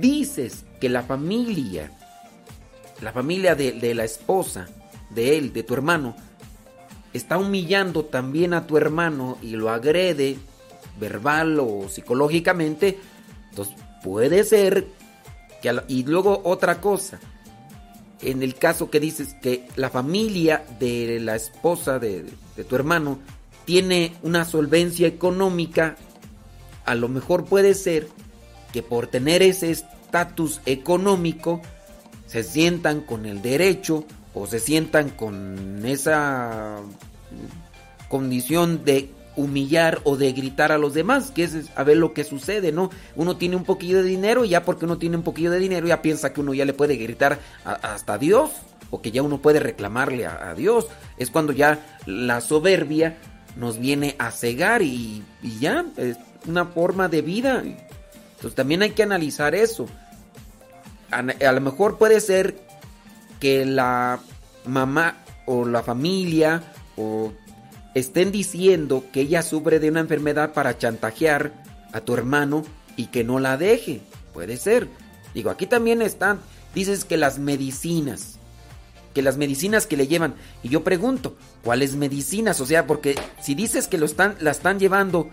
dices 0.00 0.64
que 0.80 0.88
la 0.88 1.02
familia, 1.02 1.92
la 3.00 3.12
familia 3.12 3.54
de, 3.54 3.72
de 3.72 3.94
la 3.94 4.04
esposa, 4.04 4.68
de 5.10 5.36
él, 5.36 5.52
de 5.52 5.62
tu 5.62 5.74
hermano, 5.74 6.16
está 7.12 7.38
humillando 7.38 8.04
también 8.04 8.54
a 8.54 8.66
tu 8.66 8.76
hermano 8.76 9.38
y 9.42 9.50
lo 9.50 9.70
agrede 9.70 10.38
verbal 10.98 11.58
o 11.60 11.88
psicológicamente, 11.88 12.98
entonces 13.50 13.74
puede 14.02 14.44
ser 14.44 14.86
que... 15.60 15.74
y 15.88 16.04
luego 16.04 16.40
otra 16.44 16.80
cosa, 16.80 17.20
en 18.22 18.42
el 18.42 18.54
caso 18.54 18.90
que 18.90 19.00
dices 19.00 19.34
que 19.42 19.66
la 19.76 19.90
familia 19.90 20.64
de 20.78 21.18
la 21.20 21.34
esposa 21.36 21.98
de, 21.98 22.24
tu 22.68 22.76
hermano 22.76 23.18
tiene 23.64 24.14
una 24.22 24.44
solvencia 24.44 25.06
económica, 25.06 25.96
a 26.84 26.94
lo 26.94 27.08
mejor 27.08 27.44
puede 27.44 27.74
ser 27.74 28.08
que 28.72 28.82
por 28.82 29.08
tener 29.08 29.42
ese 29.42 29.70
estatus 29.70 30.60
económico 30.66 31.60
se 32.26 32.42
sientan 32.42 33.00
con 33.00 33.26
el 33.26 33.42
derecho 33.42 34.04
o 34.34 34.46
se 34.46 34.60
sientan 34.60 35.10
con 35.10 35.84
esa 35.84 36.80
condición 38.08 38.84
de 38.84 39.10
humillar 39.36 40.00
o 40.04 40.16
de 40.16 40.32
gritar 40.32 40.72
a 40.72 40.78
los 40.78 40.94
demás, 40.94 41.30
que 41.30 41.44
es 41.44 41.70
a 41.74 41.84
ver 41.84 41.96
lo 41.96 42.12
que 42.12 42.24
sucede, 42.24 42.72
¿no? 42.72 42.90
Uno 43.16 43.36
tiene 43.36 43.56
un 43.56 43.64
poquillo 43.64 44.02
de 44.02 44.08
dinero 44.08 44.44
y 44.44 44.50
ya 44.50 44.64
porque 44.64 44.84
uno 44.84 44.98
tiene 44.98 45.16
un 45.16 45.22
poquillo 45.22 45.50
de 45.50 45.58
dinero 45.58 45.86
ya 45.86 46.02
piensa 46.02 46.32
que 46.32 46.40
uno 46.40 46.54
ya 46.54 46.64
le 46.64 46.74
puede 46.74 46.96
gritar 46.96 47.38
hasta 47.64 48.18
Dios 48.18 48.50
o 48.90 49.00
que 49.00 49.10
ya 49.10 49.22
uno 49.22 49.38
puede 49.38 49.60
reclamarle 49.60 50.26
a, 50.26 50.54
Dios. 50.54 50.88
Es 51.16 51.30
cuando 51.30 51.52
ya 51.52 51.98
la 52.06 52.40
soberbia 52.40 53.16
nos 53.56 53.78
viene 53.78 54.16
a 54.18 54.30
cegar 54.30 54.82
y, 54.82 55.24
ya 55.60 55.86
es 55.96 56.18
una 56.46 56.66
forma 56.66 57.08
de 57.08 57.22
vida. 57.22 57.62
Entonces 57.62 58.54
también 58.54 58.82
hay 58.82 58.90
que 58.90 59.02
analizar 59.02 59.54
eso. 59.54 59.86
A, 61.10 61.18
a 61.18 61.52
lo 61.52 61.60
mejor 61.60 61.96
puede 61.96 62.20
ser 62.20 62.56
que 63.40 63.64
la 63.64 64.20
mamá 64.66 65.16
o 65.46 65.64
la 65.64 65.82
familia 65.82 66.62
o 66.96 67.32
estén 67.94 68.32
diciendo 68.32 69.04
que 69.12 69.20
ella 69.20 69.42
sufre 69.42 69.78
de 69.78 69.90
una 69.90 70.00
enfermedad 70.00 70.52
para 70.52 70.78
chantajear 70.78 71.52
a 71.92 72.00
tu 72.00 72.14
hermano 72.14 72.64
y 72.96 73.06
que 73.06 73.24
no 73.24 73.38
la 73.38 73.56
deje. 73.56 74.00
Puede 74.32 74.56
ser. 74.56 74.88
Digo, 75.34 75.50
aquí 75.50 75.66
también 75.66 76.02
están, 76.02 76.40
dices 76.74 77.04
que 77.04 77.16
las 77.16 77.38
medicinas, 77.38 78.38
que 79.14 79.22
las 79.22 79.36
medicinas 79.36 79.86
que 79.86 79.96
le 79.96 80.06
llevan. 80.06 80.34
Y 80.62 80.68
yo 80.68 80.84
pregunto, 80.84 81.36
¿cuáles 81.62 81.96
medicinas? 81.96 82.60
O 82.60 82.66
sea, 82.66 82.86
porque 82.86 83.14
si 83.42 83.54
dices 83.54 83.88
que 83.88 83.98
lo 83.98 84.06
están, 84.06 84.36
la 84.40 84.50
están 84.50 84.78
llevando, 84.78 85.30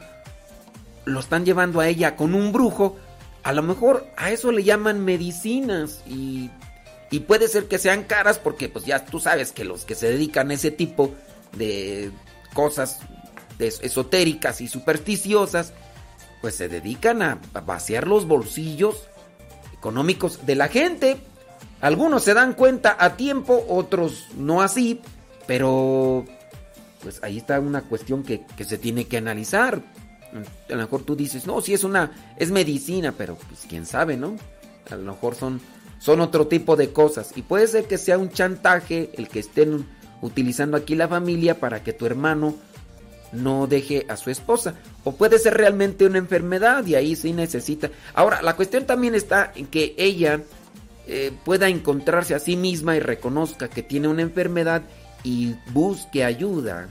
lo 1.06 1.20
están 1.20 1.46
llevando 1.46 1.80
a 1.80 1.88
ella 1.88 2.16
con 2.16 2.34
un 2.34 2.52
brujo, 2.52 2.98
a 3.44 3.54
lo 3.54 3.64
mejor 3.64 4.06
a 4.18 4.32
eso 4.32 4.52
le 4.52 4.64
llaman 4.64 5.04
medicinas 5.04 6.02
y, 6.06 6.50
y 7.10 7.22
puede 7.22 7.48
ser 7.48 7.68
que 7.68 7.78
sean 7.78 8.04
caras 8.04 8.38
porque 8.38 8.68
pues 8.68 8.86
ya 8.86 9.06
tú 9.06 9.20
sabes 9.20 9.52
que 9.52 9.64
los 9.64 9.86
que 9.86 9.96
se 9.96 10.12
dedican 10.12 10.52
a 10.52 10.56
ese 10.56 10.72
tipo 10.72 11.14
de 11.58 12.12
cosas 12.54 13.00
esotéricas 13.60 14.62
y 14.62 14.68
supersticiosas, 14.68 15.74
pues 16.42 16.56
se 16.56 16.70
dedican 16.70 17.22
a 17.22 17.40
vaciar 17.66 18.08
los 18.08 18.26
bolsillos 18.26 19.10
económicos 19.74 20.46
de 20.46 20.56
la 20.56 20.68
gente. 20.68 21.18
Algunos 21.82 22.24
se 22.24 22.34
dan 22.34 22.54
cuenta 22.54 22.98
a 23.00 23.16
tiempo, 23.16 23.66
otros 23.70 24.28
no 24.36 24.62
así, 24.62 25.02
pero 25.48 26.26
pues 27.02 27.22
ahí 27.24 27.38
está 27.38 27.60
una 27.60 27.82
cuestión 27.82 28.24
que, 28.24 28.46
que 28.58 28.66
se 28.66 28.78
tiene 28.78 29.06
que 29.06 29.18
analizar. 29.18 29.82
A 30.70 30.74
lo 30.74 30.78
mejor 30.78 31.04
tú 31.04 31.16
dices, 31.16 31.48
no, 31.48 31.62
si 31.62 31.74
es 31.74 31.84
una, 31.84 32.12
es 32.38 32.52
medicina, 32.52 33.14
pero 33.18 33.36
pues 33.36 33.62
quién 33.68 33.86
sabe, 33.86 34.18
¿no? 34.18 34.36
A 34.92 34.96
lo 34.96 35.14
mejor 35.14 35.36
son, 35.36 35.62
son 36.00 36.20
otro 36.20 36.48
tipo 36.48 36.76
de 36.76 36.92
cosas. 36.92 37.32
Y 37.36 37.42
puede 37.42 37.68
ser 37.68 37.86
que 37.86 37.98
sea 37.98 38.18
un 38.18 38.30
chantaje 38.30 39.12
el 39.14 39.30
que 39.30 39.40
estén 39.40 39.88
utilizando 40.22 40.78
aquí 40.78 40.96
la 40.96 41.08
familia 41.08 41.60
para 41.60 41.84
que 41.84 41.94
tu 41.94 42.06
hermano 42.06 42.56
no 43.32 43.68
deje 43.68 44.06
a 44.10 44.18
su 44.18 44.30
esposa. 44.30 44.76
O 45.04 45.14
puede 45.14 45.40
ser 45.40 45.56
realmente 45.56 46.06
una 46.06 46.18
enfermedad 46.18 46.86
y 46.86 46.96
ahí 46.96 47.16
sí 47.16 47.34
necesita. 47.34 47.90
Ahora, 48.14 48.42
la 48.42 48.56
cuestión 48.56 48.86
también 48.86 49.16
está 49.16 49.52
en 49.56 49.68
que 49.68 49.96
ella 49.98 50.42
eh, 51.08 51.32
pueda 51.44 51.68
encontrarse 51.70 52.36
a 52.36 52.40
sí 52.40 52.56
misma 52.56 52.96
y 52.96 53.00
reconozca 53.00 53.70
que 53.70 53.84
tiene 53.84 54.08
una 54.08 54.22
enfermedad 54.22 54.84
y 55.24 55.56
busque 55.72 56.24
ayuda. 56.24 56.90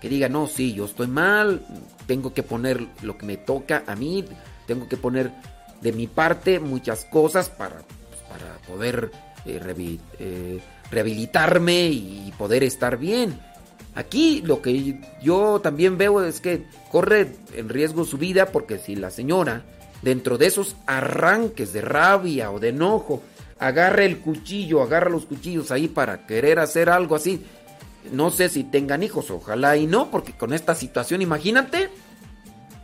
que 0.00 0.08
diga, 0.08 0.28
no, 0.28 0.46
sí, 0.46 0.72
yo 0.72 0.86
estoy 0.86 1.08
mal, 1.08 1.66
tengo 2.06 2.32
que 2.32 2.42
poner 2.42 2.86
lo 3.02 3.18
que 3.18 3.26
me 3.26 3.36
toca 3.36 3.84
a 3.86 3.94
mí, 3.96 4.24
tengo 4.66 4.88
que 4.88 4.96
poner 4.96 5.30
de 5.82 5.92
mi 5.92 6.06
parte 6.06 6.58
muchas 6.58 7.04
cosas 7.04 7.50
para, 7.50 7.82
pues, 8.08 8.22
para 8.28 8.56
poder 8.66 9.10
eh, 9.44 9.98
eh, 10.18 10.60
rehabilitarme 10.90 11.88
y 11.88 12.32
poder 12.36 12.64
estar 12.64 12.96
bien. 12.96 13.38
Aquí 13.94 14.42
lo 14.42 14.62
que 14.62 15.00
yo 15.22 15.60
también 15.60 15.98
veo 15.98 16.24
es 16.24 16.40
que 16.40 16.64
corre 16.90 17.34
en 17.54 17.68
riesgo 17.68 18.04
su 18.04 18.18
vida 18.18 18.46
porque 18.46 18.78
si 18.78 18.96
la 18.96 19.10
señora, 19.10 19.64
dentro 20.02 20.38
de 20.38 20.46
esos 20.46 20.76
arranques 20.86 21.72
de 21.72 21.80
rabia 21.80 22.50
o 22.50 22.60
de 22.60 22.68
enojo, 22.68 23.22
agarra 23.58 24.04
el 24.04 24.18
cuchillo, 24.18 24.82
agarra 24.82 25.10
los 25.10 25.26
cuchillos 25.26 25.70
ahí 25.70 25.88
para 25.88 26.26
querer 26.26 26.58
hacer 26.60 26.88
algo 26.88 27.16
así, 27.16 27.44
no 28.12 28.30
sé 28.30 28.48
si 28.48 28.64
tengan 28.64 29.02
hijos, 29.02 29.30
ojalá 29.30 29.76
y 29.76 29.86
no, 29.86 30.10
porque 30.10 30.32
con 30.32 30.52
esta 30.52 30.74
situación, 30.74 31.22
imagínate. 31.22 31.90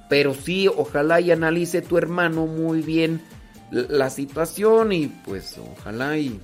Pero 0.09 0.35
sí, 0.35 0.69
ojalá 0.69 1.21
y 1.21 1.33
analice 1.33 1.83
tu 1.83 1.99
hermano 1.99 2.47
muy 2.47 2.81
bien 2.83 3.21
la 3.71 4.11
situación 4.11 4.93
y 4.93 5.09
pues 5.09 5.59
ojalá 5.59 6.17
y... 6.19 6.41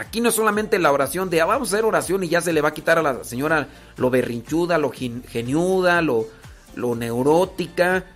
Aquí 0.00 0.22
no 0.22 0.30
es 0.30 0.34
solamente 0.34 0.78
la 0.78 0.92
oración 0.92 1.28
de, 1.28 1.42
ah, 1.42 1.44
vamos 1.44 1.70
a 1.70 1.76
hacer 1.76 1.84
oración 1.84 2.24
y 2.24 2.28
ya 2.30 2.40
se 2.40 2.54
le 2.54 2.62
va 2.62 2.70
a 2.70 2.74
quitar 2.74 2.98
a 2.98 3.02
la 3.02 3.22
señora 3.22 3.68
lo 3.98 4.08
berrinchuda, 4.08 4.78
lo 4.78 4.90
geniuda, 4.90 6.00
lo, 6.00 6.26
lo 6.74 6.94
neurótica. 6.94 8.06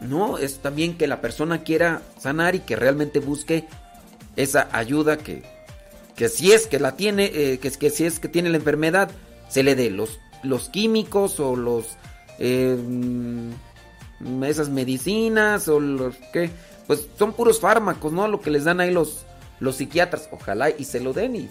No, 0.00 0.38
es 0.38 0.58
también 0.58 0.98
que 0.98 1.06
la 1.06 1.20
persona 1.20 1.62
quiera 1.62 2.02
sanar 2.18 2.56
y 2.56 2.60
que 2.60 2.74
realmente 2.74 3.20
busque 3.20 3.68
esa 4.34 4.68
ayuda 4.72 5.16
que, 5.16 5.44
que 6.16 6.28
si 6.28 6.50
es 6.50 6.66
que 6.66 6.80
la 6.80 6.96
tiene, 6.96 7.26
eh, 7.32 7.60
que, 7.60 7.70
que 7.70 7.90
si 7.90 8.04
es 8.04 8.18
que 8.18 8.26
tiene 8.26 8.50
la 8.50 8.56
enfermedad, 8.56 9.08
se 9.48 9.62
le 9.62 9.76
dé 9.76 9.90
los, 9.90 10.18
los 10.42 10.68
químicos 10.70 11.38
o 11.38 11.54
los... 11.54 11.86
Eh, 12.40 12.76
esas 14.42 14.70
medicinas 14.70 15.68
o 15.68 15.78
los 15.78 16.16
que... 16.32 16.50
Pues 16.88 17.06
son 17.16 17.32
puros 17.32 17.60
fármacos, 17.60 18.12
¿no? 18.12 18.26
Lo 18.26 18.40
que 18.40 18.50
les 18.50 18.64
dan 18.64 18.80
ahí 18.80 18.90
los, 18.90 19.24
los 19.60 19.76
psiquiatras. 19.76 20.28
Ojalá 20.32 20.70
y 20.70 20.84
se 20.84 21.00
lo 21.00 21.12
den 21.12 21.36
y... 21.36 21.50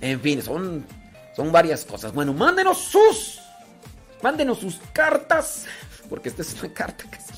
En 0.00 0.20
fin, 0.20 0.42
son, 0.42 0.86
son 1.34 1.50
varias 1.50 1.84
cosas. 1.84 2.12
Bueno, 2.12 2.32
mándenos 2.32 2.78
sus... 2.78 3.40
Mándenos 4.22 4.58
sus 4.58 4.80
cartas. 4.92 5.66
Porque 6.08 6.28
esta 6.28 6.42
es 6.42 6.54
una 6.60 6.72
carta 6.74 7.04
casi. 7.10 7.34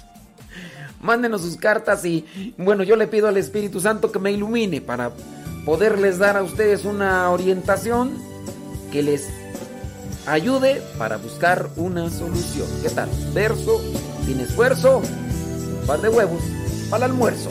Mándenos 1.00 1.42
sus 1.42 1.56
cartas 1.56 2.04
y 2.04 2.54
bueno, 2.58 2.82
yo 2.82 2.94
le 2.94 3.06
pido 3.06 3.26
al 3.26 3.38
Espíritu 3.38 3.80
Santo 3.80 4.12
que 4.12 4.18
me 4.18 4.32
ilumine 4.32 4.82
para 4.82 5.10
poderles 5.64 6.18
dar 6.18 6.36
a 6.36 6.42
ustedes 6.42 6.84
una 6.84 7.30
orientación 7.30 8.12
que 8.92 9.02
les 9.02 9.28
ayude 10.26 10.82
para 10.98 11.16
buscar 11.16 11.70
una 11.76 12.10
solución. 12.10 12.66
¿Qué 12.82 12.90
tal? 12.90 13.08
Verso, 13.32 13.80
sin 14.26 14.40
esfuerzo, 14.40 14.98
un 14.98 15.86
par 15.86 16.00
de 16.00 16.08
huevos 16.08 16.42
para 16.90 17.06
el 17.06 17.12
almuerzo. 17.12 17.50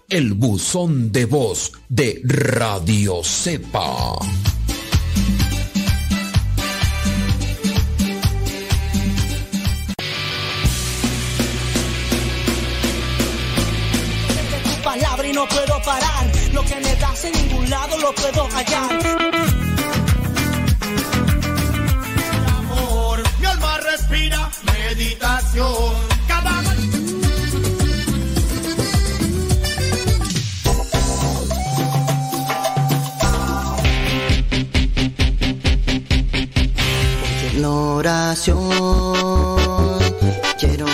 el 0.11 0.33
buzón 0.33 1.09
de 1.13 1.23
voz 1.23 1.71
de 1.87 2.21
Radio 2.25 3.23
Cepa. 3.23 4.15
palabra 14.83 15.27
y 15.27 15.31
no 15.31 15.47
puedo 15.47 15.81
parar. 15.85 16.29
Lo 16.51 16.65
que 16.65 16.75
me 16.75 16.93
das 16.97 17.23
en 17.23 17.31
ningún 17.31 17.69
lado 17.69 17.97
lo 17.99 18.13
puedo 18.13 18.49
hallar. 18.49 19.31
respira 23.83 24.49
meditación. 24.63 26.10
Oración 37.71 38.69
quiero 40.59 40.85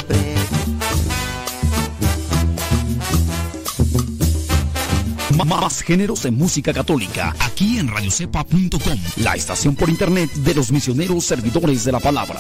Más 5.48 5.82
géneros 5.82 6.24
de 6.24 6.32
música 6.32 6.74
católica 6.74 7.34
aquí 7.40 7.80
en 7.80 7.88
radiocepa.com, 7.88 9.00
la 9.18 9.36
estación 9.36 9.76
por 9.76 9.90
internet 9.90 10.30
de 10.34 10.54
los 10.54 10.72
misioneros 10.72 11.24
servidores 11.24 11.86
de 11.86 11.92
la 11.94 12.00
palabra. 12.00 12.40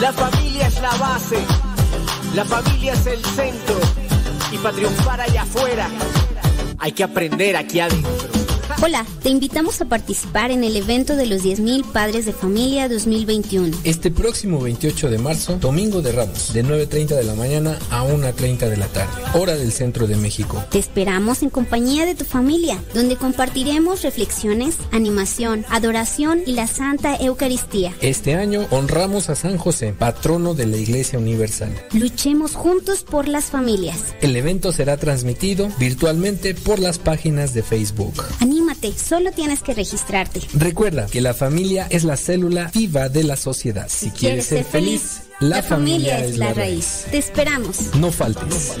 La 0.00 0.12
familia 0.12 0.66
es 0.66 0.80
la 0.80 0.96
base, 0.96 1.44
la 2.34 2.44
familia 2.44 2.94
es 2.94 3.06
el 3.06 3.24
centro 3.24 3.76
y 4.52 4.58
para 4.58 4.74
triunfar 4.74 5.20
allá 5.20 5.42
afuera 5.42 5.88
hay 6.84 6.92
que 6.92 7.02
aprender 7.02 7.56
aquí 7.56 7.80
adentro. 7.80 8.33
Hola, 8.86 9.06
te 9.22 9.30
invitamos 9.30 9.80
a 9.80 9.86
participar 9.86 10.50
en 10.50 10.62
el 10.62 10.76
evento 10.76 11.16
de 11.16 11.24
los 11.24 11.42
10.000 11.42 11.90
Padres 11.90 12.26
de 12.26 12.34
Familia 12.34 12.86
2021. 12.86 13.74
Este 13.82 14.10
próximo 14.10 14.60
28 14.60 15.08
de 15.08 15.16
marzo, 15.16 15.56
Domingo 15.56 16.02
de 16.02 16.12
Ramos, 16.12 16.52
de 16.52 16.62
9.30 16.62 17.16
de 17.16 17.24
la 17.24 17.34
mañana 17.34 17.78
a 17.88 18.04
1.30 18.04 18.68
de 18.68 18.76
la 18.76 18.86
tarde, 18.88 19.22
hora 19.32 19.54
del 19.54 19.72
centro 19.72 20.06
de 20.06 20.16
México. 20.16 20.62
Te 20.70 20.78
esperamos 20.78 21.42
en 21.42 21.48
compañía 21.48 22.04
de 22.04 22.14
tu 22.14 22.26
familia, 22.26 22.78
donde 22.92 23.16
compartiremos 23.16 24.02
reflexiones, 24.02 24.76
animación, 24.92 25.64
adoración 25.70 26.42
y 26.44 26.52
la 26.52 26.66
Santa 26.66 27.16
Eucaristía. 27.16 27.94
Este 28.02 28.34
año 28.34 28.66
honramos 28.68 29.30
a 29.30 29.34
San 29.34 29.56
José, 29.56 29.94
patrono 29.98 30.52
de 30.52 30.66
la 30.66 30.76
Iglesia 30.76 31.18
Universal. 31.18 31.72
Luchemos 31.94 32.54
juntos 32.54 33.02
por 33.02 33.28
las 33.28 33.46
familias. 33.46 33.96
El 34.20 34.36
evento 34.36 34.72
será 34.72 34.98
transmitido 34.98 35.70
virtualmente 35.78 36.54
por 36.54 36.80
las 36.80 36.98
páginas 36.98 37.54
de 37.54 37.62
Facebook. 37.62 38.22
Anímate, 38.40 38.73
solo 38.96 39.32
tienes 39.32 39.62
que 39.62 39.74
registrarte. 39.74 40.40
Recuerda 40.54 41.06
que 41.06 41.20
la 41.20 41.34
familia 41.34 41.86
es 41.90 42.04
la 42.04 42.16
célula 42.16 42.70
viva 42.72 43.08
de 43.08 43.24
la 43.24 43.36
sociedad. 43.36 43.86
Si, 43.88 44.10
quieres, 44.10 44.46
ser 44.46 44.64
feliz, 44.64 45.22
la, 45.40 45.62
familia, 45.62 46.24
es 46.24 46.38
la 46.38 46.52
raíz. 46.52 47.06
Te 47.10 47.18
esperamos. 47.18 47.94
No 47.94 48.10
faltes. 48.10 48.76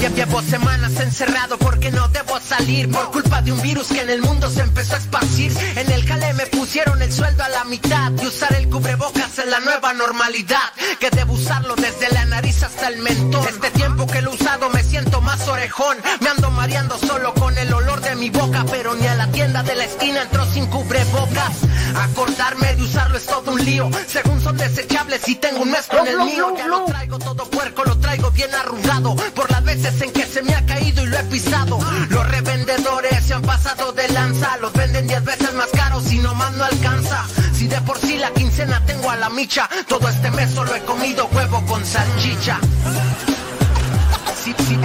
Llevo, 0.00 0.16
llevo 0.16 0.42
semanas 0.42 0.98
encerrado 0.98 1.58
porque 1.58 1.90
no 1.90 2.08
debo 2.08 2.40
salir 2.40 2.90
Por 2.90 3.10
culpa 3.10 3.42
de 3.42 3.52
un 3.52 3.60
virus 3.60 3.88
que 3.88 4.00
en 4.00 4.08
el 4.08 4.22
mundo 4.22 4.48
se 4.48 4.62
empezó 4.62 4.94
a 4.94 4.98
esparcir. 4.98 5.52
En 5.76 5.90
el 5.90 6.06
jale 6.06 6.32
me 6.34 6.46
pusieron 6.46 7.02
el 7.02 7.12
sueldo 7.12 7.42
a 7.44 7.48
la 7.50 7.64
mitad 7.64 8.10
Y 8.20 8.26
usar 8.26 8.54
el 8.54 8.68
cubrebocas 8.70 9.38
es 9.38 9.46
la 9.46 9.60
nueva 9.60 9.92
normalidad. 9.92 10.72
Que 10.98 11.10
debo 11.10 11.34
usarlo 11.34 11.76
desde 11.76 12.08
la 12.14 12.24
nariz 12.24 12.62
hasta 12.62 12.88
el 12.88 12.98
mentón. 12.98 13.46
Este 13.46 13.70
tiempo 13.72 14.06
que 14.06 14.22
lo 14.22 14.32
he 14.32 14.34
usado 14.36 14.70
me 14.70 14.82
siento 14.82 15.20
más 15.20 15.46
orejón. 15.46 15.98
Me 16.20 16.30
ando 16.30 16.50
mareando 16.50 16.96
solo 16.98 17.34
con 17.34 17.56
el 17.58 17.72
olor 17.72 18.00
de 18.00 18.16
mi 18.16 18.30
boca 18.30 18.64
Pero 18.70 18.94
ni 18.94 19.06
a 19.06 19.14
la 19.16 19.26
tienda 19.30 19.62
de 19.62 19.74
la 19.74 19.84
esquina 19.84 20.22
entró 20.22 20.46
sin 20.46 20.66
cubrebocas. 20.66 21.56
Acordarme 21.94 22.74
de 22.74 22.82
usarlo 22.82 23.18
es 23.18 23.26
todo 23.26 23.52
un 23.52 23.64
lío. 23.64 23.90
Según 24.06 24.40
son 24.40 24.56
desechables 24.56 25.28
y 25.28 25.34
tengo 25.34 25.60
un 25.60 25.70
mes 25.70 25.86
con 25.86 26.06
el 26.06 26.16
mío. 26.18 26.54
Ya 26.56 26.68
lo 26.68 26.84
traigo 26.86 27.18
todo 27.18 27.44
puerco, 27.50 27.84
lo 27.84 27.98
traigo 27.98 28.30
bien 28.30 28.54
arrugado. 28.54 29.14
Por 29.34 29.50
las 29.50 29.64
veces 29.64 29.89
en 30.00 30.12
que 30.12 30.24
se 30.24 30.42
me 30.42 30.54
ha 30.54 30.64
caído 30.66 31.02
y 31.02 31.06
lo 31.06 31.18
he 31.18 31.24
pisado. 31.24 31.78
Los 32.08 32.30
revendedores 32.30 33.24
se 33.26 33.34
han 33.34 33.42
pasado 33.42 33.92
de 33.92 34.08
lanza. 34.08 34.56
Los 34.58 34.72
venden 34.72 35.06
10 35.06 35.24
veces 35.24 35.54
más 35.54 35.68
caros 35.72 36.12
y 36.12 36.18
nomás 36.18 36.52
no 36.52 36.64
alcanza. 36.64 37.26
Si 37.54 37.66
de 37.66 37.80
por 37.82 37.98
sí 37.98 38.16
la 38.16 38.30
quincena 38.30 38.82
tengo 38.86 39.10
a 39.10 39.16
la 39.16 39.28
micha 39.28 39.68
Todo 39.86 40.08
este 40.08 40.30
mes 40.30 40.50
solo 40.50 40.74
he 40.74 40.80
comido 40.80 41.28
huevo 41.34 41.62
con 41.66 41.84
salchicha 41.84 42.58
si, 44.40 44.54
si, 44.54 44.78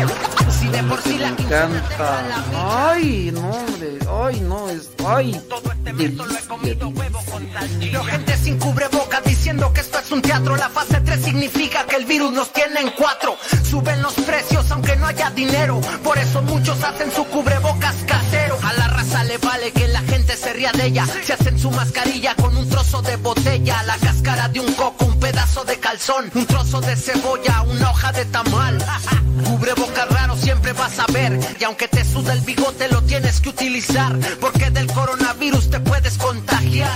si 0.59 0.67
de 0.67 0.83
por 0.83 1.01
sí 1.01 1.17
la 1.17 1.35
Canta. 1.35 2.89
Ay, 2.89 3.31
no, 3.33 3.49
hombre. 3.51 3.99
Ay, 4.09 4.39
no, 4.41 4.69
es. 4.69 4.89
Ay. 5.05 5.41
Todo 5.47 5.71
este 5.71 5.93
mes 5.93 6.17
solo 6.17 6.35
he 6.35 6.47
comido 6.47 6.89
huevo 6.89 7.19
con 7.31 7.53
salchicha 7.53 8.03
gente 8.05 8.37
sin 8.37 8.57
cubrebocas 8.59 9.23
diciendo 9.23 9.71
que 9.73 9.81
esto 9.81 9.99
es 9.99 10.11
un 10.11 10.21
teatro 10.21 10.55
La 10.55 10.69
fase 10.69 10.99
3 11.01 11.23
significa 11.23 11.85
que 11.85 11.95
el 11.95 12.05
virus 12.05 12.31
nos 12.31 12.51
tiene 12.51 12.79
en 12.81 12.89
cuatro 12.91 13.37
Suben 13.69 14.01
los 14.01 14.13
precios 14.13 14.69
aunque 14.71 14.95
no 14.95 15.07
haya 15.07 15.29
dinero 15.31 15.79
Por 16.03 16.17
eso 16.17 16.41
muchos 16.41 16.83
hacen 16.83 17.11
su 17.11 17.23
cubrebocas 17.25 17.95
casero 18.07 18.57
A 18.63 18.73
la 18.73 18.84
le 19.23 19.37
vale 19.37 19.71
que 19.71 19.87
la 19.87 20.01
gente 20.01 20.35
se 20.35 20.53
ría 20.53 20.71
de 20.71 20.87
ella. 20.87 21.05
Se 21.25 21.33
hacen 21.33 21.59
su 21.59 21.71
mascarilla 21.71 22.35
con 22.35 22.55
un 22.57 22.67
trozo 22.69 23.01
de 23.01 23.15
botella. 23.17 23.83
La 23.83 23.97
cáscara 23.97 24.47
de 24.49 24.59
un 24.59 24.73
coco, 24.73 25.05
un 25.05 25.19
pedazo 25.19 25.63
de 25.63 25.79
calzón 25.79 26.31
Un 26.33 26.45
trozo 26.45 26.81
de 26.81 26.95
cebolla, 26.95 27.61
una 27.63 27.91
hoja 27.91 28.11
de 28.11 28.25
tamal. 28.25 28.77
Cubrebocas 29.45 30.09
raro 30.09 30.35
siempre 30.35 30.73
vas 30.73 30.99
a 30.99 31.05
ver. 31.11 31.39
Y 31.59 31.63
aunque 31.63 31.87
te 31.87 32.03
suda 32.03 32.33
el 32.33 32.41
bigote 32.41 32.87
lo 32.89 33.01
tienes 33.03 33.39
que 33.41 33.49
utilizar. 33.49 34.17
Porque 34.39 34.69
del 34.71 34.87
coronavirus 34.91 35.69
te 35.69 35.79
puedes 35.79 36.17
contagiar. 36.17 36.91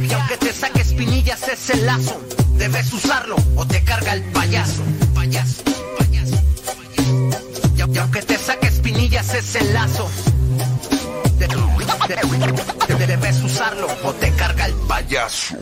Y 0.00 0.12
aunque 0.12 0.36
te 0.36 0.52
saque 0.52 0.82
espinillas 0.82 1.46
ese 1.48 1.76
lazo. 1.82 2.20
Debes 2.56 2.92
usarlo 2.92 3.36
o 3.56 3.66
te 3.66 3.82
carga 3.82 4.12
el 4.12 4.22
payaso. 4.32 4.82
Payaso, 5.14 5.62
payaso, 5.98 6.36
payaso. 6.78 7.92
Y, 7.92 7.98
aunque 7.98 8.22
te 8.22 8.38
saque 8.38 8.68
espinillas 8.68 9.34
ese 9.34 9.60
lazo 9.72 10.08
de- 11.38 11.46
de- 11.48 12.96
de- 12.96 13.06
Debes 13.06 13.42
usarlo 13.42 13.86
o 14.02 14.12
te 14.14 14.30
carga 14.32 14.66
el 14.66 14.74
payaso 14.88 15.56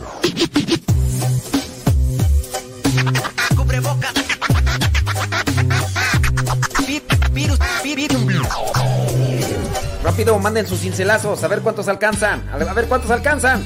vi- 6.87 7.01
virus 7.31 7.59
Rápido, 10.03 10.37
manden 10.37 10.67
sus 10.67 10.81
cincelazos. 10.81 11.43
A 11.43 11.47
ver 11.47 11.61
cuántos 11.61 11.87
alcanzan. 11.87 12.43
A 12.51 12.73
ver 12.73 12.87
cuántos 12.87 13.09
alcanzan. 13.09 13.65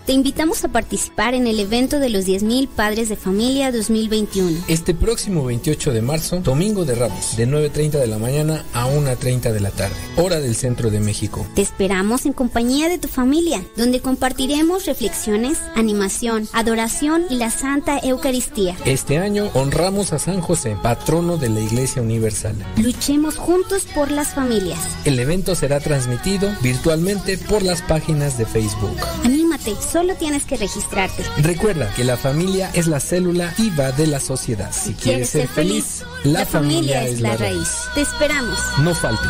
te 0.11 0.15
invitamos 0.15 0.65
a 0.65 0.67
participar 0.67 1.35
en 1.35 1.47
el 1.47 1.57
evento 1.57 1.97
de 1.97 2.09
los 2.09 2.25
10.000 2.25 2.67
Padres 2.67 3.07
de 3.07 3.15
Familia 3.15 3.71
2021. 3.71 4.65
Este 4.67 4.93
próximo 4.93 5.45
28 5.45 5.93
de 5.93 6.01
marzo, 6.01 6.41
Domingo 6.41 6.83
de 6.83 6.95
Ramos, 6.95 7.37
de 7.37 7.47
9.30 7.47 7.91
de 7.91 8.07
la 8.07 8.17
mañana 8.17 8.65
a 8.73 8.89
1.30 8.89 9.53
de 9.53 9.61
la 9.61 9.71
tarde, 9.71 9.95
hora 10.17 10.41
del 10.41 10.57
centro 10.57 10.89
de 10.89 10.99
México. 10.99 11.47
Te 11.55 11.61
esperamos 11.61 12.25
en 12.25 12.33
compañía 12.33 12.89
de 12.89 12.97
tu 12.97 13.07
familia, 13.07 13.63
donde 13.77 14.01
compartiremos 14.01 14.85
reflexiones, 14.85 15.59
animación, 15.75 16.49
adoración 16.51 17.23
y 17.29 17.35
la 17.35 17.49
Santa 17.49 17.97
Eucaristía. 18.03 18.75
Este 18.83 19.17
año 19.17 19.49
honramos 19.53 20.11
a 20.11 20.19
San 20.19 20.41
José, 20.41 20.75
patrono 20.83 21.37
de 21.37 21.47
la 21.47 21.61
Iglesia 21.61 22.01
Universal. 22.01 22.57
Luchemos 22.75 23.37
juntos 23.37 23.87
por 23.95 24.11
las 24.11 24.33
familias. 24.33 24.79
El 25.05 25.17
evento 25.19 25.55
será 25.55 25.79
transmitido 25.79 26.49
virtualmente 26.61 27.37
por 27.37 27.63
las 27.63 27.81
páginas 27.81 28.37
de 28.37 28.45
Facebook. 28.45 28.97
Anímate, 29.23 29.71
solo 30.01 30.15
tienes 30.15 30.45
que 30.45 30.57
registrarte. 30.57 31.23
Recuerda 31.43 31.93
que 31.93 32.03
la 32.03 32.17
familia 32.17 32.71
es 32.73 32.87
la 32.87 32.99
célula 32.99 33.53
viva 33.55 33.91
de 33.91 34.07
la 34.07 34.19
sociedad. 34.19 34.71
Si 34.71 34.95
quieres 34.95 35.29
ser 35.29 35.47
feliz, 35.47 36.03
la 36.23 36.43
familia 36.43 37.03
es 37.03 37.21
la 37.21 37.37
raíz. 37.37 37.69
Te 37.93 38.01
esperamos. 38.01 38.57
No 38.79 38.95
faltes. 38.95 39.29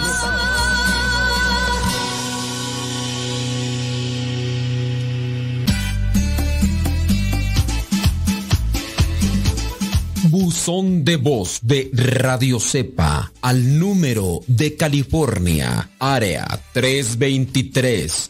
Buzón 10.29 11.03
de 11.03 11.17
voz 11.17 11.59
de 11.61 11.89
Radio 11.91 12.57
Cepa 12.61 13.33
al 13.41 13.77
número 13.77 14.39
de 14.47 14.77
California, 14.77 15.89
área 15.99 16.47
323 16.71 18.29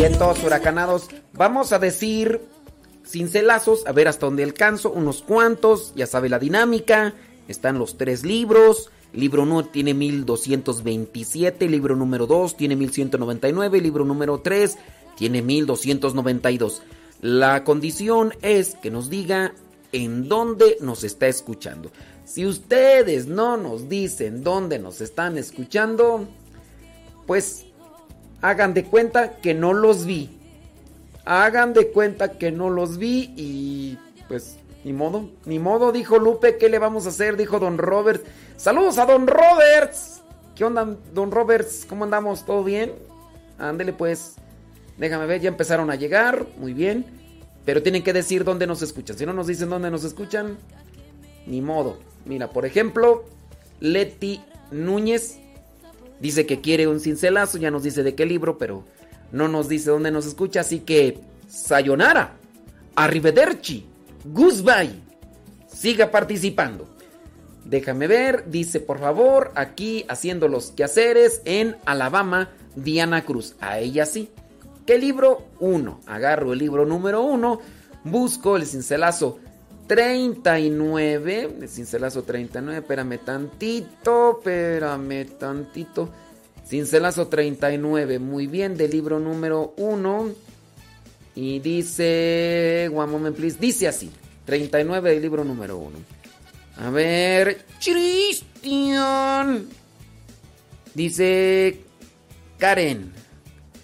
Bien, 0.00 0.16
todos 0.16 0.42
huracanados. 0.42 1.08
Vamos 1.34 1.74
a 1.74 1.78
decir 1.78 2.40
cincelazos, 3.06 3.86
a 3.86 3.92
ver 3.92 4.08
hasta 4.08 4.24
dónde 4.24 4.42
alcanzo, 4.42 4.90
unos 4.90 5.20
cuantos, 5.20 5.92
ya 5.94 6.06
sabe 6.06 6.30
la 6.30 6.38
dinámica. 6.38 7.12
Están 7.48 7.78
los 7.78 7.98
tres 7.98 8.24
libros. 8.24 8.88
Libro 9.12 9.42
1 9.42 9.66
tiene 9.66 9.92
1227, 9.92 11.68
libro 11.68 11.96
número 11.96 12.26
2 12.26 12.56
tiene 12.56 12.76
1199, 12.76 13.82
libro 13.82 14.06
número 14.06 14.40
3 14.40 14.78
tiene 15.18 15.42
1292. 15.42 16.80
La 17.20 17.62
condición 17.62 18.32
es 18.40 18.76
que 18.76 18.90
nos 18.90 19.10
diga 19.10 19.52
en 19.92 20.30
dónde 20.30 20.78
nos 20.80 21.04
está 21.04 21.28
escuchando. 21.28 21.90
Si 22.24 22.46
ustedes 22.46 23.26
no 23.26 23.58
nos 23.58 23.90
dicen 23.90 24.42
dónde 24.42 24.78
nos 24.78 25.02
están 25.02 25.36
escuchando, 25.36 26.26
pues 27.26 27.66
hagan 28.42 28.74
de 28.74 28.84
cuenta 28.84 29.36
que 29.36 29.54
no 29.54 29.72
los 29.72 30.06
vi. 30.06 30.36
Hagan 31.24 31.72
de 31.72 31.88
cuenta 31.88 32.32
que 32.32 32.50
no 32.50 32.70
los 32.70 32.98
vi 32.98 33.32
y 33.36 33.98
pues 34.28 34.56
ni 34.84 34.92
modo, 34.92 35.28
ni 35.44 35.58
modo, 35.58 35.92
dijo 35.92 36.18
Lupe, 36.18 36.56
¿qué 36.56 36.68
le 36.68 36.78
vamos 36.78 37.04
a 37.06 37.10
hacer? 37.10 37.36
Dijo 37.36 37.58
Don 37.58 37.76
Roberts. 37.76 38.24
Saludos 38.56 38.98
a 38.98 39.06
Don 39.06 39.26
Roberts. 39.26 40.22
¿Qué 40.54 40.64
onda, 40.64 40.96
Don 41.12 41.30
Roberts? 41.30 41.86
¿Cómo 41.88 42.04
andamos? 42.04 42.44
¿Todo 42.44 42.64
bien? 42.64 42.92
Ándele 43.58 43.92
pues. 43.92 44.36
Déjame 44.96 45.26
ver, 45.26 45.40
ya 45.40 45.48
empezaron 45.48 45.90
a 45.90 45.96
llegar. 45.96 46.46
Muy 46.58 46.72
bien. 46.72 47.04
Pero 47.64 47.82
tienen 47.82 48.02
que 48.02 48.12
decir 48.12 48.44
dónde 48.44 48.66
nos 48.66 48.82
escuchan. 48.82 49.16
Si 49.16 49.26
no 49.26 49.32
nos 49.32 49.46
dicen 49.46 49.68
dónde 49.68 49.90
nos 49.90 50.04
escuchan, 50.04 50.58
ni 51.46 51.60
modo. 51.60 51.98
Mira, 52.24 52.50
por 52.50 52.64
ejemplo, 52.64 53.24
Leti 53.80 54.42
Núñez 54.70 55.38
dice 56.20 56.46
que 56.46 56.60
quiere 56.60 56.86
un 56.86 57.00
cincelazo. 57.00 57.58
Ya 57.58 57.70
nos 57.70 57.82
dice 57.82 58.02
de 58.02 58.14
qué 58.14 58.26
libro, 58.26 58.58
pero 58.58 58.84
no 59.32 59.48
nos 59.48 59.68
dice 59.68 59.90
dónde 59.90 60.10
nos 60.10 60.26
escucha. 60.26 60.60
Así 60.60 60.80
que, 60.80 61.18
sayonara. 61.48 62.36
Arrivederci. 62.94 63.86
Goodbye. 64.24 65.00
Siga 65.68 66.10
participando. 66.10 66.88
Déjame 67.64 68.06
ver, 68.06 68.50
dice 68.50 68.80
por 68.80 68.98
favor, 68.98 69.52
aquí 69.54 70.04
haciendo 70.08 70.48
los 70.48 70.72
quehaceres 70.72 71.42
en 71.44 71.76
Alabama, 71.84 72.50
Diana 72.74 73.24
Cruz. 73.24 73.54
A 73.60 73.78
ella 73.78 74.06
sí. 74.06 74.30
¿Qué 74.86 74.98
libro? 74.98 75.46
Uno. 75.60 76.00
Agarro 76.06 76.52
el 76.52 76.58
libro 76.58 76.84
número 76.84 77.22
uno, 77.22 77.60
busco 78.02 78.56
el 78.56 78.66
cincelazo 78.66 79.38
39. 79.90 81.56
El 81.62 81.68
cincelazo 81.68 82.22
39, 82.22 82.78
espérame 82.78 83.18
tantito, 83.18 84.38
espérame 84.38 85.24
tantito. 85.36 86.08
Cincelazo 86.64 87.26
39, 87.26 88.20
muy 88.20 88.46
bien, 88.46 88.76
del 88.76 88.92
libro 88.92 89.18
número 89.18 89.74
uno. 89.78 90.28
Y 91.34 91.58
dice, 91.58 92.88
one 92.94 93.10
moment 93.10 93.36
please, 93.36 93.56
dice 93.58 93.88
así, 93.88 94.12
39 94.44 95.10
del 95.10 95.22
libro 95.22 95.42
número 95.42 95.78
1. 95.78 95.98
A 96.76 96.90
ver, 96.90 97.64
Cristian. 97.84 99.66
Dice 100.94 101.80
Karen. 102.58 103.12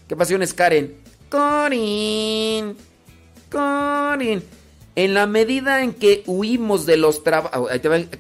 ¿Qué 0.06 0.14
pasión 0.14 0.40
es 0.44 0.54
Karen? 0.54 0.98
Corin. 1.28 2.76
Corin. 3.50 4.55
En 4.96 5.14
la 5.14 5.26
medida 5.26 5.82
en 5.82 5.94
que 5.94 6.24
huimos 6.26 6.86
de 6.86 6.96
los 6.96 7.22
trabajos... 7.22 7.70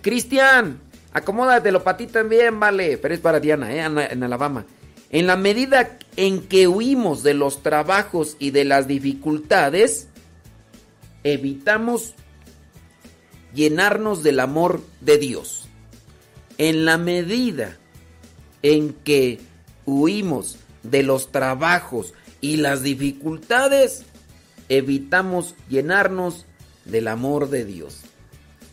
Cristian, 0.02 0.78
acomódatelo 1.12 1.82
para 1.82 1.96
ti 1.96 2.06
también, 2.06 2.60
vale. 2.60 2.98
Pero 2.98 3.14
es 3.14 3.20
para 3.20 3.40
Diana, 3.40 3.74
¿eh? 3.74 4.08
en 4.10 4.22
Alabama. 4.22 4.66
En 5.10 5.26
la 5.26 5.36
medida 5.36 5.98
en 6.16 6.46
que 6.46 6.68
huimos 6.68 7.22
de 7.22 7.34
los 7.34 7.62
trabajos 7.62 8.36
y 8.38 8.50
de 8.50 8.64
las 8.64 8.86
dificultades, 8.86 10.08
evitamos 11.24 12.14
llenarnos 13.54 14.22
del 14.22 14.40
amor 14.40 14.82
de 15.00 15.18
Dios. 15.18 15.68
En 16.58 16.84
la 16.84 16.98
medida 16.98 17.76
en 18.62 18.92
que 18.92 19.40
huimos 19.84 20.58
de 20.82 21.02
los 21.02 21.30
trabajos 21.30 22.14
y 22.40 22.56
las 22.56 22.82
dificultades, 22.82 24.04
evitamos 24.68 25.54
llenarnos 25.68 26.45
del 26.86 27.08
amor 27.08 27.50
de 27.50 27.64
Dios. 27.64 28.00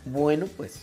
Bueno, 0.06 0.48
pues, 0.58 0.80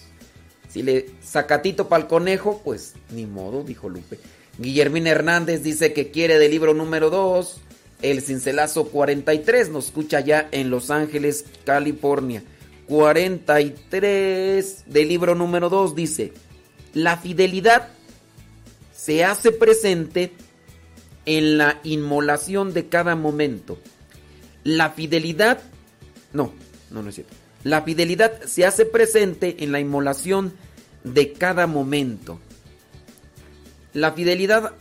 si 0.68 0.83
le 0.83 1.11
sacatito 1.22 1.89
para 1.89 2.03
el 2.03 2.09
conejo, 2.09 2.61
pues 2.64 2.95
ni 3.11 3.26
modo, 3.26 3.62
dijo 3.62 3.89
Lupe. 3.89 4.18
Guillermina 4.59 5.11
Hernández 5.11 5.62
dice 5.62 5.93
que 5.93 6.11
quiere 6.11 6.39
del 6.39 6.51
libro 6.51 6.74
número 6.74 7.11
2, 7.11 7.61
El 8.03 8.20
Cincelazo 8.22 8.89
43, 8.89 9.70
nos 9.70 9.87
escucha 9.87 10.20
ya 10.20 10.49
en 10.53 10.70
Los 10.70 10.91
Ángeles, 10.91 11.47
California. 11.64 12.43
43 12.87 14.85
del 14.87 15.09
libro 15.09 15.35
número 15.37 15.68
2 15.68 15.95
dice, 15.95 16.33
la 16.93 17.16
fidelidad 17.16 17.89
se 18.93 19.24
hace 19.24 19.53
presente 19.53 20.33
en 21.24 21.57
la 21.57 21.81
inmolación 21.85 22.74
de 22.74 22.89
cada 22.89 23.14
momento. 23.14 23.78
La 24.64 24.91
fidelidad, 24.91 25.61
no, 26.33 26.53
no, 26.91 27.03
no 27.03 27.09
es 27.09 27.16
cierto. 27.16 27.34
La 27.64 27.82
fidelidad 27.82 28.43
se 28.43 28.64
hace 28.64 28.86
presente 28.86 29.62
en 29.64 29.72
la 29.72 29.80
inmolación 29.80 30.53
de 31.05 31.32
cada 31.32 31.66
momento. 31.66 32.41
La 33.93 34.12
fidelidad 34.12 34.74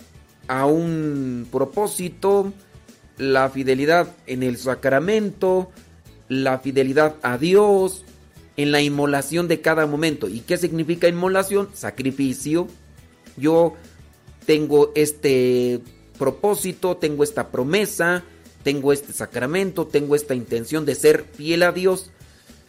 a 0.48 0.66
un 0.66 1.48
propósito, 1.52 2.54
la 3.18 3.50
fidelidad 3.50 4.16
en 4.28 4.44
el 4.44 4.58
sacramento, 4.58 5.72
la 6.28 6.60
fidelidad 6.60 7.16
a 7.22 7.38
Dios, 7.38 8.06
en 8.56 8.72
la 8.72 8.82
inmolación 8.82 9.48
de 9.48 9.62
cada 9.62 9.86
momento. 9.86 10.28
¿Y 10.28 10.42
qué 10.42 10.58
significa 10.58 11.08
inmolación? 11.08 11.70
Sacrificio. 11.74 12.68
Yo 13.38 13.76
tengo 14.46 14.92
este 14.96 15.80
propósito, 16.18 16.98
tengo 16.98 17.24
esta 17.24 17.52
promesa, 17.52 18.24
tengo 18.70 18.94
este 18.94 19.14
sacramento, 19.14 19.88
tengo 19.88 20.16
esta 20.16 20.36
intención 20.36 20.86
de 20.86 20.94
ser 20.94 21.26
fiel 21.34 21.64
a 21.64 21.72
Dios. 21.72 22.12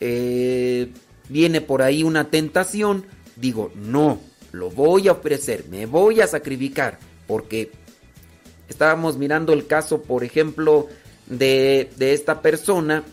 Eh, 0.01 0.89
viene 1.29 1.61
por 1.61 1.83
ahí 1.83 2.03
una 2.03 2.31
tentación, 2.31 3.05
digo, 3.37 3.71
no, 3.75 4.19
lo 4.51 4.71
voy 4.71 5.09
a 5.09 5.13
ofrecer, 5.13 5.67
me 5.69 5.85
voy 5.85 6.23
a 6.23 6.27
sacrificar, 6.27 6.99
porque 7.27 7.71
estábamos 8.67 9.19
mirando 9.19 9.53
el 9.53 9.67
caso, 9.67 10.01
por 10.01 10.25
ejemplo, 10.25 10.89
de, 11.27 11.91
de 11.99 12.15
esta 12.15 12.41
persona 12.41 13.05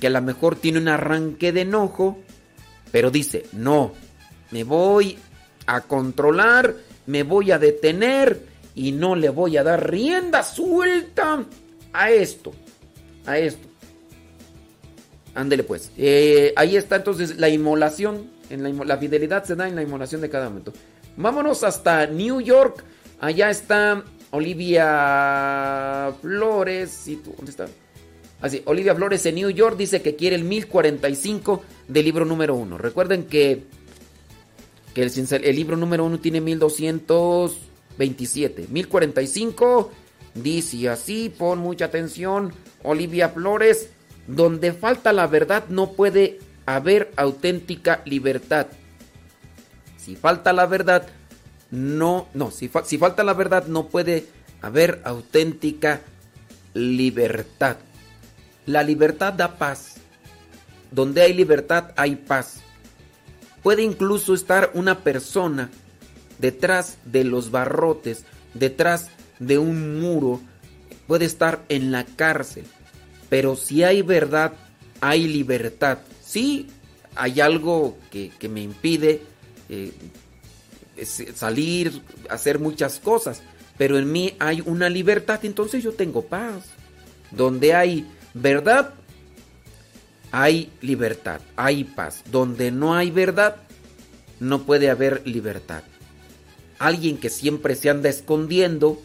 que 0.00 0.08
a 0.08 0.10
lo 0.10 0.20
mejor 0.20 0.56
tiene 0.56 0.78
un 0.78 0.88
arranque 0.88 1.52
de 1.52 1.60
enojo, 1.60 2.18
pero 2.90 3.12
dice, 3.12 3.44
no, 3.52 3.92
me 4.50 4.64
voy 4.64 5.16
a 5.66 5.82
controlar, 5.82 6.74
me 7.06 7.22
voy 7.22 7.52
a 7.52 7.60
detener 7.60 8.44
y 8.74 8.90
no 8.90 9.14
le 9.14 9.28
voy 9.28 9.56
a 9.56 9.62
dar 9.62 9.88
rienda 9.88 10.42
suelta 10.42 11.46
a 11.94 12.10
esto, 12.10 12.52
a 13.24 13.38
esto. 13.38 13.66
Ándele 15.34 15.62
pues. 15.62 15.90
Eh, 15.96 16.52
ahí 16.56 16.76
está 16.76 16.96
entonces 16.96 17.38
la 17.38 17.48
inmolación. 17.48 18.34
En 18.50 18.86
la, 18.86 18.98
fidelidad 18.98 19.44
se 19.44 19.56
da 19.56 19.66
en 19.66 19.74
la 19.74 19.80
inmolación 19.82 20.20
de 20.20 20.28
cada 20.28 20.50
momento. 20.50 20.74
Vámonos 21.16 21.64
hasta 21.64 22.06
New 22.06 22.42
York. 22.42 22.84
Allá 23.20 23.48
está 23.48 24.04
Olivia 24.30 26.12
Flores. 26.20 27.08
¿Y 27.08 27.16
tú? 27.16 27.32
¿Dónde 27.36 27.52
está? 27.52 27.68
Así, 28.42 28.60
Olivia 28.66 28.94
Flores 28.94 29.24
en 29.24 29.36
New 29.36 29.48
York 29.50 29.78
dice 29.78 30.02
que 30.02 30.16
quiere 30.16 30.36
el 30.36 30.44
1045 30.44 31.62
del 31.88 32.04
libro 32.04 32.26
número 32.26 32.54
1. 32.54 32.76
Recuerden 32.76 33.24
que, 33.24 33.62
que 34.92 35.02
el, 35.02 35.10
el 35.42 35.56
libro 35.56 35.76
número 35.76 36.04
1 36.04 36.20
tiene 36.20 36.42
1227. 36.42 38.66
1045 38.68 39.90
dice 40.34 40.88
así, 40.88 41.34
pon 41.36 41.58
mucha 41.58 41.86
atención, 41.86 42.52
Olivia 42.82 43.28
Flores, 43.30 43.90
donde 44.26 44.72
falta 44.72 45.12
la 45.12 45.26
verdad 45.26 45.64
no 45.68 45.92
puede 45.92 46.38
haber 46.66 47.12
auténtica 47.16 48.02
libertad. 48.04 48.66
Si 49.96 50.16
falta 50.16 50.52
la 50.52 50.66
verdad, 50.66 51.06
no, 51.70 52.28
no, 52.34 52.50
si, 52.50 52.68
fa, 52.68 52.84
si 52.84 52.98
falta 52.98 53.24
la 53.24 53.34
verdad 53.34 53.66
no 53.66 53.88
puede 53.88 54.26
haber 54.60 55.00
auténtica 55.04 56.00
libertad. 56.74 57.76
La 58.66 58.82
libertad 58.82 59.32
da 59.32 59.56
paz. 59.56 59.96
Donde 60.90 61.22
hay 61.22 61.32
libertad 61.34 61.92
hay 61.96 62.16
paz. 62.16 62.60
Puede 63.62 63.82
incluso 63.82 64.34
estar 64.34 64.70
una 64.74 65.00
persona 65.00 65.70
detrás 66.38 66.98
de 67.04 67.24
los 67.24 67.50
barrotes, 67.50 68.24
detrás 68.52 69.06
de 69.06 69.23
un 69.40 70.00
muro, 70.00 70.40
puede 71.06 71.24
estar 71.24 71.64
en 71.68 71.92
la 71.92 72.04
cárcel. 72.04 72.64
Pero 73.28 73.56
si 73.56 73.82
hay 73.82 74.02
verdad, 74.02 74.52
hay 75.00 75.26
libertad. 75.26 75.98
Sí, 76.24 76.68
hay 77.14 77.40
algo 77.40 77.96
que, 78.10 78.30
que 78.38 78.48
me 78.48 78.62
impide 78.62 79.22
eh, 79.68 79.92
salir, 81.34 82.02
hacer 82.28 82.58
muchas 82.58 82.98
cosas, 83.00 83.42
pero 83.76 83.98
en 83.98 84.10
mí 84.10 84.34
hay 84.38 84.62
una 84.64 84.88
libertad, 84.88 85.44
entonces 85.44 85.82
yo 85.82 85.92
tengo 85.92 86.22
paz. 86.22 86.64
Donde 87.30 87.74
hay 87.74 88.06
verdad, 88.32 88.94
hay 90.30 90.70
libertad, 90.80 91.40
hay 91.56 91.84
paz. 91.84 92.22
Donde 92.30 92.70
no 92.70 92.94
hay 92.94 93.10
verdad, 93.10 93.56
no 94.40 94.62
puede 94.62 94.90
haber 94.90 95.26
libertad. 95.26 95.82
Alguien 96.78 97.18
que 97.18 97.30
siempre 97.30 97.74
se 97.74 97.90
anda 97.90 98.08
escondiendo, 98.08 99.00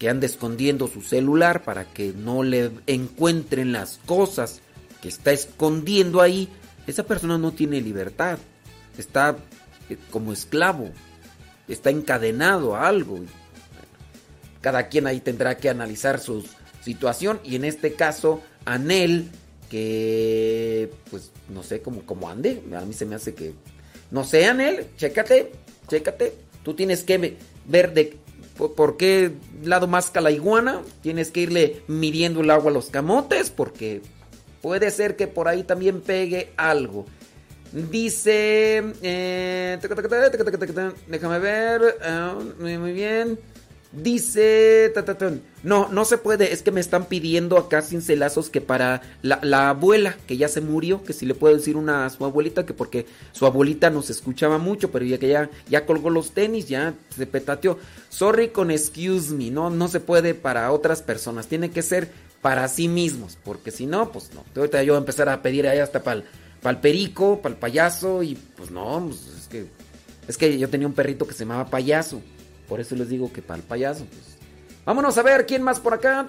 que 0.00 0.08
anda 0.08 0.24
escondiendo 0.24 0.88
su 0.88 1.02
celular 1.02 1.62
para 1.62 1.84
que 1.84 2.14
no 2.14 2.42
le 2.42 2.70
encuentren 2.86 3.70
las 3.70 4.00
cosas 4.06 4.62
que 5.02 5.08
está 5.08 5.30
escondiendo 5.30 6.22
ahí, 6.22 6.48
esa 6.86 7.04
persona 7.04 7.36
no 7.36 7.52
tiene 7.52 7.82
libertad. 7.82 8.38
Está 8.96 9.36
eh, 9.90 9.98
como 10.10 10.32
esclavo, 10.32 10.90
está 11.68 11.90
encadenado 11.90 12.74
a 12.74 12.88
algo. 12.88 13.20
Cada 14.62 14.88
quien 14.88 15.06
ahí 15.06 15.20
tendrá 15.20 15.58
que 15.58 15.68
analizar 15.68 16.18
su 16.18 16.46
situación 16.82 17.38
y 17.44 17.56
en 17.56 17.66
este 17.66 17.92
caso, 17.92 18.40
Anel, 18.64 19.28
que 19.68 20.90
pues 21.10 21.30
no 21.50 21.62
sé 21.62 21.82
cómo, 21.82 22.06
cómo 22.06 22.30
ande, 22.30 22.62
a 22.74 22.80
mí 22.86 22.94
se 22.94 23.04
me 23.04 23.16
hace 23.16 23.34
que... 23.34 23.52
No 24.10 24.24
sé, 24.24 24.46
Anel, 24.46 24.86
chécate, 24.96 25.52
chécate. 25.88 26.32
Tú 26.62 26.72
tienes 26.72 27.02
que 27.02 27.36
ver 27.66 27.92
de 27.92 28.18
por, 28.68 28.96
qué 28.96 29.32
lado 29.62 29.86
más 29.86 30.10
la 30.20 30.30
iguana. 30.30 30.82
Tienes 31.02 31.30
que 31.30 31.40
irle 31.40 31.82
midiendo 31.88 32.40
el 32.40 32.50
agua 32.50 32.70
a 32.70 32.74
los 32.74 32.90
camotes 32.90 33.50
porque 33.50 34.02
puede 34.60 34.90
ser 34.90 35.16
que 35.16 35.26
por 35.26 35.48
ahí 35.48 35.62
también 35.62 36.00
pegue 36.00 36.52
algo. 36.56 37.06
Dice. 37.72 38.82
eh, 39.02 39.78
déjame 41.06 41.38
ver. 41.38 41.98
ah, 42.02 42.38
muy, 42.58 42.92
bien. 42.92 43.38
Dice. 43.92 44.90
ta, 44.94 45.04
ta, 45.04 45.16
ta, 45.16 45.32
no, 45.62 45.88
no 45.88 46.04
se 46.04 46.18
puede. 46.18 46.52
Es 46.52 46.62
que 46.62 46.70
me 46.70 46.80
están 46.80 47.06
pidiendo 47.06 47.56
acá 47.56 47.82
cincelazos 47.82 48.50
que 48.50 48.60
para 48.60 49.02
la, 49.22 49.38
la 49.42 49.70
abuela 49.70 50.16
que 50.26 50.36
ya 50.36 50.48
se 50.48 50.60
murió, 50.60 51.02
que 51.04 51.12
si 51.12 51.26
le 51.26 51.34
puedo 51.34 51.56
decir 51.56 51.76
una 51.76 52.06
a 52.06 52.10
su 52.10 52.24
abuelita, 52.24 52.66
que 52.66 52.74
porque 52.74 53.06
su 53.32 53.46
abuelita 53.46 53.90
nos 53.90 54.10
escuchaba 54.10 54.58
mucho, 54.58 54.90
pero 54.90 55.04
ya 55.04 55.18
que 55.18 55.28
ya, 55.28 55.50
ya 55.68 55.86
colgó 55.86 56.10
los 56.10 56.32
tenis, 56.32 56.68
ya 56.68 56.94
se 57.14 57.26
petateó. 57.26 57.78
Sorry 58.08 58.48
con 58.48 58.70
excuse 58.70 59.32
me. 59.32 59.50
No, 59.50 59.70
no 59.70 59.88
se 59.88 60.00
puede 60.00 60.34
para 60.34 60.72
otras 60.72 61.02
personas. 61.02 61.46
Tiene 61.46 61.70
que 61.70 61.82
ser 61.82 62.10
para 62.40 62.68
sí 62.68 62.88
mismos. 62.88 63.36
Porque 63.44 63.70
si 63.70 63.86
no, 63.86 64.12
pues 64.12 64.30
no. 64.34 64.44
Ahorita 64.56 64.82
yo 64.82 64.94
voy 64.94 64.98
a 64.98 65.00
empezar 65.00 65.28
a 65.28 65.42
pedir 65.42 65.66
ahí 65.68 65.78
hasta 65.78 66.02
para 66.02 66.20
el 66.20 66.24
para 66.62 66.76
el 66.76 66.80
perico, 66.80 67.40
para 67.40 67.54
el 67.54 67.58
payaso 67.58 68.22
y 68.22 68.34
pues 68.34 68.70
no, 68.70 69.06
pues, 69.06 69.26
es 69.38 69.48
que 69.48 69.66
es 70.28 70.36
que 70.36 70.58
yo 70.58 70.68
tenía 70.68 70.86
un 70.86 70.92
perrito 70.92 71.26
que 71.26 71.32
se 71.32 71.40
llamaba 71.40 71.68
payaso, 71.68 72.20
por 72.68 72.80
eso 72.80 72.94
les 72.94 73.08
digo 73.08 73.32
que 73.32 73.42
para 73.42 73.60
el 73.60 73.66
payaso. 73.66 74.04
Pues. 74.04 74.29
Vámonos 74.84 75.16
a 75.18 75.22
ver 75.22 75.46
quién 75.46 75.62
más 75.62 75.80
por 75.80 75.94
acá. 75.94 76.26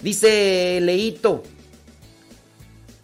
Dice 0.00 0.80
Leito. 0.82 1.42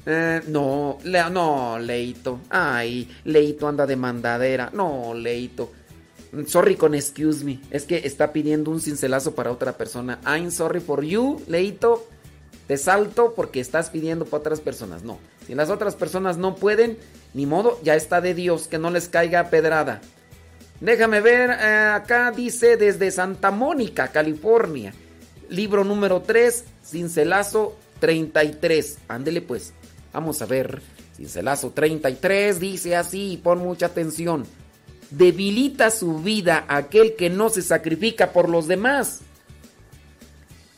Eh, 0.07 0.43
no, 0.49 0.99
no, 1.31 1.79
Leito. 1.79 2.41
Ay, 2.51 3.09
Leito 3.25 3.69
anda 3.69 3.87
de 3.87 3.97
mandadera. 3.97 4.71
No, 4.73 5.15
Leito. 5.15 5.73
Sorry 6.47 6.77
con 6.77 6.95
excuse 6.95 7.45
me. 7.45 7.61
Es 7.71 7.85
que 7.85 7.99
está 7.99 8.33
pidiendo 8.33 8.71
un 8.71 8.81
cincelazo 8.81 9.35
para 9.35 9.51
otra 9.53 9.77
persona. 9.77 10.19
I'm 10.27 10.51
sorry 10.51 10.81
for 10.81 11.05
you, 11.05 11.43
Leito. 11.47 12.07
Te 12.67 12.77
salto 12.77 13.33
porque 13.35 13.61
estás 13.61 13.89
pidiendo 13.89 14.27
para 14.27 14.41
otras 14.41 14.61
personas. 14.61 15.03
No. 15.03 15.19
Si 15.47 15.55
las 15.55 15.71
otras 15.71 15.95
personas 15.97 16.37
no 16.37 16.55
pueden, 16.57 16.99
ni 17.33 17.47
modo, 17.47 17.81
ya 17.83 17.95
está 17.95 18.21
de 18.21 18.35
Dios, 18.35 18.69
que 18.69 18.79
no 18.79 18.91
les 18.91 19.09
caiga 19.09 19.49
pedrada. 19.49 20.03
Déjame 20.81 21.21
ver, 21.21 21.51
eh, 21.51 21.93
acá 21.95 22.31
dice 22.31 22.77
desde 22.77 23.11
Santa 23.11 23.51
Mónica, 23.51 24.09
California. 24.09 24.95
Libro 25.49 25.83
número 25.83 26.23
3, 26.23 26.65
Cincelazo 26.85 27.77
33. 28.01 28.99
Ándele 29.09 29.43
pues, 29.43 29.73
vamos 30.13 30.41
a 30.43 30.47
ver. 30.47 30.81
Cincelazo 31.17 31.71
33 31.71 32.61
dice 32.61 32.95
así, 32.95 33.41
pon 33.43 33.59
mucha 33.59 33.87
atención. 33.87 34.45
Debilita 35.11 35.91
su 35.91 36.19
vida 36.19 36.65
aquel 36.69 37.17
que 37.17 37.29
no 37.31 37.49
se 37.49 37.63
sacrifica 37.63 38.33
por 38.33 38.49
los 38.49 38.69
demás. 38.69 39.21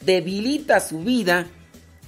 Debilita 0.01 0.81
su 0.81 1.01
vida 1.01 1.47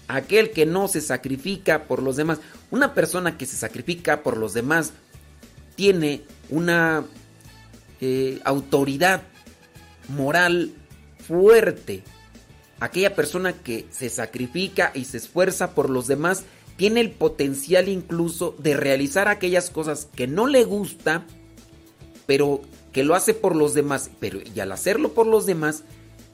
aquel 0.08 0.50
que 0.50 0.64
no 0.64 0.88
se 0.88 1.02
sacrifica 1.02 1.84
por 1.84 2.02
los 2.02 2.16
demás. 2.16 2.38
Una 2.70 2.94
persona 2.94 3.36
que 3.36 3.44
se 3.44 3.56
sacrifica 3.56 4.22
por 4.22 4.38
los 4.38 4.54
demás 4.54 4.92
tiene 5.74 6.22
una 6.48 7.04
eh, 8.04 8.40
autoridad 8.42 9.22
moral 10.08 10.72
fuerte. 11.24 12.02
Aquella 12.80 13.14
persona 13.14 13.52
que 13.52 13.86
se 13.90 14.08
sacrifica 14.08 14.90
y 14.92 15.04
se 15.04 15.18
esfuerza 15.18 15.70
por 15.70 15.88
los 15.88 16.08
demás 16.08 16.42
tiene 16.76 17.00
el 17.00 17.12
potencial 17.12 17.88
incluso 17.88 18.56
de 18.58 18.76
realizar 18.76 19.28
aquellas 19.28 19.70
cosas 19.70 20.08
que 20.16 20.26
no 20.26 20.48
le 20.48 20.64
gusta, 20.64 21.24
pero 22.26 22.62
que 22.90 23.04
lo 23.04 23.14
hace 23.14 23.34
por 23.34 23.54
los 23.54 23.72
demás. 23.72 24.10
Pero 24.18 24.40
y 24.52 24.58
al 24.58 24.72
hacerlo 24.72 25.12
por 25.12 25.28
los 25.28 25.46
demás, 25.46 25.84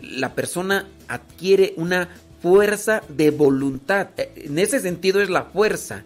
la 0.00 0.34
persona 0.34 0.88
adquiere 1.06 1.74
una 1.76 2.08
fuerza 2.40 3.02
de 3.10 3.30
voluntad. 3.30 4.08
En 4.16 4.58
ese 4.58 4.80
sentido 4.80 5.20
es 5.20 5.28
la 5.28 5.44
fuerza. 5.44 6.04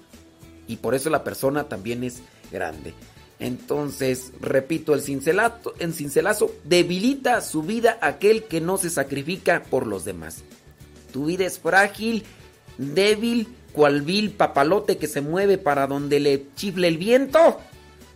Y 0.66 0.78
por 0.78 0.96
eso 0.96 1.08
la 1.08 1.22
persona 1.22 1.68
también 1.68 2.02
es 2.02 2.20
grande. 2.50 2.94
Entonces, 3.38 4.32
repito, 4.40 4.94
el 4.94 5.02
cincelazo, 5.02 5.74
el 5.78 5.94
cincelazo 5.94 6.52
debilita 6.64 7.40
su 7.40 7.62
vida 7.62 7.98
aquel 8.00 8.44
que 8.44 8.60
no 8.60 8.78
se 8.78 8.90
sacrifica 8.90 9.64
por 9.68 9.86
los 9.86 10.04
demás. 10.04 10.44
Tu 11.12 11.26
vida 11.26 11.44
es 11.44 11.58
frágil, 11.58 12.24
débil, 12.78 13.48
cual 13.72 14.02
vil 14.02 14.30
papalote 14.30 14.98
que 14.98 15.06
se 15.06 15.20
mueve 15.20 15.58
para 15.58 15.86
donde 15.86 16.20
le 16.20 16.46
chifle 16.54 16.88
el 16.88 16.98
viento. 16.98 17.58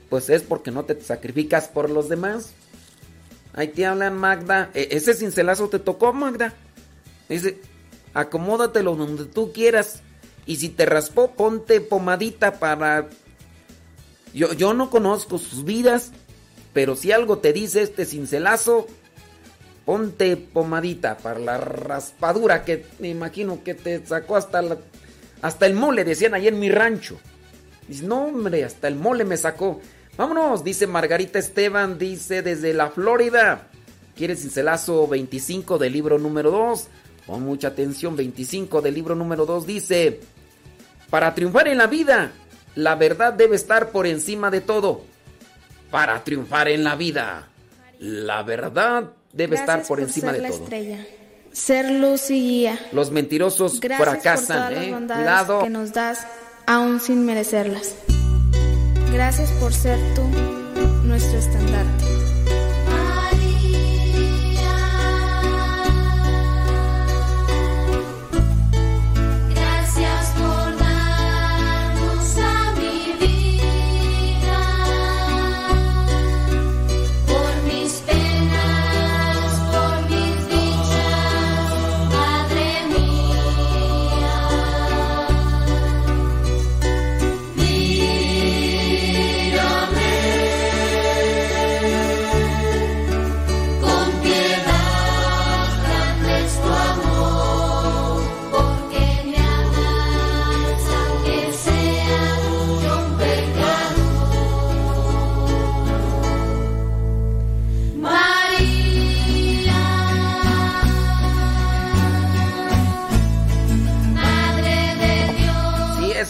Pues 0.09 0.31
es 0.31 0.43
porque 0.43 0.71
no 0.71 0.85
te 0.85 1.01
sacrificas 1.01 1.69
por 1.69 1.91
los 1.91 2.09
demás. 2.09 2.55
Ahí 3.53 3.69
te 3.69 3.87
hablan, 3.87 4.17
Magda. 4.17 4.71
E 4.75 4.89
ese 4.93 5.15
cincelazo 5.15 5.69
te 5.69 5.79
tocó, 5.79 6.13
Magda. 6.13 6.55
Dice, 7.29 7.59
acomódatelo 8.15 8.95
donde 8.95 9.25
tú 9.25 9.53
quieras. 9.53 10.03
Y 10.45 10.57
si 10.57 10.69
te 10.69 10.87
raspó, 10.87 11.33
ponte 11.33 11.81
pomadita 11.81 12.59
para... 12.59 13.09
Yo, 14.37 14.53
yo 14.53 14.75
no 14.75 14.91
conozco 14.91 15.39
sus 15.39 15.65
vidas, 15.65 16.13
pero 16.75 16.95
si 16.95 17.11
algo 17.11 17.39
te 17.39 17.55
dice 17.55 17.81
este 17.81 18.05
cincelazo, 18.05 18.87
ponte 19.87 20.37
pomadita 20.37 21.17
para 21.17 21.39
la 21.39 21.57
raspadura 21.57 22.63
que 22.63 22.85
me 22.99 23.09
imagino 23.09 23.65
que 23.65 23.73
te 23.73 24.05
sacó 24.07 24.37
hasta 24.37 24.63
hasta 25.41 25.67
el 25.67 25.73
mole, 25.73 26.05
decían 26.05 26.35
ahí 26.35 26.49
en 26.49 26.61
mi 26.61 26.71
rancho. 26.71 27.19
Dice, 27.89 28.05
no 28.05 28.27
hombre, 28.27 28.63
hasta 28.65 28.89
el 28.89 28.97
mole 28.97 29.25
me 29.25 29.39
sacó. 29.39 29.81
Vámonos, 30.19 30.65
dice 30.65 30.87
Margarita 30.87 31.39
Esteban, 31.39 31.99
dice 31.99 32.43
desde 32.43 32.75
la 32.75 32.91
Florida. 32.91 33.69
¿Quieres 34.15 34.43
cincelazo 34.43 35.09
25 35.09 35.79
del 35.79 35.95
libro 35.95 36.19
número 36.19 36.51
2? 36.51 36.89
Pon 37.27 37.43
mucha 37.43 37.69
atención, 37.69 38.17
25 38.17 38.83
del 38.83 38.95
libro 38.95 39.15
número 39.15 39.47
2 39.47 39.67
dice, 39.67 40.21
para 41.11 41.35
triunfar 41.35 41.69
en 41.69 41.79
la 41.79 41.87
vida, 41.87 42.33
la 42.77 42.95
verdad 42.95 43.33
debe 43.33 43.57
estar 43.57 43.89
por 43.91 44.07
encima 44.07 44.51
de 44.51 44.61
todo. 44.61 45.03
Para 45.91 46.23
triunfar 46.23 46.69
en 46.69 46.85
la 46.85 46.95
vida, 46.95 47.49
la 47.99 48.43
verdad 48.43 49.11
debe 49.33 49.57
Gracias 49.57 49.69
estar 49.79 49.89
por 49.89 50.01
encima 50.01 50.29
ser 50.33 50.37
de 50.37 50.43
la 50.43 50.49
todo. 50.55 50.63
estrella. 50.65 51.07
Ser 51.53 51.91
luz 51.91 52.31
y 52.31 52.41
guía. 52.41 52.79
Los 52.93 53.11
mentirosos 53.11 53.81
Gracias 53.81 53.99
por 53.99 54.09
fracasan, 54.21 54.57
todas 54.59 54.73
las 54.73 54.85
eh. 54.85 54.91
bondades 54.93 55.23
Cuidado. 55.25 55.59
que 55.63 55.71
nos 55.71 55.93
das 55.93 56.27
aún 56.67 57.01
sin 57.01 57.25
merecerlas. 57.25 57.95
Gracias 59.13 59.51
por 59.53 59.73
ser 59.73 59.99
tú 60.15 60.23
nuestro 61.05 61.39
estandarte. 61.39 62.06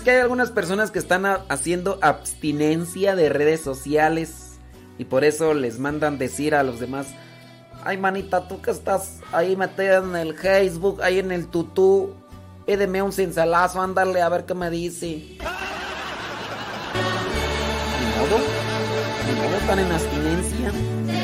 Que 0.06 0.12
hay 0.12 0.20
algunas 0.20 0.52
personas 0.52 0.92
que 0.92 1.00
están 1.00 1.26
haciendo 1.26 1.98
abstinencia 2.00 3.16
de 3.16 3.28
redes 3.28 3.60
sociales 3.60 4.60
y 4.98 5.06
por 5.06 5.24
eso 5.24 5.52
les 5.52 5.80
mandan 5.80 6.16
decir 6.16 6.54
a 6.54 6.62
los 6.62 6.78
demás, 6.78 7.08
ay 7.82 7.98
manita, 7.98 8.46
tú 8.46 8.62
que 8.62 8.70
estás 8.70 9.18
ahí 9.32 9.56
metida 9.56 9.96
en 9.96 10.14
el 10.14 10.38
Facebook, 10.38 11.02
ahí 11.02 11.18
en 11.18 11.32
el 11.32 11.48
tutú, 11.48 12.14
pídeme 12.66 13.02
un 13.02 13.10
cincelazo, 13.12 13.82
ándale 13.82 14.22
a 14.22 14.28
ver 14.28 14.44
qué 14.44 14.54
me 14.54 14.70
dice. 14.70 15.06
Ni 15.08 15.40
modo, 18.16 18.38
ni 19.26 19.32
modo, 19.40 19.56
están 19.56 19.80
en 19.80 19.90
abstinencia, 19.90 20.70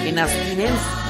en 0.08 0.18
abstinencia. 0.18 1.02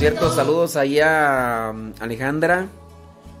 Cierto, 0.00 0.34
saludos 0.34 0.76
ahí 0.76 0.98
a 0.98 1.72
um, 1.74 1.92
Alejandra, 2.00 2.68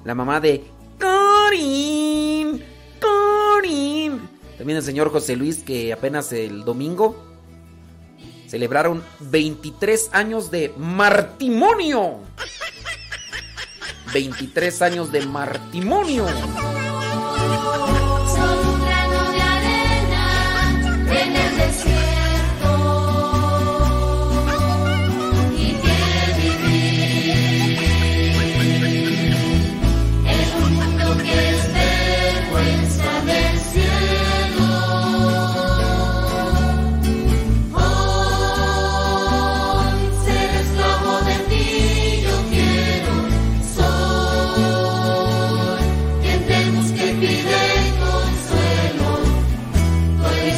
la 0.04 0.14
mamá 0.14 0.40
de 0.40 0.62
Corín, 1.00 2.62
Corín. 3.00 4.28
También 4.58 4.76
el 4.76 4.82
señor 4.82 5.10
José 5.10 5.36
Luis 5.36 5.62
que 5.62 5.90
apenas 5.90 6.34
el 6.34 6.66
domingo 6.66 7.16
celebraron 8.46 9.02
23 9.20 10.10
años 10.12 10.50
de 10.50 10.74
martimonio. 10.76 12.18
23 14.12 14.82
años 14.82 15.10
de 15.10 15.24
martimonio. 15.24 16.26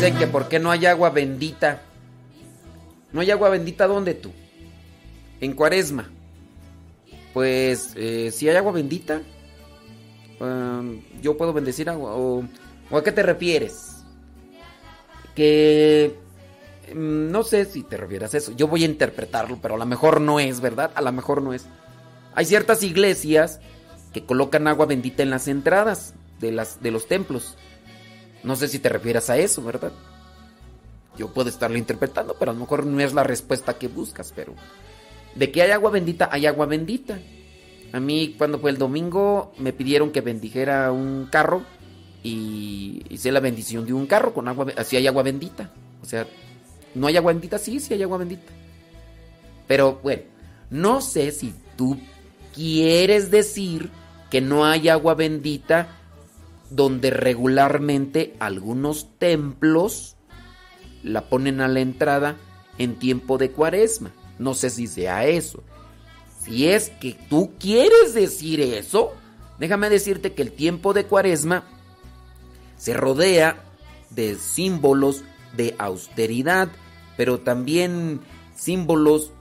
Que 0.02 0.26
por 0.26 0.48
qué 0.48 0.58
no 0.58 0.72
hay 0.72 0.84
agua 0.86 1.10
bendita. 1.10 1.80
¿No 3.12 3.20
hay 3.20 3.30
agua 3.30 3.50
bendita 3.50 3.86
dónde 3.86 4.14
tú? 4.14 4.32
En 5.40 5.52
cuaresma. 5.52 6.10
Pues 7.32 7.92
eh, 7.94 8.32
si 8.32 8.48
hay 8.48 8.56
agua 8.56 8.72
bendita, 8.72 9.22
um, 10.40 11.00
yo 11.22 11.36
puedo 11.36 11.52
bendecir 11.52 11.88
agua. 11.88 12.16
O, 12.16 12.42
¿o 12.90 12.98
a 12.98 13.04
qué 13.04 13.12
te 13.12 13.22
refieres? 13.22 14.02
Que 15.36 16.16
mm, 16.92 17.30
no 17.30 17.44
sé 17.44 17.64
si 17.64 17.84
te 17.84 17.96
refieres 17.96 18.34
a 18.34 18.38
eso. 18.38 18.50
Yo 18.56 18.66
voy 18.66 18.82
a 18.82 18.86
interpretarlo, 18.86 19.60
pero 19.62 19.76
a 19.76 19.78
lo 19.78 19.86
mejor 19.86 20.20
no 20.20 20.40
es, 20.40 20.60
¿verdad? 20.60 20.90
A 20.96 21.00
lo 21.00 21.12
mejor 21.12 21.42
no 21.42 21.54
es. 21.54 21.66
Hay 22.34 22.46
ciertas 22.46 22.82
iglesias 22.82 23.60
que 24.12 24.26
colocan 24.26 24.66
agua 24.66 24.86
bendita 24.86 25.22
en 25.22 25.30
las 25.30 25.46
entradas 25.46 26.14
de, 26.40 26.50
las, 26.50 26.82
de 26.82 26.90
los 26.90 27.06
templos. 27.06 27.56
No 28.42 28.56
sé 28.56 28.68
si 28.68 28.78
te 28.78 28.88
refieres 28.88 29.30
a 29.30 29.36
eso, 29.36 29.62
¿verdad? 29.62 29.92
Yo 31.16 31.28
puedo 31.28 31.48
estarlo 31.48 31.78
interpretando, 31.78 32.36
pero 32.38 32.50
a 32.50 32.54
lo 32.54 32.60
mejor 32.60 32.86
no 32.86 33.00
es 33.00 33.12
la 33.12 33.22
respuesta 33.22 33.74
que 33.74 33.88
buscas, 33.88 34.32
pero... 34.34 34.54
De 35.34 35.50
que 35.50 35.62
hay 35.62 35.70
agua 35.70 35.90
bendita, 35.90 36.28
hay 36.30 36.46
agua 36.46 36.66
bendita. 36.66 37.18
A 37.92 38.00
mí 38.00 38.34
cuando 38.36 38.58
fue 38.58 38.70
el 38.70 38.78
domingo 38.78 39.52
me 39.58 39.72
pidieron 39.72 40.10
que 40.10 40.20
bendijera 40.20 40.92
un 40.92 41.28
carro 41.30 41.62
y 42.22 43.02
hice 43.08 43.32
la 43.32 43.40
bendición 43.40 43.84
de 43.86 43.92
un 43.92 44.06
carro 44.06 44.32
con 44.32 44.48
agua, 44.48 44.66
así 44.76 44.96
hay 44.96 45.06
agua 45.06 45.22
bendita. 45.22 45.70
O 46.02 46.06
sea, 46.06 46.26
no 46.94 47.06
hay 47.06 47.16
agua 47.16 47.32
bendita, 47.32 47.58
sí, 47.58 47.80
sí 47.80 47.94
hay 47.94 48.02
agua 48.02 48.18
bendita. 48.18 48.52
Pero 49.66 50.00
bueno, 50.02 50.22
no 50.70 51.00
sé 51.00 51.30
si 51.32 51.54
tú 51.76 51.98
quieres 52.54 53.30
decir 53.30 53.90
que 54.30 54.40
no 54.40 54.64
hay 54.64 54.88
agua 54.88 55.14
bendita 55.14 56.01
donde 56.74 57.10
regularmente 57.10 58.34
algunos 58.38 59.18
templos 59.18 60.16
la 61.02 61.28
ponen 61.28 61.60
a 61.60 61.68
la 61.68 61.80
entrada 61.80 62.36
en 62.78 62.98
tiempo 62.98 63.36
de 63.36 63.50
cuaresma. 63.50 64.12
No 64.38 64.54
sé 64.54 64.70
si 64.70 64.86
sea 64.86 65.26
eso. 65.26 65.62
Si 66.42 66.68
es 66.68 66.90
que 66.90 67.16
tú 67.28 67.52
quieres 67.58 68.14
decir 68.14 68.60
eso, 68.60 69.12
déjame 69.58 69.90
decirte 69.90 70.32
que 70.32 70.42
el 70.42 70.52
tiempo 70.52 70.92
de 70.94 71.04
cuaresma 71.04 71.64
se 72.76 72.94
rodea 72.94 73.62
de 74.10 74.34
símbolos 74.36 75.24
de 75.56 75.74
austeridad, 75.78 76.68
pero 77.16 77.40
también 77.40 78.20
símbolos 78.56 79.32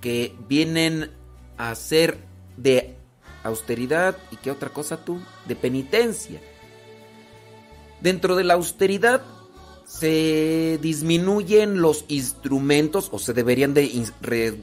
que 0.00 0.34
vienen 0.48 1.10
a 1.56 1.74
ser 1.74 2.18
de 2.56 2.96
austeridad 3.42 4.16
y 4.30 4.36
qué 4.36 4.50
otra 4.52 4.70
cosa 4.70 5.04
tú, 5.04 5.20
de 5.46 5.56
penitencia. 5.56 6.40
Dentro 8.00 8.36
de 8.36 8.44
la 8.44 8.54
austeridad 8.54 9.22
se 9.88 10.78
disminuyen 10.82 11.80
los 11.80 12.04
instrumentos 12.08 13.08
o 13.10 13.18
se 13.18 13.32
deberían 13.32 13.74
de, 13.74 14.12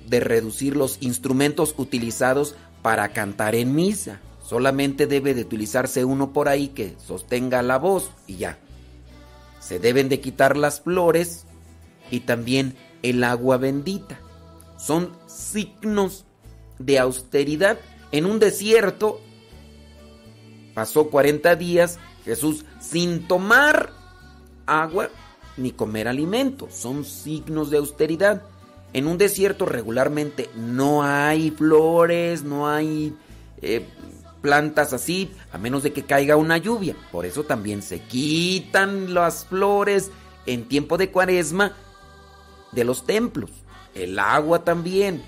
reducir 0.10 0.76
los 0.76 0.98
instrumentos 1.02 1.74
utilizados 1.78 2.56
para 2.82 3.10
cantar 3.10 3.56
en 3.56 3.76
misa. 3.76 4.22
Solamente 4.48 5.08
debe 5.08 5.34
de 5.34 5.42
utilizarse 5.42 6.06
uno 6.06 6.32
por 6.32 6.48
ahí 6.48 6.68
que 6.70 6.96
sostenga 7.04 7.64
la 7.64 7.80
voz 7.80 8.12
y 8.28 8.38
ya. 8.38 8.60
Se 9.60 9.80
deben 9.80 10.08
de 10.08 10.22
quitar 10.22 10.56
las 10.56 10.82
flores 10.82 11.46
y 12.12 12.20
también 12.22 12.76
el 13.02 13.24
agua 13.24 13.58
bendita. 13.58 14.20
Son 14.78 15.12
signos 15.26 16.26
de 16.78 17.00
austeridad. 17.00 17.80
En 18.12 18.28
un 18.28 18.38
desierto 18.38 19.20
pasó 20.76 21.10
40 21.10 21.56
días 21.56 21.98
Jesús 22.26 22.66
sin 22.82 23.28
tomar 23.28 23.94
agua 24.66 25.10
ni 25.58 25.72
comer 25.72 26.08
alimento. 26.08 26.68
Son 26.72 27.06
signos 27.06 27.70
de 27.70 27.78
austeridad. 27.78 28.42
En 28.94 29.08
un 29.08 29.18
desierto 29.18 29.66
regularmente 29.66 30.50
no 30.56 31.04
hay 31.04 31.52
flores, 31.52 32.44
no 32.44 32.68
hay 32.68 33.16
eh, 33.62 33.86
plantas 34.42 34.94
así, 34.94 35.32
a 35.52 35.58
menos 35.58 35.84
de 35.84 35.94
que 35.94 36.04
caiga 36.04 36.36
una 36.36 36.58
lluvia. 36.58 36.96
Por 37.12 37.26
eso 37.26 37.44
también 37.44 37.82
se 37.82 38.02
quitan 38.02 39.14
las 39.14 39.46
flores 39.46 40.12
en 40.46 40.66
tiempo 40.66 40.98
de 40.98 41.12
cuaresma 41.12 41.74
de 42.72 42.84
los 42.84 43.06
templos. 43.06 43.52
El 43.94 44.18
agua 44.20 44.64
también. 44.64 45.24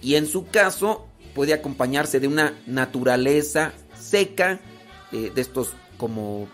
Y 0.00 0.14
en 0.14 0.26
su 0.26 0.46
caso 0.46 1.06
puede 1.34 1.52
acompañarse 1.52 2.20
de 2.20 2.28
una 2.28 2.54
naturaleza 2.66 3.72
seca, 3.98 4.60
eh, 5.12 5.32
de 5.34 5.40
estos 5.40 5.74
como 5.98 6.48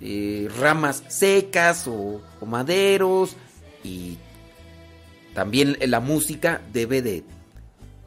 eh, 0.00 0.48
ramas 0.58 1.04
secas 1.08 1.86
o, 1.86 2.22
maderos 2.46 3.36
y 3.84 4.16
también 5.34 5.76
la 5.86 6.00
música 6.00 6.62
debe 6.72 7.02
de 7.02 7.22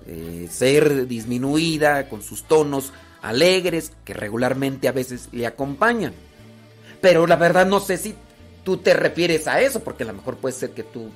eh, 0.07 0.47
ser 0.49 1.07
disminuida 1.07 2.09
con 2.09 2.23
sus 2.23 2.43
tonos 2.43 2.91
alegres 3.21 3.93
que 4.03 4.13
regularmente 4.13 4.87
a 4.87 4.91
veces 4.91 5.29
le 5.31 5.45
acompañan. 5.45 6.13
Pero 6.99 7.27
la 7.27 7.35
verdad 7.35 7.67
no 7.67 7.79
sé 7.79 7.97
si 7.97 8.15
tú 8.63 8.77
te 8.77 8.93
refieres 8.93 9.47
a 9.47 9.61
eso, 9.61 9.81
porque 9.83 10.03
a 10.03 10.07
lo 10.07 10.13
mejor 10.13 10.37
puede 10.37 10.55
ser 10.55 10.71
que 10.71 10.83
tú 10.83 11.11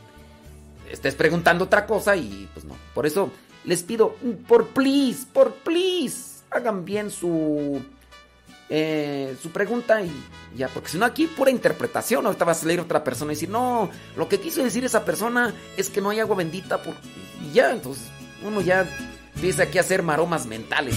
estés 0.91 1.15
preguntando 1.15 1.65
otra 1.65 1.87
cosa 1.87 2.15
y 2.15 2.47
pues 2.53 2.65
no. 2.65 2.75
Por 2.93 3.05
eso 3.05 3.31
les 3.65 3.83
pido, 3.83 4.15
por 4.47 4.67
please, 4.67 5.25
por 5.33 5.53
please, 5.55 6.43
hagan 6.49 6.85
bien 6.85 7.09
su 7.09 7.81
eh, 8.69 9.35
su 9.41 9.51
pregunta 9.51 10.01
y 10.01 10.11
ya, 10.55 10.67
porque 10.67 10.89
si 10.89 10.97
no 10.97 11.05
aquí 11.05 11.27
pura 11.27 11.51
interpretación, 11.51 12.25
ahorita 12.25 12.45
vas 12.45 12.63
a 12.63 12.65
leer 12.65 12.81
otra 12.81 13.03
persona 13.03 13.31
y 13.31 13.35
decir, 13.35 13.49
no, 13.49 13.89
lo 14.15 14.27
que 14.27 14.39
quiso 14.39 14.63
decir 14.63 14.83
esa 14.83 15.05
persona 15.05 15.53
es 15.77 15.89
que 15.89 16.01
no 16.01 16.09
hay 16.09 16.19
agua 16.19 16.35
bendita 16.35 16.81
por... 16.81 16.95
y 17.41 17.53
ya, 17.53 17.71
entonces 17.71 18.03
uno 18.45 18.61
ya 18.61 18.85
empieza 19.35 19.63
aquí 19.63 19.77
a 19.77 19.81
hacer 19.81 20.03
maromas 20.03 20.45
mentales. 20.45 20.95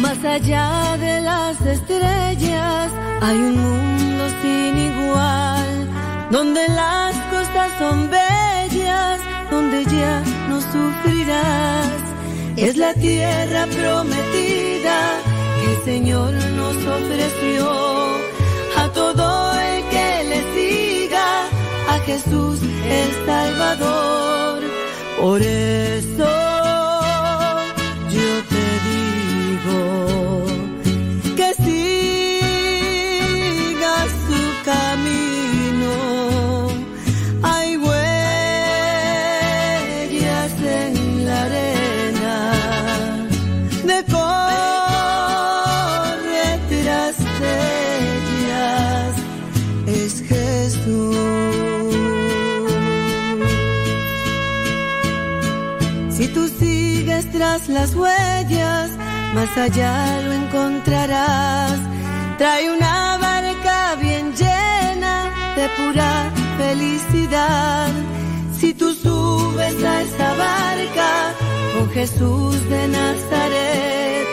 Más 0.00 0.24
allá 0.24 0.96
de 0.98 1.20
las 1.20 1.60
estrellas 1.60 2.90
hay 3.20 3.36
un 3.36 3.56
mundo 3.56 4.24
sin 4.40 4.78
igual, 4.78 5.88
donde 6.30 6.66
las 6.68 7.14
costas 7.30 7.70
son 7.78 8.10
bellas, 8.10 9.20
donde 9.50 9.84
ya 9.84 10.20
no 10.48 10.60
sufrirás. 10.60 12.11
Es 12.56 12.76
la 12.76 12.94
tierra 12.94 13.66
prometida 13.66 14.96
que 15.58 15.72
el 15.72 15.84
Señor 15.84 16.32
nos 16.32 16.76
ofreció 16.76 17.70
a 18.76 18.88
todo 18.92 19.52
el 19.58 19.84
que 19.90 20.24
le 20.28 20.40
siga, 20.54 21.48
Jesús 22.06 22.60
el 22.62 23.26
Salvador. 23.26 24.60
Por 25.20 25.40
eso 25.40 26.41
las 57.68 57.94
huellas, 57.94 58.90
más 59.34 59.58
allá 59.58 60.22
lo 60.22 60.32
encontrarás. 60.32 61.78
Trae 62.38 62.70
una 62.70 63.18
barca 63.18 63.94
bien 64.00 64.32
llena 64.34 65.30
de 65.54 65.68
pura 65.76 66.32
felicidad. 66.56 67.90
Si 68.58 68.72
tú 68.72 68.94
subes 68.94 69.84
a 69.84 70.00
esa 70.00 70.28
barca 70.34 71.34
con 71.74 71.90
Jesús 71.90 72.68
de 72.70 72.88
Nazaret, 72.88 74.26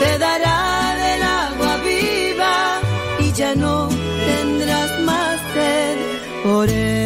te 0.00 0.18
dará 0.18 0.96
del 1.04 1.22
agua 1.22 1.76
viva 1.84 2.80
y 3.20 3.32
ya 3.32 3.54
no 3.54 3.88
tendrás 4.26 5.00
más 5.02 5.38
sed. 5.54 5.96
Por 6.42 6.68
eso 6.68 7.05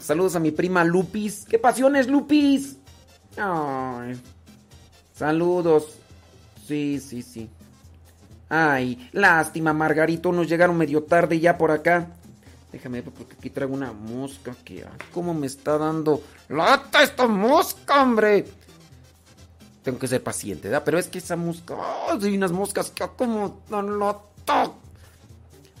Saludos 0.00 0.34
a 0.34 0.40
mi 0.40 0.50
prima 0.50 0.82
Lupis. 0.82 1.44
¿Qué 1.48 1.58
pasiones, 1.58 2.08
Lupis? 2.08 2.76
Ay. 3.36 4.20
Saludos. 5.14 5.98
Sí, 6.66 6.98
sí, 7.00 7.22
sí. 7.22 7.48
Ay, 8.48 9.08
lástima, 9.12 9.72
Margarito. 9.72 10.32
Nos 10.32 10.48
llegaron 10.48 10.76
medio 10.76 11.04
tarde 11.04 11.38
ya 11.38 11.56
por 11.56 11.70
acá. 11.70 12.08
Déjame 12.72 13.00
ver 13.00 13.12
porque 13.12 13.34
aquí 13.38 13.50
traigo 13.50 13.72
una 13.72 13.92
mosca 13.92 14.56
que. 14.64 14.84
¿Cómo 15.14 15.32
me 15.32 15.46
está 15.46 15.78
dando 15.78 16.22
lata 16.48 17.02
esta 17.02 17.28
mosca, 17.28 18.02
hombre? 18.02 18.46
Tengo 19.84 19.98
que 19.98 20.08
ser 20.08 20.22
paciente, 20.24 20.68
¿verdad? 20.68 20.82
Pero 20.84 20.98
es 20.98 21.06
que 21.06 21.18
esa 21.18 21.36
mosca. 21.36 21.76
¡Ay! 22.10 22.18
hay 22.24 22.36
unas 22.36 22.52
moscas 22.52 22.90
que 22.90 23.06
como 23.16 23.62
dan 23.70 23.98
lata. 23.98 24.72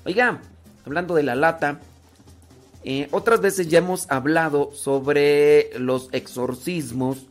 Oiga, 0.04 0.40
hablando 0.86 1.14
de 1.14 1.24
la 1.24 1.34
lata, 1.34 1.80
eh, 2.84 3.08
otras 3.10 3.40
veces 3.40 3.68
ya 3.68 3.78
hemos 3.78 4.10
hablado 4.10 4.70
sobre 4.72 5.70
los 5.78 6.08
exorcismos. 6.12 7.26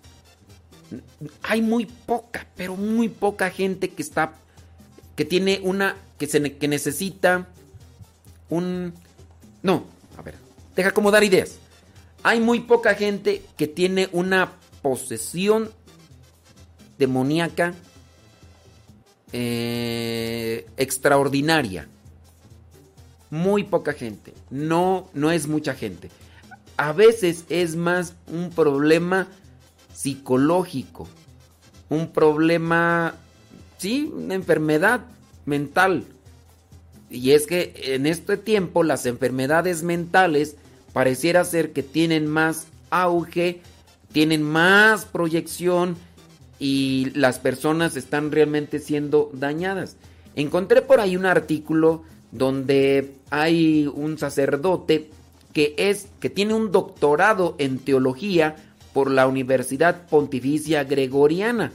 Hay 1.43 1.61
muy 1.61 1.85
poca, 1.85 2.47
pero 2.55 2.75
muy 2.75 3.09
poca 3.09 3.49
gente 3.49 3.89
que 3.89 4.01
está, 4.01 4.33
que 5.15 5.25
tiene 5.25 5.59
una, 5.63 5.95
que 6.17 6.27
se, 6.27 6.57
que 6.57 6.67
necesita 6.67 7.47
un, 8.49 8.93
no, 9.63 9.85
a 10.17 10.21
ver, 10.21 10.35
deja 10.75 10.91
como 10.91 11.11
dar 11.11 11.23
ideas. 11.23 11.59
Hay 12.23 12.39
muy 12.39 12.61
poca 12.61 12.95
gente 12.95 13.41
que 13.57 13.67
tiene 13.67 14.09
una 14.11 14.51
posesión 14.81 15.71
demoníaca 16.97 17.73
eh, 19.31 20.65
extraordinaria. 20.77 21.87
Muy 23.29 23.63
poca 23.63 23.93
gente. 23.93 24.33
No, 24.49 25.09
no 25.13 25.31
es 25.31 25.47
mucha 25.47 25.73
gente. 25.73 26.09
A 26.77 26.93
veces 26.93 27.45
es 27.49 27.75
más 27.75 28.15
un 28.27 28.49
problema 28.49 29.27
psicológico. 29.93 31.07
Un 31.89 32.11
problema, 32.11 33.15
sí, 33.77 34.11
una 34.13 34.35
enfermedad 34.35 35.01
mental. 35.45 36.05
Y 37.09 37.31
es 37.31 37.47
que 37.47 37.73
en 37.77 38.05
este 38.05 38.37
tiempo 38.37 38.83
las 38.83 39.05
enfermedades 39.05 39.83
mentales 39.83 40.55
pareciera 40.93 41.43
ser 41.45 41.73
que 41.73 41.83
tienen 41.83 42.27
más 42.27 42.67
auge, 42.89 43.61
tienen 44.11 44.43
más 44.43 45.05
proyección 45.05 45.97
y 46.59 47.11
las 47.13 47.39
personas 47.39 47.95
están 47.95 48.31
realmente 48.31 48.79
siendo 48.79 49.29
dañadas. 49.33 49.95
Encontré 50.35 50.81
por 50.81 50.99
ahí 50.99 51.15
un 51.15 51.25
artículo 51.25 52.03
donde 52.31 53.13
hay 53.29 53.87
un 53.87 54.17
sacerdote 54.17 55.09
que 55.53 55.73
es 55.77 56.07
que 56.19 56.29
tiene 56.29 56.53
un 56.53 56.71
doctorado 56.71 57.55
en 57.57 57.79
teología 57.79 58.55
por 58.93 59.09
la 59.09 59.27
Universidad 59.27 60.07
Pontificia 60.07 60.83
Gregoriana. 60.83 61.71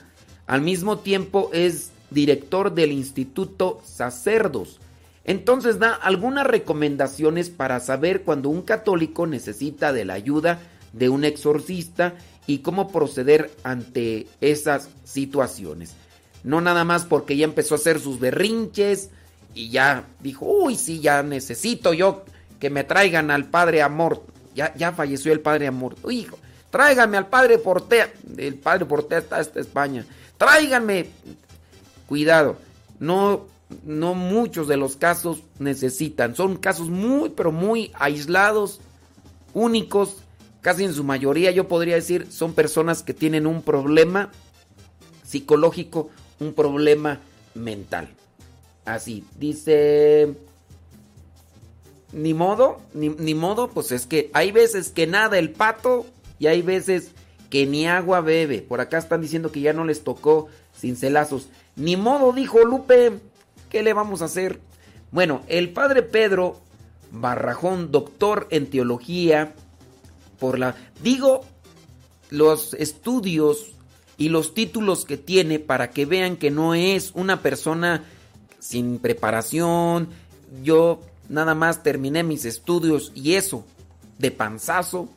Al 0.47 0.61
mismo 0.61 0.99
tiempo 0.99 1.51
es 1.53 1.91
director 2.11 2.75
del 2.75 2.93
Instituto 2.93 3.81
Sacerdos. 3.85 4.79
Entonces 5.25 5.79
da 5.79 5.95
algunas 5.95 6.47
recomendaciones 6.47 7.51
para 7.51 7.81
saber 7.81 8.23
cuando 8.23 8.49
un 8.49 8.63
católico 8.63 9.27
necesita 9.27 9.93
de 9.93 10.05
la 10.05 10.15
ayuda 10.15 10.61
de 10.93 11.09
un 11.09 11.25
exorcista 11.25 12.15
y 12.47 12.59
cómo 12.59 12.91
proceder 12.91 13.51
ante 13.63 14.27
esas 14.41 14.89
situaciones. 15.05 15.95
No 16.45 16.61
nada 16.61 16.85
más 16.85 17.05
porque 17.05 17.37
ya 17.37 17.45
empezó 17.45 17.75
a 17.75 17.79
hacer 17.79 18.01
sus 18.01 18.19
berrinches 18.19 19.11
y 19.55 19.71
ya 19.71 20.07
dijo, 20.21 20.47
uy, 20.47 20.77
sí, 20.77 21.01
ya 21.01 21.23
necesito 21.23 21.93
yo 21.93 22.25
que 22.59 22.71
me 22.71 22.85
traigan 22.85 23.31
al 23.31 23.47
padre 23.47 23.83
Amor. 23.83 24.23
Ya, 24.55 24.75
ya 24.75 24.93
falleció 24.93 25.33
el 25.33 25.41
padre 25.41 25.67
Amor. 25.67 25.97
Hijo, 26.09 26.39
tráiganme 26.71 27.17
al 27.17 27.29
padre 27.29 27.59
Portea. 27.59 28.13
El 28.37 28.55
padre 28.55 28.87
Portea 28.87 29.19
está 29.19 29.41
en 29.41 29.49
España. 29.57 30.07
Tráiganme. 30.39 31.07
Cuidado, 32.07 32.57
no, 32.99 33.47
no 33.85 34.15
muchos 34.15 34.69
de 34.69 34.77
los 34.77 34.97
casos 34.97 35.43
necesitan. 35.59 36.37
Son 36.37 36.57
casos 36.57 36.89
muy, 36.89 37.31
pero 37.31 37.53
muy 37.53 37.91
aislados, 37.95 38.81
únicos. 39.55 40.19
Casi 40.61 40.85
en 40.85 40.95
su 40.95 41.03
mayoría, 41.03 41.51
yo 41.51 41.67
podría 41.67 41.97
decir, 41.97 42.29
son 42.31 42.53
personas 42.53 43.03
que 43.03 43.15
tienen 43.15 43.47
un 43.49 43.63
problema 43.63 44.31
psicológico, 45.25 46.11
un 46.39 46.55
problema 46.55 47.19
mental. 47.55 48.15
Así, 48.85 49.25
dice... 49.39 50.35
Ni 52.13 52.35
modo, 52.35 52.79
ni, 52.93 53.09
ni, 53.09 53.35
modo, 53.35 53.71
pues 53.71 53.91
es 53.91 54.07
que 54.07 54.31
hay 54.35 54.53
veces 54.53 54.91
que 54.91 55.07
nada 55.07 55.39
el 55.39 55.51
pato 55.51 56.05
y 56.39 56.47
hay 56.47 56.61
veces 56.61 57.13
que 57.49 57.67
ni 57.67 57.87
agua 57.87 58.21
bebe. 58.21 58.61
Por 58.61 58.83
acá 58.83 58.99
están 58.99 59.23
diciendo 59.23 59.51
que 59.51 59.63
ya 59.63 59.73
no 59.73 59.87
les 59.87 60.05
tocó 60.05 60.49
cincelazos. 60.79 61.49
Ni 61.75 61.97
modo, 61.97 62.33
dijo 62.33 62.65
Lupe. 62.65 63.13
¿Qué 63.71 63.83
le 63.83 63.95
vamos 63.95 64.21
a 64.21 64.27
hacer? 64.27 64.61
Bueno, 65.11 65.43
el 65.49 65.71
padre 65.71 66.03
Pedro 66.03 66.61
Barrajón, 67.11 67.91
doctor 67.91 68.47
en 68.51 68.69
teología, 68.69 69.55
por 70.39 70.59
la... 70.59 70.75
Digo, 71.03 71.45
los 72.31 72.75
estudios 72.75 73.75
y 74.17 74.31
los 74.31 74.55
títulos 74.55 75.05
que 75.05 75.19
tiene 75.19 75.59
para 75.59 75.91
que 75.91 76.07
vean 76.07 76.37
que 76.37 76.51
no 76.51 76.75
es 76.75 77.13
una 77.15 77.43
persona 77.43 78.05
sin 78.63 79.01
preparación. 79.01 80.09
Yo 80.63 81.01
nada 81.29 81.55
más 81.55 81.83
terminé 81.83 82.23
mis 82.23 82.45
estudios 82.45 83.11
y 83.15 83.35
eso, 83.35 83.65
de 84.19 84.31
panzazo. 84.31 85.09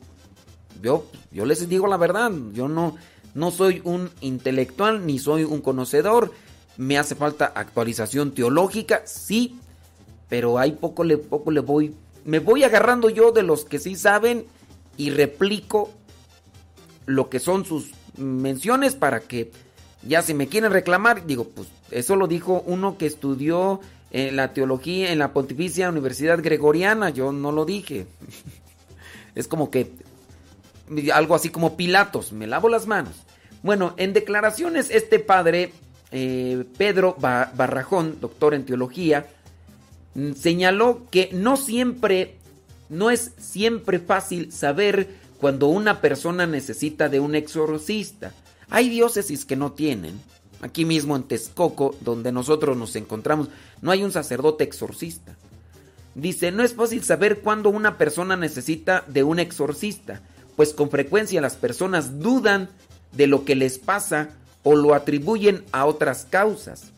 Yo, 0.82 1.06
yo 1.30 1.46
les 1.46 1.66
digo 1.68 1.86
la 1.86 1.96
verdad, 1.96 2.32
yo 2.52 2.68
no, 2.68 2.96
no 3.34 3.50
soy 3.50 3.80
un 3.84 4.10
intelectual 4.20 5.06
ni 5.06 5.18
soy 5.20 5.44
un 5.44 5.60
conocedor. 5.60 6.32
Me 6.76 6.98
hace 6.98 7.14
falta 7.14 7.46
actualización 7.54 8.32
teológica, 8.32 9.02
sí, 9.06 9.58
pero 10.28 10.58
hay 10.58 10.72
poco 10.72 11.04
le, 11.04 11.16
poco 11.16 11.52
le 11.52 11.60
voy. 11.60 11.94
Me 12.24 12.40
voy 12.40 12.64
agarrando 12.64 13.08
yo 13.08 13.30
de 13.30 13.44
los 13.44 13.64
que 13.64 13.78
sí 13.78 13.94
saben 13.94 14.44
y 14.96 15.10
replico 15.10 15.92
lo 17.06 17.30
que 17.30 17.38
son 17.38 17.64
sus 17.64 17.92
menciones 18.18 18.96
para 18.96 19.20
que 19.20 19.52
ya 20.06 20.22
si 20.22 20.34
me 20.34 20.48
quieren 20.48 20.72
reclamar, 20.72 21.26
digo, 21.26 21.44
pues 21.44 21.68
eso 21.90 22.16
lo 22.16 22.26
dijo 22.26 22.62
uno 22.66 22.98
que 22.98 23.06
estudió 23.06 23.80
en 24.10 24.36
la 24.36 24.52
teología 24.52 25.12
en 25.12 25.18
la 25.18 25.32
Pontificia 25.32 25.90
Universidad 25.90 26.42
Gregoriana, 26.42 27.10
yo 27.10 27.32
no 27.32 27.52
lo 27.52 27.64
dije. 27.64 28.06
es 29.34 29.48
como 29.48 29.70
que 29.70 29.90
algo 31.12 31.34
así 31.34 31.50
como 31.50 31.76
Pilatos, 31.76 32.32
me 32.32 32.46
lavo 32.46 32.68
las 32.68 32.86
manos. 32.86 33.12
Bueno, 33.62 33.94
en 33.96 34.12
declaraciones 34.12 34.90
este 34.90 35.18
padre, 35.18 35.72
eh, 36.12 36.64
Pedro 36.78 37.16
Barrajón, 37.18 38.18
doctor 38.20 38.54
en 38.54 38.64
teología, 38.64 39.26
mm, 40.14 40.32
señaló 40.32 41.02
que 41.10 41.30
no 41.32 41.56
siempre, 41.56 42.36
no 42.88 43.10
es 43.10 43.32
siempre 43.38 43.98
fácil 43.98 44.52
saber 44.52 45.08
cuando 45.40 45.66
una 45.66 46.00
persona 46.00 46.46
necesita 46.46 47.08
de 47.08 47.20
un 47.20 47.34
exorcista. 47.34 48.32
Hay 48.70 48.88
diócesis 48.88 49.44
que 49.44 49.56
no 49.56 49.72
tienen. 49.72 50.20
Aquí 50.62 50.84
mismo 50.84 51.16
en 51.16 51.24
Texcoco, 51.24 51.94
donde 52.00 52.32
nosotros 52.32 52.76
nos 52.76 52.96
encontramos, 52.96 53.48
no 53.82 53.90
hay 53.90 54.02
un 54.02 54.12
sacerdote 54.12 54.64
exorcista. 54.64 55.36
Dice, 56.14 56.50
no 56.50 56.64
es 56.64 56.74
fácil 56.74 57.04
saber 57.04 57.40
cuándo 57.40 57.68
una 57.68 57.98
persona 57.98 58.36
necesita 58.36 59.04
de 59.06 59.22
un 59.22 59.38
exorcista, 59.38 60.22
pues 60.56 60.72
con 60.72 60.88
frecuencia 60.88 61.42
las 61.42 61.56
personas 61.56 62.20
dudan 62.20 62.70
de 63.12 63.26
lo 63.26 63.44
que 63.44 63.54
les 63.54 63.78
pasa 63.78 64.30
o 64.62 64.74
lo 64.74 64.94
atribuyen 64.94 65.62
a 65.72 65.84
otras 65.84 66.26
causas. 66.28 66.92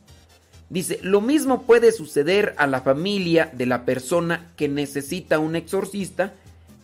Dice, 0.71 1.01
lo 1.03 1.21
mismo 1.21 1.63
puede 1.63 1.93
suceder 1.93 2.55
a 2.59 2.67
la 2.67 2.83
familia 2.83 3.51
de 3.55 3.67
la 3.67 3.85
persona 3.85 4.53
que 4.57 4.69
necesita 4.69 5.39
un 5.39 5.57
exorcista, 5.57 6.35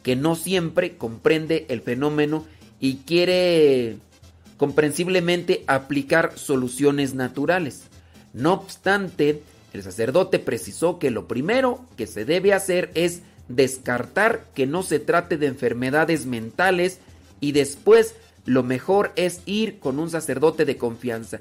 que 0.02 0.16
no 0.16 0.34
siempre 0.34 0.96
comprende 0.96 1.66
el 1.68 1.82
fenómeno 1.82 2.44
y 2.80 2.96
quiere 3.06 3.98
comprensiblemente 4.56 5.64
aplicar 5.66 6.38
soluciones 6.38 7.14
naturales. 7.14 7.82
No 8.32 8.52
obstante, 8.52 9.42
el 9.72 9.82
sacerdote 9.82 10.38
precisó 10.38 10.98
que 10.98 11.10
lo 11.10 11.26
primero 11.26 11.84
que 11.96 12.06
se 12.06 12.24
debe 12.24 12.52
hacer 12.52 12.90
es 12.94 13.22
descartar 13.48 14.44
que 14.54 14.66
no 14.66 14.82
se 14.82 14.98
trate 15.00 15.36
de 15.36 15.46
enfermedades 15.46 16.26
mentales 16.26 16.98
y 17.40 17.52
después 17.52 18.14
lo 18.46 18.62
mejor 18.62 19.12
es 19.16 19.40
ir 19.46 19.78
con 19.78 19.98
un 19.98 20.10
sacerdote 20.10 20.64
de 20.64 20.76
confianza. 20.76 21.40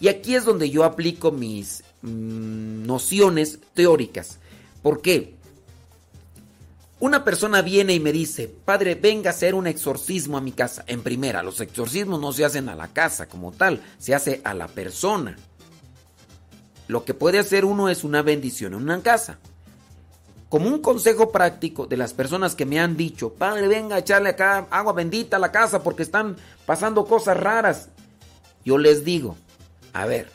Y 0.00 0.08
aquí 0.08 0.34
es 0.34 0.44
donde 0.44 0.70
yo 0.70 0.84
aplico 0.84 1.30
mis 1.30 1.84
mmm, 2.02 2.84
nociones 2.86 3.58
teóricas. 3.74 4.38
¿Por 4.82 5.00
qué? 5.00 5.34
Una 7.02 7.24
persona 7.24 7.62
viene 7.62 7.94
y 7.94 7.98
me 7.98 8.12
dice, 8.12 8.46
padre, 8.46 8.94
venga 8.94 9.30
a 9.30 9.32
hacer 9.32 9.56
un 9.56 9.66
exorcismo 9.66 10.38
a 10.38 10.40
mi 10.40 10.52
casa. 10.52 10.84
En 10.86 11.02
primera, 11.02 11.42
los 11.42 11.60
exorcismos 11.60 12.20
no 12.20 12.32
se 12.32 12.44
hacen 12.44 12.68
a 12.68 12.76
la 12.76 12.86
casa 12.86 13.28
como 13.28 13.50
tal, 13.50 13.82
se 13.98 14.14
hace 14.14 14.40
a 14.44 14.54
la 14.54 14.68
persona. 14.68 15.36
Lo 16.86 17.04
que 17.04 17.12
puede 17.12 17.40
hacer 17.40 17.64
uno 17.64 17.88
es 17.88 18.04
una 18.04 18.22
bendición 18.22 18.74
en 18.74 18.82
una 18.82 19.02
casa. 19.02 19.40
Como 20.48 20.68
un 20.68 20.80
consejo 20.80 21.32
práctico 21.32 21.88
de 21.88 21.96
las 21.96 22.14
personas 22.14 22.54
que 22.54 22.66
me 22.66 22.78
han 22.78 22.96
dicho, 22.96 23.34
padre, 23.34 23.66
venga 23.66 23.96
a 23.96 23.98
echarle 23.98 24.28
acá 24.28 24.68
agua 24.70 24.92
bendita 24.92 25.38
a 25.38 25.40
la 25.40 25.50
casa 25.50 25.82
porque 25.82 26.04
están 26.04 26.36
pasando 26.66 27.04
cosas 27.04 27.36
raras. 27.36 27.88
Yo 28.64 28.78
les 28.78 29.04
digo, 29.04 29.36
a 29.92 30.06
ver, 30.06 30.30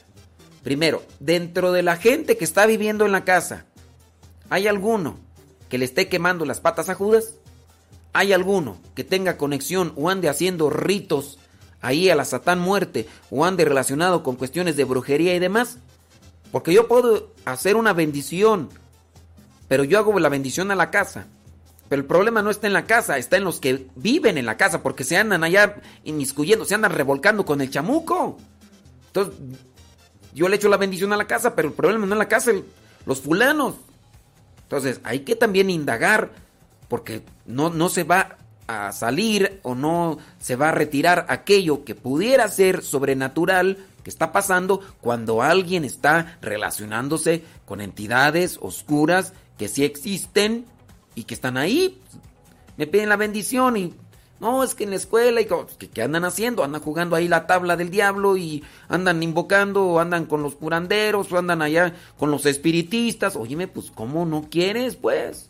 primero, 0.64 1.02
dentro 1.22 1.72
de 1.72 1.84
la 1.84 1.96
gente 1.96 2.36
que 2.36 2.44
está 2.44 2.66
viviendo 2.66 3.06
en 3.06 3.14
la 3.14 3.24
casa, 3.24 3.64
¿hay 4.50 4.68
alguno 4.68 5.26
que 5.70 5.78
le 5.78 5.86
esté 5.86 6.08
quemando 6.08 6.46
las 6.46 6.60
patas 6.60 6.90
a 6.90 6.96
Judas? 6.96 7.36
¿Hay 8.14 8.34
alguno 8.34 8.78
que 8.96 9.04
tenga 9.04 9.38
conexión 9.38 9.94
o 9.96 10.10
ande 10.10 10.30
haciendo 10.30 10.70
ritos 10.70 11.38
ahí 11.82 12.10
a 12.10 12.16
la 12.16 12.26
Satán 12.26 12.60
muerte 12.60 13.08
o 13.30 13.46
ande 13.46 13.66
relacionado 13.66 14.24
con 14.24 14.36
cuestiones 14.36 14.76
de 14.76 14.86
brujería 14.86 15.36
y 15.36 15.40
demás? 15.40 15.78
Porque 16.52 16.74
yo 16.74 16.88
puedo 16.88 17.32
hacer 17.46 17.76
una 17.76 17.94
bendición, 17.94 18.70
pero 19.68 19.84
yo 19.84 20.00
hago 20.00 20.18
la 20.20 20.30
bendición 20.30 20.72
a 20.72 20.76
la 20.76 20.90
casa. 20.92 21.28
Pero 21.90 22.02
el 22.02 22.08
problema 22.08 22.42
no 22.42 22.50
está 22.50 22.68
en 22.68 22.74
la 22.74 22.86
casa, 22.86 23.18
está 23.18 23.38
en 23.38 23.46
los 23.46 23.60
que 23.60 23.88
viven 23.96 24.38
en 24.38 24.46
la 24.46 24.58
casa, 24.58 24.84
porque 24.84 25.04
se 25.04 25.18
andan 25.18 25.44
allá 25.44 25.78
inmiscuyendo, 26.04 26.66
se 26.66 26.76
andan 26.76 26.92
revolcando 26.92 27.46
con 27.46 27.62
el 27.62 27.70
chamuco. 27.70 28.38
Entonces, 29.08 29.36
yo 30.34 30.50
le 30.50 30.58
echo 30.58 30.68
la 30.68 30.78
bendición 30.78 31.14
a 31.14 31.18
la 31.18 31.28
casa, 31.28 31.56
pero 31.56 31.70
el 31.70 31.74
problema 31.74 32.06
no 32.06 32.14
es 32.14 32.20
la 32.20 32.28
casa, 32.28 32.52
los 33.06 33.22
fulanos. 33.22 33.76
Entonces, 34.68 35.00
hay 35.06 35.22
que 35.22 35.38
también 35.38 35.70
indagar, 35.70 36.32
porque 36.90 37.24
no, 37.46 37.70
no 37.70 37.88
se 37.88 38.04
va 38.04 38.38
a 38.68 38.92
salir 38.92 39.62
o 39.64 39.76
no 39.76 40.18
se 40.40 40.58
va 40.58 40.70
a 40.70 40.74
retirar 40.74 41.26
aquello 41.30 41.86
que 41.86 41.96
pudiera 41.96 42.50
ser 42.50 42.84
sobrenatural 42.84 43.78
que 44.04 44.10
está 44.10 44.34
pasando 44.34 44.82
cuando 45.00 45.42
alguien 45.42 45.86
está 45.86 46.38
relacionándose 46.42 47.44
con 47.66 47.80
entidades 47.80 48.60
oscuras 48.62 49.32
que 49.58 49.70
sí 49.70 49.86
existen 49.86 50.66
y 51.16 51.24
que 51.24 51.34
están 51.34 51.56
ahí. 51.56 52.02
Me 52.76 52.88
piden 52.88 53.08
la 53.08 53.16
bendición 53.16 53.78
y 53.78 53.94
no, 54.40 54.64
es 54.64 54.76
que 54.76 54.84
en 54.84 54.92
la 54.92 54.98
escuela 54.98 55.42
y 55.42 55.48
¿qué, 55.48 56.02
andan 56.02 56.24
haciendo? 56.24 56.64
Andan 56.64 56.82
jugando 56.82 57.16
ahí 57.16 57.28
la 57.28 57.48
tabla 57.48 57.76
del 57.76 57.90
diablo 57.90 58.38
y 58.38 58.64
andan 58.88 59.24
invocando 59.24 59.86
o 59.86 60.00
andan 60.00 60.26
con 60.26 60.44
los 60.44 60.56
curanderos 60.56 61.32
o 61.32 61.38
andan 61.38 61.62
allá 61.62 61.96
con 62.18 62.30
los 62.30 62.46
espiritistas. 62.46 63.36
Óyeme, 63.36 63.68
pues 63.68 63.90
¿cómo 63.90 64.26
no 64.26 64.48
quieres, 64.50 64.96
pues? 64.96 65.50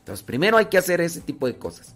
Entonces, 0.00 0.24
primero 0.24 0.56
hay 0.56 0.66
que 0.66 0.78
hacer 0.78 1.00
ese 1.00 1.20
tipo 1.20 1.46
de 1.46 1.56
cosas. 1.56 1.94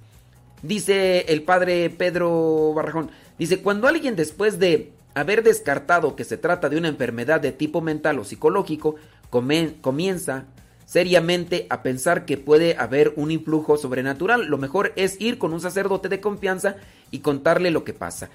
Dice 0.62 1.26
el 1.28 1.42
padre 1.42 1.90
Pedro 1.90 2.72
Barrajón, 2.72 3.10
dice, 3.38 3.60
cuando 3.60 3.88
alguien 3.88 4.14
después 4.14 4.60
de 4.60 4.92
haber 5.14 5.42
descartado 5.42 6.14
que 6.14 6.24
se 6.24 6.36
trata 6.36 6.68
de 6.68 6.76
una 6.76 6.88
enfermedad 6.88 7.40
de 7.40 7.50
tipo 7.50 7.80
mental 7.80 8.18
o 8.20 8.24
psicológico, 8.24 8.94
comienza 9.30 10.44
seriamente 10.86 11.66
a 11.68 11.82
pensar 11.82 12.24
que 12.24 12.38
puede 12.38 12.76
haber 12.78 13.12
un 13.16 13.30
influjo 13.30 13.76
sobrenatural. 13.76 14.46
Lo 14.46 14.56
mejor 14.56 14.92
es 14.96 15.20
ir 15.20 15.36
con 15.36 15.52
un 15.52 15.60
sacerdote 15.60 16.08
de 16.08 16.20
confianza 16.20 16.76
y 17.10 17.18
contarle 17.18 17.70
lo 17.70 17.84
que 17.84 17.92
pasa. 17.92 18.30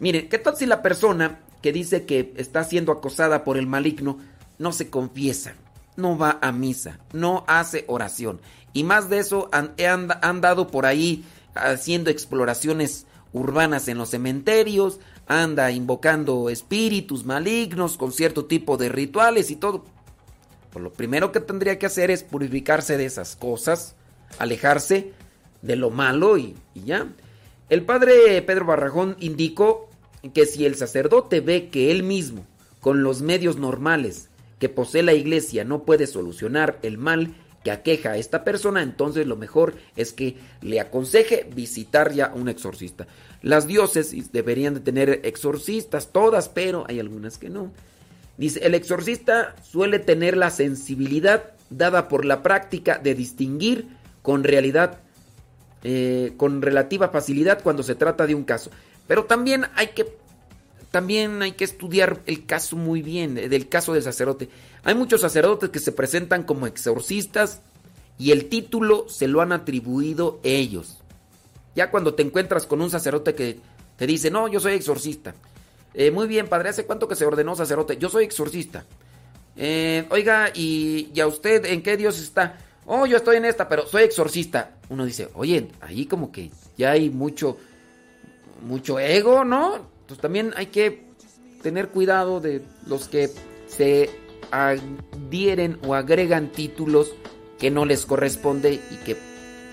Miren, 0.00 0.28
¿qué 0.28 0.38
tal 0.38 0.56
si 0.56 0.64
la 0.64 0.80
persona 0.80 1.40
que 1.60 1.72
dice 1.72 2.06
que 2.06 2.32
está 2.36 2.64
siendo 2.64 2.92
acosada 2.92 3.44
por 3.44 3.58
el 3.58 3.66
maligno 3.66 4.18
no 4.58 4.72
se 4.72 4.88
confiesa, 4.88 5.54
no 5.96 6.16
va 6.16 6.38
a 6.40 6.52
misa, 6.52 7.00
no 7.12 7.44
hace 7.48 7.84
oración? 7.88 8.40
Y 8.72 8.84
más 8.84 9.10
de 9.10 9.18
eso 9.18 9.50
han, 9.50 10.40
dado 10.40 10.68
por 10.68 10.86
ahí 10.86 11.24
haciendo 11.54 12.10
exploraciones 12.10 13.06
urbanas 13.32 13.88
en 13.88 13.98
los 13.98 14.10
cementerios, 14.10 15.00
anda 15.26 15.72
invocando 15.72 16.48
espíritus 16.48 17.24
malignos 17.24 17.98
con 17.98 18.12
cierto 18.12 18.44
tipo 18.44 18.76
de 18.76 18.88
rituales 18.88 19.50
y 19.50 19.56
todo. 19.56 19.84
Lo 20.78 20.92
primero 20.92 21.32
que 21.32 21.40
tendría 21.40 21.78
que 21.78 21.86
hacer 21.86 22.10
es 22.10 22.22
purificarse 22.22 22.96
de 22.96 23.04
esas 23.04 23.36
cosas, 23.36 23.94
alejarse 24.38 25.12
de 25.62 25.76
lo 25.76 25.90
malo 25.90 26.38
y, 26.38 26.54
ya. 26.74 27.08
El 27.68 27.82
padre 27.82 28.40
Pedro 28.42 28.66
Barrajón 28.66 29.16
indicó 29.20 29.88
que 30.34 30.46
si 30.46 30.64
el 30.64 30.74
sacerdote 30.74 31.40
ve 31.40 31.68
que 31.68 31.90
él 31.90 32.02
mismo, 32.02 32.46
con 32.80 33.02
los 33.02 33.22
medios 33.22 33.56
normales 33.56 34.28
que 34.58 34.68
posee 34.68 35.02
la 35.02 35.14
iglesia, 35.14 35.64
no 35.64 35.82
puede 35.82 36.06
solucionar 36.06 36.78
el 36.82 36.98
mal 36.98 37.34
que 37.64 37.70
aqueja 37.70 38.12
a 38.12 38.16
esta 38.16 38.44
persona, 38.44 38.82
entonces 38.82 39.26
lo 39.26 39.36
mejor 39.36 39.74
es 39.96 40.12
que 40.12 40.36
le 40.62 40.80
aconseje 40.80 41.48
visitar 41.54 42.12
ya 42.12 42.32
un 42.34 42.48
exorcista. 42.48 43.06
Las 43.42 43.66
diócesis 43.66 44.32
deberían 44.32 44.74
de 44.74 44.80
tener 44.80 45.20
exorcistas, 45.24 46.12
todas, 46.12 46.48
pero 46.48 46.84
hay 46.88 47.00
algunas 47.00 47.38
que 47.38 47.50
no. 47.50 47.72
Dice, 48.38 48.60
el 48.64 48.74
exorcista 48.74 49.56
suele 49.62 49.98
tener 49.98 50.36
la 50.36 50.50
sensibilidad 50.50 51.52
dada 51.70 52.08
por 52.08 52.24
la 52.24 52.42
práctica 52.42 52.98
de 52.98 53.16
distinguir 53.16 53.88
con 54.22 54.44
realidad, 54.44 55.00
eh, 55.82 56.32
con 56.36 56.62
relativa 56.62 57.08
facilidad 57.08 57.60
cuando 57.62 57.82
se 57.82 57.96
trata 57.96 58.28
de 58.28 58.36
un 58.36 58.44
caso. 58.44 58.70
Pero 59.08 59.24
también 59.24 59.64
hay 59.74 59.88
que, 59.88 60.06
también 60.92 61.42
hay 61.42 61.52
que 61.52 61.64
estudiar 61.64 62.20
el 62.26 62.46
caso 62.46 62.76
muy 62.76 63.02
bien, 63.02 63.38
eh, 63.38 63.48
del 63.48 63.68
caso 63.68 63.92
del 63.92 64.04
sacerdote. 64.04 64.48
Hay 64.84 64.94
muchos 64.94 65.20
sacerdotes 65.20 65.70
que 65.70 65.80
se 65.80 65.90
presentan 65.90 66.44
como 66.44 66.68
exorcistas 66.68 67.60
y 68.18 68.30
el 68.30 68.48
título 68.48 69.06
se 69.08 69.26
lo 69.26 69.40
han 69.40 69.50
atribuido 69.50 70.38
ellos. 70.44 70.98
Ya 71.74 71.90
cuando 71.90 72.14
te 72.14 72.22
encuentras 72.22 72.66
con 72.66 72.80
un 72.82 72.90
sacerdote 72.90 73.34
que 73.34 73.58
te 73.96 74.06
dice, 74.06 74.30
no, 74.30 74.46
yo 74.46 74.60
soy 74.60 74.74
exorcista. 74.74 75.34
Eh, 75.98 76.12
muy 76.12 76.28
bien, 76.28 76.46
padre, 76.46 76.68
¿hace 76.68 76.86
cuánto 76.86 77.08
que 77.08 77.16
se 77.16 77.26
ordenó 77.26 77.56
sacerdote? 77.56 77.96
Yo 77.96 78.08
soy 78.08 78.22
exorcista. 78.22 78.84
Eh, 79.56 80.06
oiga, 80.10 80.52
¿y, 80.54 81.10
¿y 81.12 81.18
a 81.18 81.26
usted 81.26 81.64
en 81.64 81.82
qué 81.82 81.96
Dios 81.96 82.20
está? 82.20 82.56
Oh, 82.86 83.04
yo 83.04 83.16
estoy 83.16 83.38
en 83.38 83.44
esta, 83.44 83.68
pero 83.68 83.84
soy 83.84 84.04
exorcista. 84.04 84.76
Uno 84.90 85.04
dice, 85.04 85.28
oye, 85.34 85.66
ahí 85.80 86.06
como 86.06 86.30
que 86.30 86.52
ya 86.76 86.92
hay 86.92 87.10
mucho, 87.10 87.56
mucho 88.62 89.00
ego, 89.00 89.42
¿no? 89.42 89.88
Pues 90.06 90.20
también 90.20 90.54
hay 90.56 90.66
que 90.66 91.04
tener 91.64 91.88
cuidado 91.88 92.38
de 92.38 92.62
los 92.86 93.08
que 93.08 93.28
se 93.66 94.08
adhieren 94.52 95.80
o 95.84 95.96
agregan 95.96 96.52
títulos 96.52 97.12
que 97.58 97.72
no 97.72 97.84
les 97.84 98.06
corresponde 98.06 98.74
y 98.74 98.96
que 99.04 99.16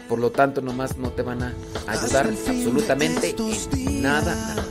por 0.10 0.18
lo 0.18 0.31
tanto 0.31 0.61
nomás 0.61 0.97
no 0.97 1.11
te 1.11 1.22
van 1.22 1.43
a 1.43 1.53
ayudar 1.85 2.26
absolutamente 2.26 3.35
en 3.38 4.02
nada. 4.02 4.35
nada. 4.35 4.65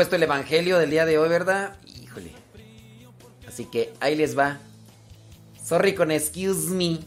Puesto 0.00 0.16
el 0.16 0.22
evangelio 0.22 0.78
del 0.78 0.88
día 0.88 1.04
de 1.04 1.18
hoy, 1.18 1.28
¿verdad? 1.28 1.76
Híjole. 2.02 2.32
Así 3.46 3.66
que 3.66 3.92
ahí 4.00 4.16
les 4.16 4.38
va. 4.38 4.56
Sorry 5.62 5.94
con 5.94 6.10
excuse 6.10 6.70
me. 6.70 7.00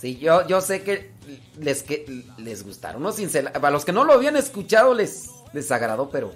Sí, 0.00 0.18
yo, 0.18 0.44
yo 0.48 0.60
sé 0.60 0.82
que 0.82 1.12
les, 1.60 1.84
que 1.84 2.24
les 2.38 2.64
gustaron 2.64 3.12
cinceladas. 3.12 3.60
Para 3.60 3.70
los 3.70 3.84
que 3.84 3.92
no 3.92 4.02
lo 4.02 4.12
habían 4.12 4.34
escuchado 4.34 4.92
les, 4.92 5.30
les 5.52 5.70
agradó, 5.70 6.10
pero... 6.10 6.34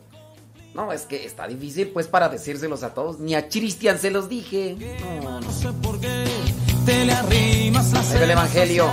No, 0.75 0.93
es 0.93 1.07
que 1.07 1.27
está 1.27 1.49
difícil 1.49 1.89
pues 1.89 2.07
para 2.07 2.29
decírselos 2.29 2.85
a 2.85 2.95
todos. 2.95 3.19
Ni 3.19 3.35
a 3.35 3.49
Cristian 3.49 3.99
se 3.99 4.13
los 4.13 4.29
dije. 4.29 4.77
No, 5.25 5.41
no 5.41 5.51
sé 5.51 5.73
por 5.83 5.99
qué 5.99 6.25
te 6.85 7.05
le 7.05 7.13
arrimas 7.13 8.15
el 8.15 8.31
evangelio. 8.31 8.87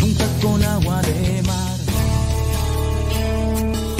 Nunca 0.00 0.26
con 0.42 0.62
agua 0.62 1.00
de 1.00 1.42
mar. 1.46 1.61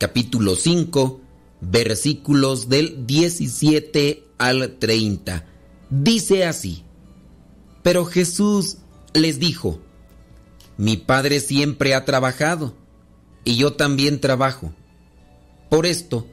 capítulo 0.00 0.56
5, 0.56 1.20
versículos 1.60 2.70
del 2.70 3.06
17 3.06 4.24
al 4.38 4.78
30. 4.78 5.44
Dice 5.90 6.46
así, 6.46 6.84
pero 7.82 8.06
Jesús 8.06 8.78
les 9.12 9.38
dijo, 9.38 9.78
mi 10.78 10.96
Padre 10.96 11.40
siempre 11.40 11.94
ha 11.94 12.06
trabajado, 12.06 12.74
y 13.44 13.56
yo 13.56 13.74
también 13.74 14.22
trabajo. 14.22 14.72
Por 15.68 15.84
esto, 15.84 16.26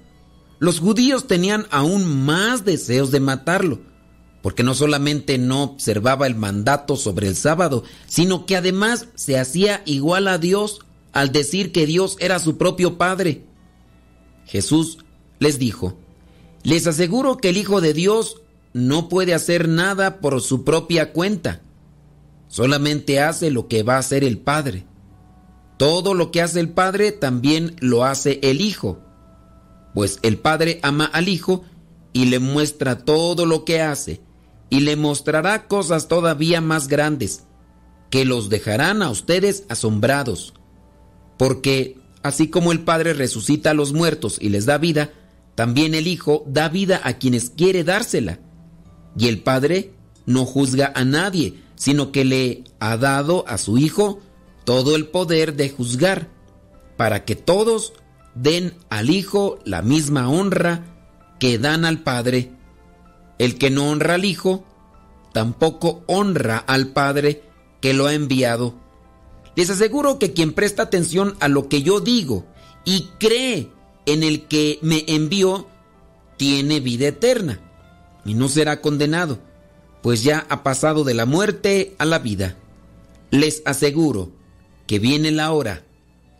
los 0.60 0.80
judíos 0.80 1.28
tenían 1.28 1.68
aún 1.70 2.26
más 2.26 2.64
deseos 2.64 3.12
de 3.12 3.20
matarlo 3.20 3.82
porque 4.42 4.64
no 4.64 4.76
solamente 4.76 5.38
no 5.38 5.64
observaba 5.64 6.26
el 6.26 6.36
mandato 6.36 6.96
sobre 6.96 7.28
el 7.28 7.36
sábado, 7.36 7.84
sino 8.08 8.46
que 8.46 8.56
además 8.56 9.08
se 9.16 9.38
hacía 9.38 9.82
igual 9.86 10.30
a 10.30 10.38
Dios 10.38 10.80
al 11.12 11.34
decir 11.34 11.74
que 11.74 11.86
Dios 11.86 12.16
era 12.20 12.40
su 12.40 12.58
propio 12.58 12.98
Padre. 12.98 13.47
Jesús 14.48 15.00
les 15.40 15.60
dijo, 15.60 15.98
les 16.64 16.88
aseguro 16.88 17.38
que 17.38 17.50
el 17.50 17.58
Hijo 17.58 17.82
de 17.82 17.94
Dios 17.94 18.42
no 18.74 19.10
puede 19.10 19.34
hacer 19.34 19.68
nada 19.68 20.20
por 20.20 20.42
su 20.42 20.64
propia 20.64 21.14
cuenta, 21.14 21.62
solamente 22.48 23.20
hace 23.20 23.52
lo 23.52 23.68
que 23.68 23.84
va 23.84 23.96
a 23.96 24.00
hacer 24.00 24.24
el 24.24 24.40
Padre. 24.40 24.86
Todo 25.78 26.16
lo 26.16 26.32
que 26.32 26.42
hace 26.42 26.60
el 26.60 26.70
Padre 26.70 27.12
también 27.12 27.76
lo 27.80 28.04
hace 28.04 28.40
el 28.42 28.62
Hijo, 28.62 29.00
pues 29.94 30.20
el 30.24 30.40
Padre 30.40 30.80
ama 30.82 31.06
al 31.06 31.28
Hijo 31.28 31.64
y 32.14 32.26
le 32.26 32.40
muestra 32.40 33.00
todo 33.00 33.46
lo 33.46 33.64
que 33.64 33.82
hace 33.82 34.22
y 34.70 34.82
le 34.82 34.96
mostrará 34.96 35.68
cosas 35.68 36.08
todavía 36.08 36.62
más 36.62 36.88
grandes, 36.88 37.44
que 38.10 38.26
los 38.26 38.50
dejarán 38.50 39.02
a 39.02 39.10
ustedes 39.10 39.66
asombrados. 39.70 40.54
Porque 41.38 41.98
así 42.24 42.50
como 42.50 42.72
el 42.72 42.82
Padre 42.82 43.14
resucita 43.14 43.72
a 43.72 43.74
los 43.74 43.94
muertos 43.94 44.38
y 44.42 44.50
les 44.50 44.66
da 44.66 44.78
vida, 44.78 45.12
también 45.56 45.96
el 45.96 46.08
Hijo 46.08 46.44
da 46.48 46.70
vida 46.70 47.02
a 47.04 47.14
quienes 47.14 47.50
quiere 47.50 47.84
dársela. 47.84 48.40
Y 49.18 49.28
el 49.28 49.42
Padre 49.42 49.94
no 50.26 50.46
juzga 50.46 50.92
a 50.96 51.04
nadie, 51.04 51.62
sino 51.76 52.12
que 52.12 52.26
le 52.26 52.64
ha 52.80 52.98
dado 52.98 53.44
a 53.48 53.58
su 53.58 53.78
Hijo 53.78 54.20
todo 54.66 54.96
el 54.96 55.08
poder 55.08 55.56
de 55.56 55.70
juzgar, 55.70 56.30
para 56.98 57.26
que 57.26 57.36
todos 57.36 57.94
den 58.36 58.74
al 58.90 59.10
Hijo 59.10 59.60
la 59.66 59.82
misma 59.82 60.30
honra 60.30 60.84
que 61.40 61.58
dan 61.58 61.86
al 61.86 62.04
Padre. 62.04 62.52
El 63.40 63.58
que 63.58 63.70
no 63.70 63.90
honra 63.90 64.16
al 64.16 64.26
Hijo, 64.26 64.66
tampoco 65.34 66.04
honra 66.08 66.58
al 66.58 66.88
Padre 66.88 67.44
que 67.82 67.94
lo 67.94 68.08
ha 68.08 68.14
enviado. 68.14 68.76
Les 69.58 69.72
aseguro 69.72 70.20
que 70.20 70.34
quien 70.34 70.54
presta 70.54 70.84
atención 70.84 71.36
a 71.40 71.48
lo 71.48 71.68
que 71.68 71.82
yo 71.82 72.00
digo 72.00 72.46
y 72.86 73.10
cree 73.20 73.72
en 74.06 74.22
el 74.22 74.48
que 74.48 74.78
me 74.84 75.04
envió, 75.08 75.68
tiene 76.38 76.80
vida 76.80 77.08
eterna 77.08 77.60
y 78.24 78.36
no 78.36 78.50
será 78.50 78.82
condenado, 78.82 79.40
pues 80.04 80.22
ya 80.22 80.46
ha 80.50 80.62
pasado 80.62 81.04
de 81.04 81.16
la 81.16 81.26
muerte 81.26 81.96
a 81.98 82.06
la 82.06 82.20
vida. 82.20 82.56
Les 83.32 83.64
aseguro 83.66 84.32
que 84.86 85.00
viene 85.00 85.32
la 85.32 85.52
hora, 85.52 85.84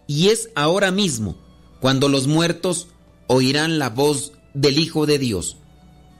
y 0.06 0.28
es 0.28 0.52
ahora 0.54 0.92
mismo, 0.92 1.38
cuando 1.82 2.10
los 2.10 2.28
muertos 2.28 2.88
oirán 3.26 3.80
la 3.80 3.90
voz 3.90 4.34
del 4.54 4.78
Hijo 4.78 5.08
de 5.08 5.18
Dios 5.18 5.58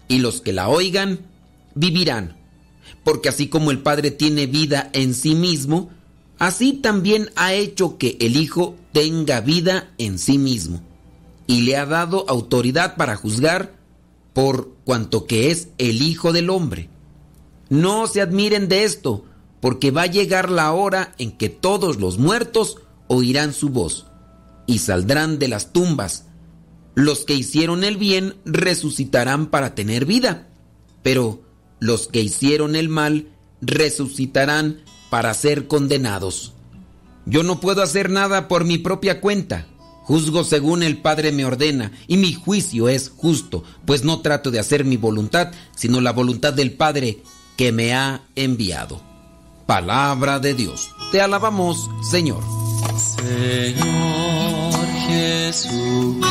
y 0.08 0.18
los 0.18 0.42
que 0.42 0.52
la 0.52 0.68
oigan 0.68 1.28
vivirán. 1.76 2.38
Porque 3.04 3.30
así 3.30 3.50
como 3.50 3.70
el 3.70 3.84
Padre 3.84 4.10
tiene 4.10 4.48
vida 4.48 4.90
en 4.94 5.14
sí 5.14 5.36
mismo, 5.36 5.92
así 6.40 6.74
también 6.74 7.30
ha 7.36 7.54
hecho 7.54 7.98
que 7.98 8.18
el 8.20 8.36
Hijo 8.36 8.76
tenga 8.94 9.42
vida 9.42 9.92
en 9.98 10.20
sí 10.20 10.38
mismo. 10.38 10.82
Y 11.46 11.62
le 11.62 11.78
ha 11.78 11.86
dado 11.86 12.26
autoridad 12.28 12.96
para 12.98 13.16
juzgar 13.16 13.76
por 14.34 14.74
cuanto 14.84 15.26
que 15.26 15.52
es 15.52 15.70
el 15.78 16.02
Hijo 16.02 16.34
del 16.34 16.50
Hombre. 16.50 16.90
No 17.70 18.08
se 18.08 18.22
admiren 18.22 18.68
de 18.68 18.84
esto, 18.84 19.26
porque 19.62 19.92
va 19.92 20.04
a 20.04 20.08
llegar 20.08 20.50
la 20.50 20.72
hora 20.72 21.14
en 21.18 21.32
que 21.32 21.50
todos 21.50 21.98
los 21.98 22.18
muertos 22.18 22.78
oirán 23.08 23.54
su 23.54 23.70
voz 23.70 24.06
y 24.66 24.80
saldrán 24.80 25.40
de 25.40 25.48
las 25.48 25.72
tumbas 25.74 26.28
los 26.98 27.26
que 27.26 27.36
hicieron 27.36 27.84
el 27.84 27.96
bien 27.96 28.38
resucitarán 28.44 29.52
para 29.52 29.76
tener 29.76 30.06
vida, 30.06 30.48
pero 31.04 31.44
los 31.80 32.08
que 32.08 32.22
hicieron 32.22 32.76
el 32.76 32.90
mal 32.90 33.28
resucitarán 33.62 34.82
para 35.18 35.34
ser 35.34 35.66
condenados. 35.66 36.54
Yo 37.26 37.42
no 37.42 37.60
puedo 37.60 37.82
hacer 37.82 38.12
nada 38.12 38.48
por 38.48 38.66
mi 38.66 38.78
propia 38.78 39.20
cuenta. 39.20 39.66
Juzgo 40.04 40.44
según 40.44 40.84
el 40.84 41.00
Padre 41.00 41.32
me 41.32 41.44
ordena, 41.44 41.92
y 42.06 42.18
mi 42.18 42.34
juicio 42.34 42.88
es 42.88 43.10
justo, 43.10 43.64
pues 43.86 44.04
no 44.04 44.22
trato 44.22 44.52
de 44.52 44.60
hacer 44.60 44.86
mi 44.86 44.96
voluntad, 44.96 45.54
sino 45.76 46.02
la 46.02 46.12
voluntad 46.14 46.54
del 46.54 46.74
Padre 46.74 47.24
que 47.58 47.72
me 47.72 47.96
ha 47.96 48.26
enviado. 48.36 49.02
Palabra 49.66 50.38
de 50.38 50.54
Dios. 50.54 50.92
Te 51.12 51.20
alabamos, 51.20 51.90
Señor. 52.12 52.44
Señor 53.18 54.86
Jesucristo, 55.08 56.22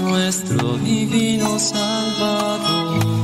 nuestro 0.00 0.78
divino 0.78 1.58
Salvador. 1.58 3.23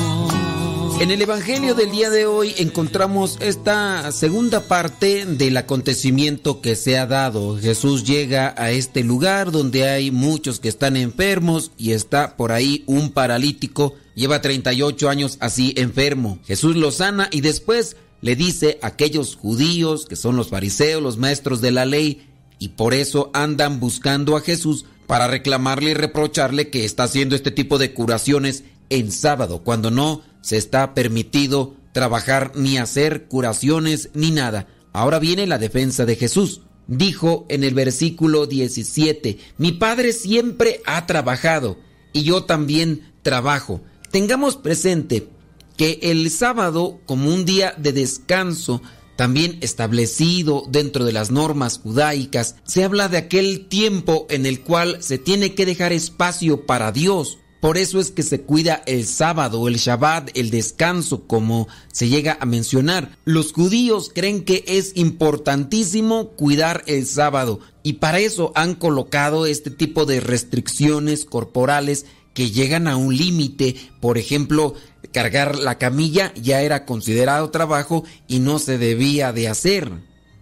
En 1.01 1.09
el 1.09 1.19
Evangelio 1.19 1.73
del 1.73 1.89
día 1.89 2.11
de 2.11 2.27
hoy 2.27 2.53
encontramos 2.59 3.39
esta 3.41 4.11
segunda 4.11 4.67
parte 4.67 5.25
del 5.25 5.57
acontecimiento 5.57 6.61
que 6.61 6.75
se 6.75 6.99
ha 6.99 7.07
dado. 7.07 7.57
Jesús 7.57 8.03
llega 8.03 8.53
a 8.55 8.69
este 8.69 9.03
lugar 9.03 9.51
donde 9.51 9.89
hay 9.89 10.11
muchos 10.11 10.59
que 10.59 10.69
están 10.69 10.95
enfermos 10.95 11.71
y 11.75 11.93
está 11.93 12.37
por 12.37 12.51
ahí 12.51 12.83
un 12.85 13.09
paralítico. 13.09 13.95
Lleva 14.13 14.43
38 14.43 15.09
años 15.09 15.37
así 15.39 15.73
enfermo. 15.75 16.37
Jesús 16.45 16.75
lo 16.75 16.91
sana 16.91 17.29
y 17.31 17.41
después 17.41 17.97
le 18.21 18.35
dice 18.35 18.77
a 18.83 18.87
aquellos 18.89 19.35
judíos 19.35 20.05
que 20.05 20.15
son 20.15 20.35
los 20.35 20.49
fariseos, 20.49 21.01
los 21.01 21.17
maestros 21.17 21.61
de 21.61 21.71
la 21.71 21.85
ley, 21.85 22.27
y 22.59 22.67
por 22.67 22.93
eso 22.93 23.31
andan 23.33 23.79
buscando 23.79 24.37
a 24.37 24.41
Jesús 24.41 24.85
para 25.07 25.27
reclamarle 25.27 25.89
y 25.89 25.95
reprocharle 25.95 26.69
que 26.69 26.85
está 26.85 27.05
haciendo 27.05 27.35
este 27.35 27.49
tipo 27.49 27.79
de 27.79 27.91
curaciones 27.91 28.65
en 28.91 29.11
sábado, 29.11 29.63
cuando 29.63 29.89
no 29.89 30.21
se 30.41 30.57
está 30.57 30.93
permitido 30.93 31.75
trabajar 31.93 32.53
ni 32.55 32.77
hacer 32.77 33.25
curaciones 33.25 34.09
ni 34.13 34.31
nada. 34.31 34.67
Ahora 34.93 35.19
viene 35.19 35.47
la 35.47 35.57
defensa 35.57 36.05
de 36.05 36.15
Jesús. 36.15 36.61
Dijo 36.87 37.45
en 37.49 37.63
el 37.63 37.73
versículo 37.73 38.47
17, 38.47 39.37
mi 39.57 39.71
padre 39.71 40.13
siempre 40.13 40.81
ha 40.85 41.05
trabajado 41.05 41.77
y 42.11 42.23
yo 42.23 42.43
también 42.43 43.13
trabajo. 43.21 43.81
Tengamos 44.11 44.57
presente 44.57 45.29
que 45.77 45.99
el 46.01 46.29
sábado 46.29 46.99
como 47.05 47.33
un 47.33 47.45
día 47.45 47.73
de 47.77 47.93
descanso 47.93 48.81
también 49.15 49.59
establecido 49.61 50.63
dentro 50.67 51.05
de 51.05 51.11
las 51.11 51.29
normas 51.29 51.79
judaicas, 51.83 52.55
se 52.65 52.83
habla 52.83 53.07
de 53.07 53.17
aquel 53.17 53.67
tiempo 53.67 54.25
en 54.29 54.47
el 54.47 54.61
cual 54.61 54.97
se 55.03 55.19
tiene 55.19 55.53
que 55.53 55.65
dejar 55.65 55.93
espacio 55.93 56.65
para 56.65 56.91
Dios. 56.91 57.37
Por 57.61 57.77
eso 57.77 57.99
es 57.99 58.09
que 58.09 58.23
se 58.23 58.41
cuida 58.41 58.81
el 58.87 59.05
sábado, 59.05 59.67
el 59.67 59.77
Shabbat, 59.77 60.31
el 60.33 60.49
descanso, 60.49 61.27
como 61.27 61.67
se 61.93 62.09
llega 62.09 62.37
a 62.41 62.45
mencionar. 62.47 63.15
Los 63.23 63.53
judíos 63.53 64.11
creen 64.13 64.43
que 64.43 64.63
es 64.65 64.93
importantísimo 64.95 66.29
cuidar 66.29 66.83
el 66.87 67.05
sábado 67.05 67.59
y 67.83 67.93
para 67.93 68.19
eso 68.19 68.51
han 68.55 68.73
colocado 68.73 69.45
este 69.45 69.69
tipo 69.69 70.05
de 70.05 70.21
restricciones 70.21 71.23
corporales 71.23 72.07
que 72.33 72.49
llegan 72.49 72.87
a 72.87 72.97
un 72.97 73.15
límite. 73.15 73.75
Por 73.99 74.17
ejemplo, 74.17 74.73
cargar 75.13 75.55
la 75.55 75.77
camilla 75.77 76.33
ya 76.41 76.61
era 76.61 76.85
considerado 76.87 77.51
trabajo 77.51 78.03
y 78.27 78.39
no 78.39 78.57
se 78.57 78.79
debía 78.79 79.33
de 79.33 79.47
hacer. 79.47 79.91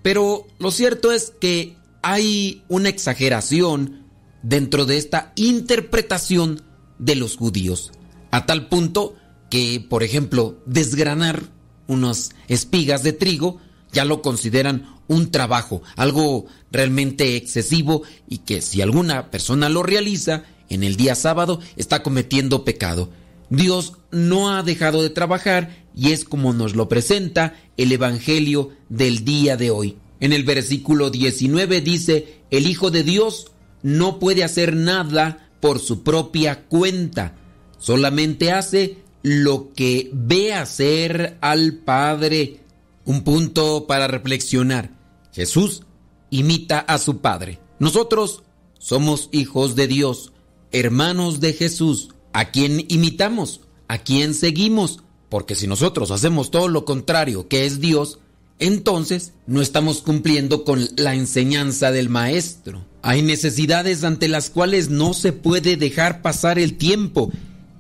Pero 0.02 0.48
lo 0.58 0.72
cierto 0.72 1.12
es 1.12 1.34
que 1.42 1.76
hay 2.02 2.64
una 2.70 2.88
exageración 2.88 4.06
dentro 4.42 4.86
de 4.86 4.98
esta 4.98 5.34
interpretación 5.36 6.64
de 7.00 7.16
los 7.16 7.38
judíos, 7.38 7.92
a 8.32 8.46
tal 8.46 8.68
punto 8.68 9.16
que, 9.50 9.84
por 9.90 10.04
ejemplo, 10.04 10.62
desgranar 10.66 11.44
unas 11.88 12.32
espigas 12.48 13.02
de 13.04 13.14
trigo 13.14 13.60
ya 13.92 14.06
lo 14.06 14.22
consideran 14.22 14.96
un 15.08 15.32
trabajo, 15.32 15.82
algo 15.96 16.46
realmente 16.72 17.36
excesivo 17.36 18.04
y 18.28 18.40
que 18.40 18.62
si 18.62 18.82
alguna 18.82 19.32
persona 19.32 19.68
lo 19.70 19.82
realiza 19.82 20.44
en 20.70 20.84
el 20.84 20.96
día 20.96 21.16
sábado 21.16 21.60
está 21.76 22.04
cometiendo 22.04 22.64
pecado. 22.64 23.10
Dios 23.50 23.94
no 24.12 24.52
ha 24.52 24.62
dejado 24.62 25.02
de 25.02 25.10
trabajar 25.10 25.86
y 25.96 26.12
es 26.12 26.24
como 26.24 26.54
nos 26.54 26.76
lo 26.76 26.88
presenta 26.88 27.56
el 27.78 27.92
Evangelio 27.92 28.70
del 28.90 29.26
día 29.26 29.58
de 29.58 29.72
hoy. 29.72 29.98
En 30.20 30.34
el 30.34 30.44
versículo 30.44 31.10
19 31.10 31.82
dice, 31.82 32.42
el 32.52 32.68
Hijo 32.68 32.92
de 32.92 33.04
Dios 33.04 33.48
no 33.82 34.20
puede 34.20 34.44
hacer 34.44 34.76
nada 34.76 35.49
por 35.60 35.80
su 35.80 36.04
propia 36.04 36.66
cuenta, 36.68 37.36
solamente 37.78 38.52
hace 38.52 38.98
lo 39.22 39.74
que 39.74 40.10
ve 40.14 40.54
hacer 40.54 41.38
al 41.42 41.74
Padre. 41.74 42.62
Un 43.06 43.24
punto 43.24 43.88
para 43.88 44.08
reflexionar. 44.08 44.92
Jesús 45.34 45.84
imita 46.30 46.80
a 46.80 46.98
su 46.98 47.20
Padre. 47.20 47.60
Nosotros 47.80 48.44
somos 48.78 49.30
hijos 49.32 49.76
de 49.76 49.88
Dios, 49.88 50.32
hermanos 50.72 51.40
de 51.40 51.54
Jesús. 51.54 52.10
¿A 52.34 52.52
quién 52.52 52.86
imitamos? 52.90 53.62
¿A 53.88 53.98
quién 53.98 54.34
seguimos? 54.34 55.00
Porque 55.30 55.56
si 55.56 55.68
nosotros 55.68 56.12
hacemos 56.12 56.52
todo 56.52 56.68
lo 56.68 56.86
contrario 56.86 57.48
que 57.48 57.66
es 57.66 57.80
Dios, 57.80 58.20
entonces 58.60 59.34
no 59.48 59.62
estamos 59.62 60.02
cumpliendo 60.02 60.64
con 60.64 60.88
la 60.98 61.16
enseñanza 61.16 61.92
del 61.92 62.10
Maestro. 62.10 62.86
Hay 63.02 63.22
necesidades 63.22 64.04
ante 64.04 64.28
las 64.28 64.50
cuales 64.50 64.90
no 64.90 65.14
se 65.14 65.32
puede 65.32 65.78
dejar 65.78 66.22
pasar 66.22 66.60
el 66.60 66.78
tiempo, 66.78 67.32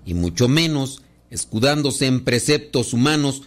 y 0.05 0.13
mucho 0.13 0.47
menos 0.47 1.01
escudándose 1.29 2.07
en 2.07 2.23
preceptos 2.23 2.93
humanos 2.93 3.43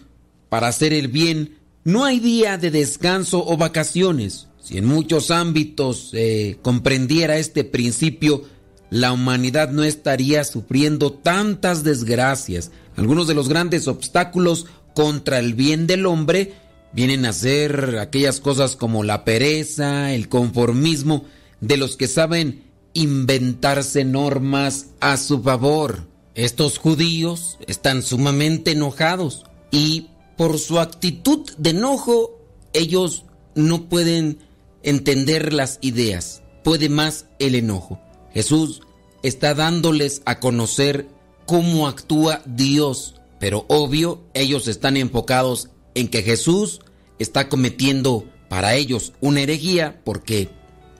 para 0.49 0.67
hacer 0.67 0.93
el 0.93 1.07
bien. 1.07 1.57
No 1.83 2.05
hay 2.05 2.19
día 2.19 2.57
de 2.57 2.71
descanso 2.71 3.45
o 3.45 3.57
vacaciones. 3.57 4.47
Si 4.61 4.77
en 4.77 4.85
muchos 4.85 5.31
ámbitos 5.31 6.11
se 6.11 6.59
comprendiera 6.61 7.37
este 7.37 7.65
principio, 7.65 8.43
la 8.89 9.11
humanidad 9.11 9.71
no 9.71 9.83
estaría 9.83 10.43
sufriendo 10.43 11.11
tantas 11.11 11.83
desgracias. 11.83 12.71
Algunos 12.95 13.27
de 13.27 13.33
los 13.33 13.49
grandes 13.49 13.87
obstáculos 13.87 14.67
contra 14.93 15.39
el 15.39 15.55
bien 15.55 15.87
del 15.87 16.05
hombre 16.05 16.53
vienen 16.93 17.25
a 17.25 17.33
ser 17.33 17.97
aquellas 17.99 18.39
cosas 18.39 18.75
como 18.75 19.03
la 19.03 19.25
pereza, 19.25 20.13
el 20.13 20.29
conformismo, 20.29 21.25
de 21.59 21.77
los 21.77 21.97
que 21.97 22.07
saben 22.07 22.63
inventarse 22.93 24.05
normas 24.05 24.87
a 24.99 25.17
su 25.17 25.41
favor. 25.41 26.07
Estos 26.35 26.77
judíos 26.77 27.57
están 27.67 28.01
sumamente 28.01 28.71
enojados 28.71 29.45
y 29.71 30.07
por 30.37 30.57
su 30.59 30.79
actitud 30.79 31.49
de 31.57 31.71
enojo 31.71 32.39
ellos 32.73 33.25
no 33.55 33.87
pueden 33.87 34.39
entender 34.81 35.53
las 35.53 35.79
ideas. 35.81 36.41
Puede 36.63 36.89
más 36.89 37.25
el 37.39 37.55
enojo. 37.55 37.99
Jesús 38.33 38.81
está 39.21 39.53
dándoles 39.53 40.21
a 40.25 40.39
conocer 40.39 41.07
cómo 41.45 41.87
actúa 41.87 42.41
Dios, 42.45 43.15
pero 43.39 43.65
obvio 43.67 44.23
ellos 44.33 44.67
están 44.67 44.97
enfocados 44.97 45.69
en 45.95 46.07
que 46.07 46.23
Jesús 46.23 46.81
está 47.19 47.49
cometiendo 47.49 48.25
para 48.49 48.75
ellos 48.75 49.13
una 49.21 49.41
herejía 49.41 50.01
porque 50.03 50.49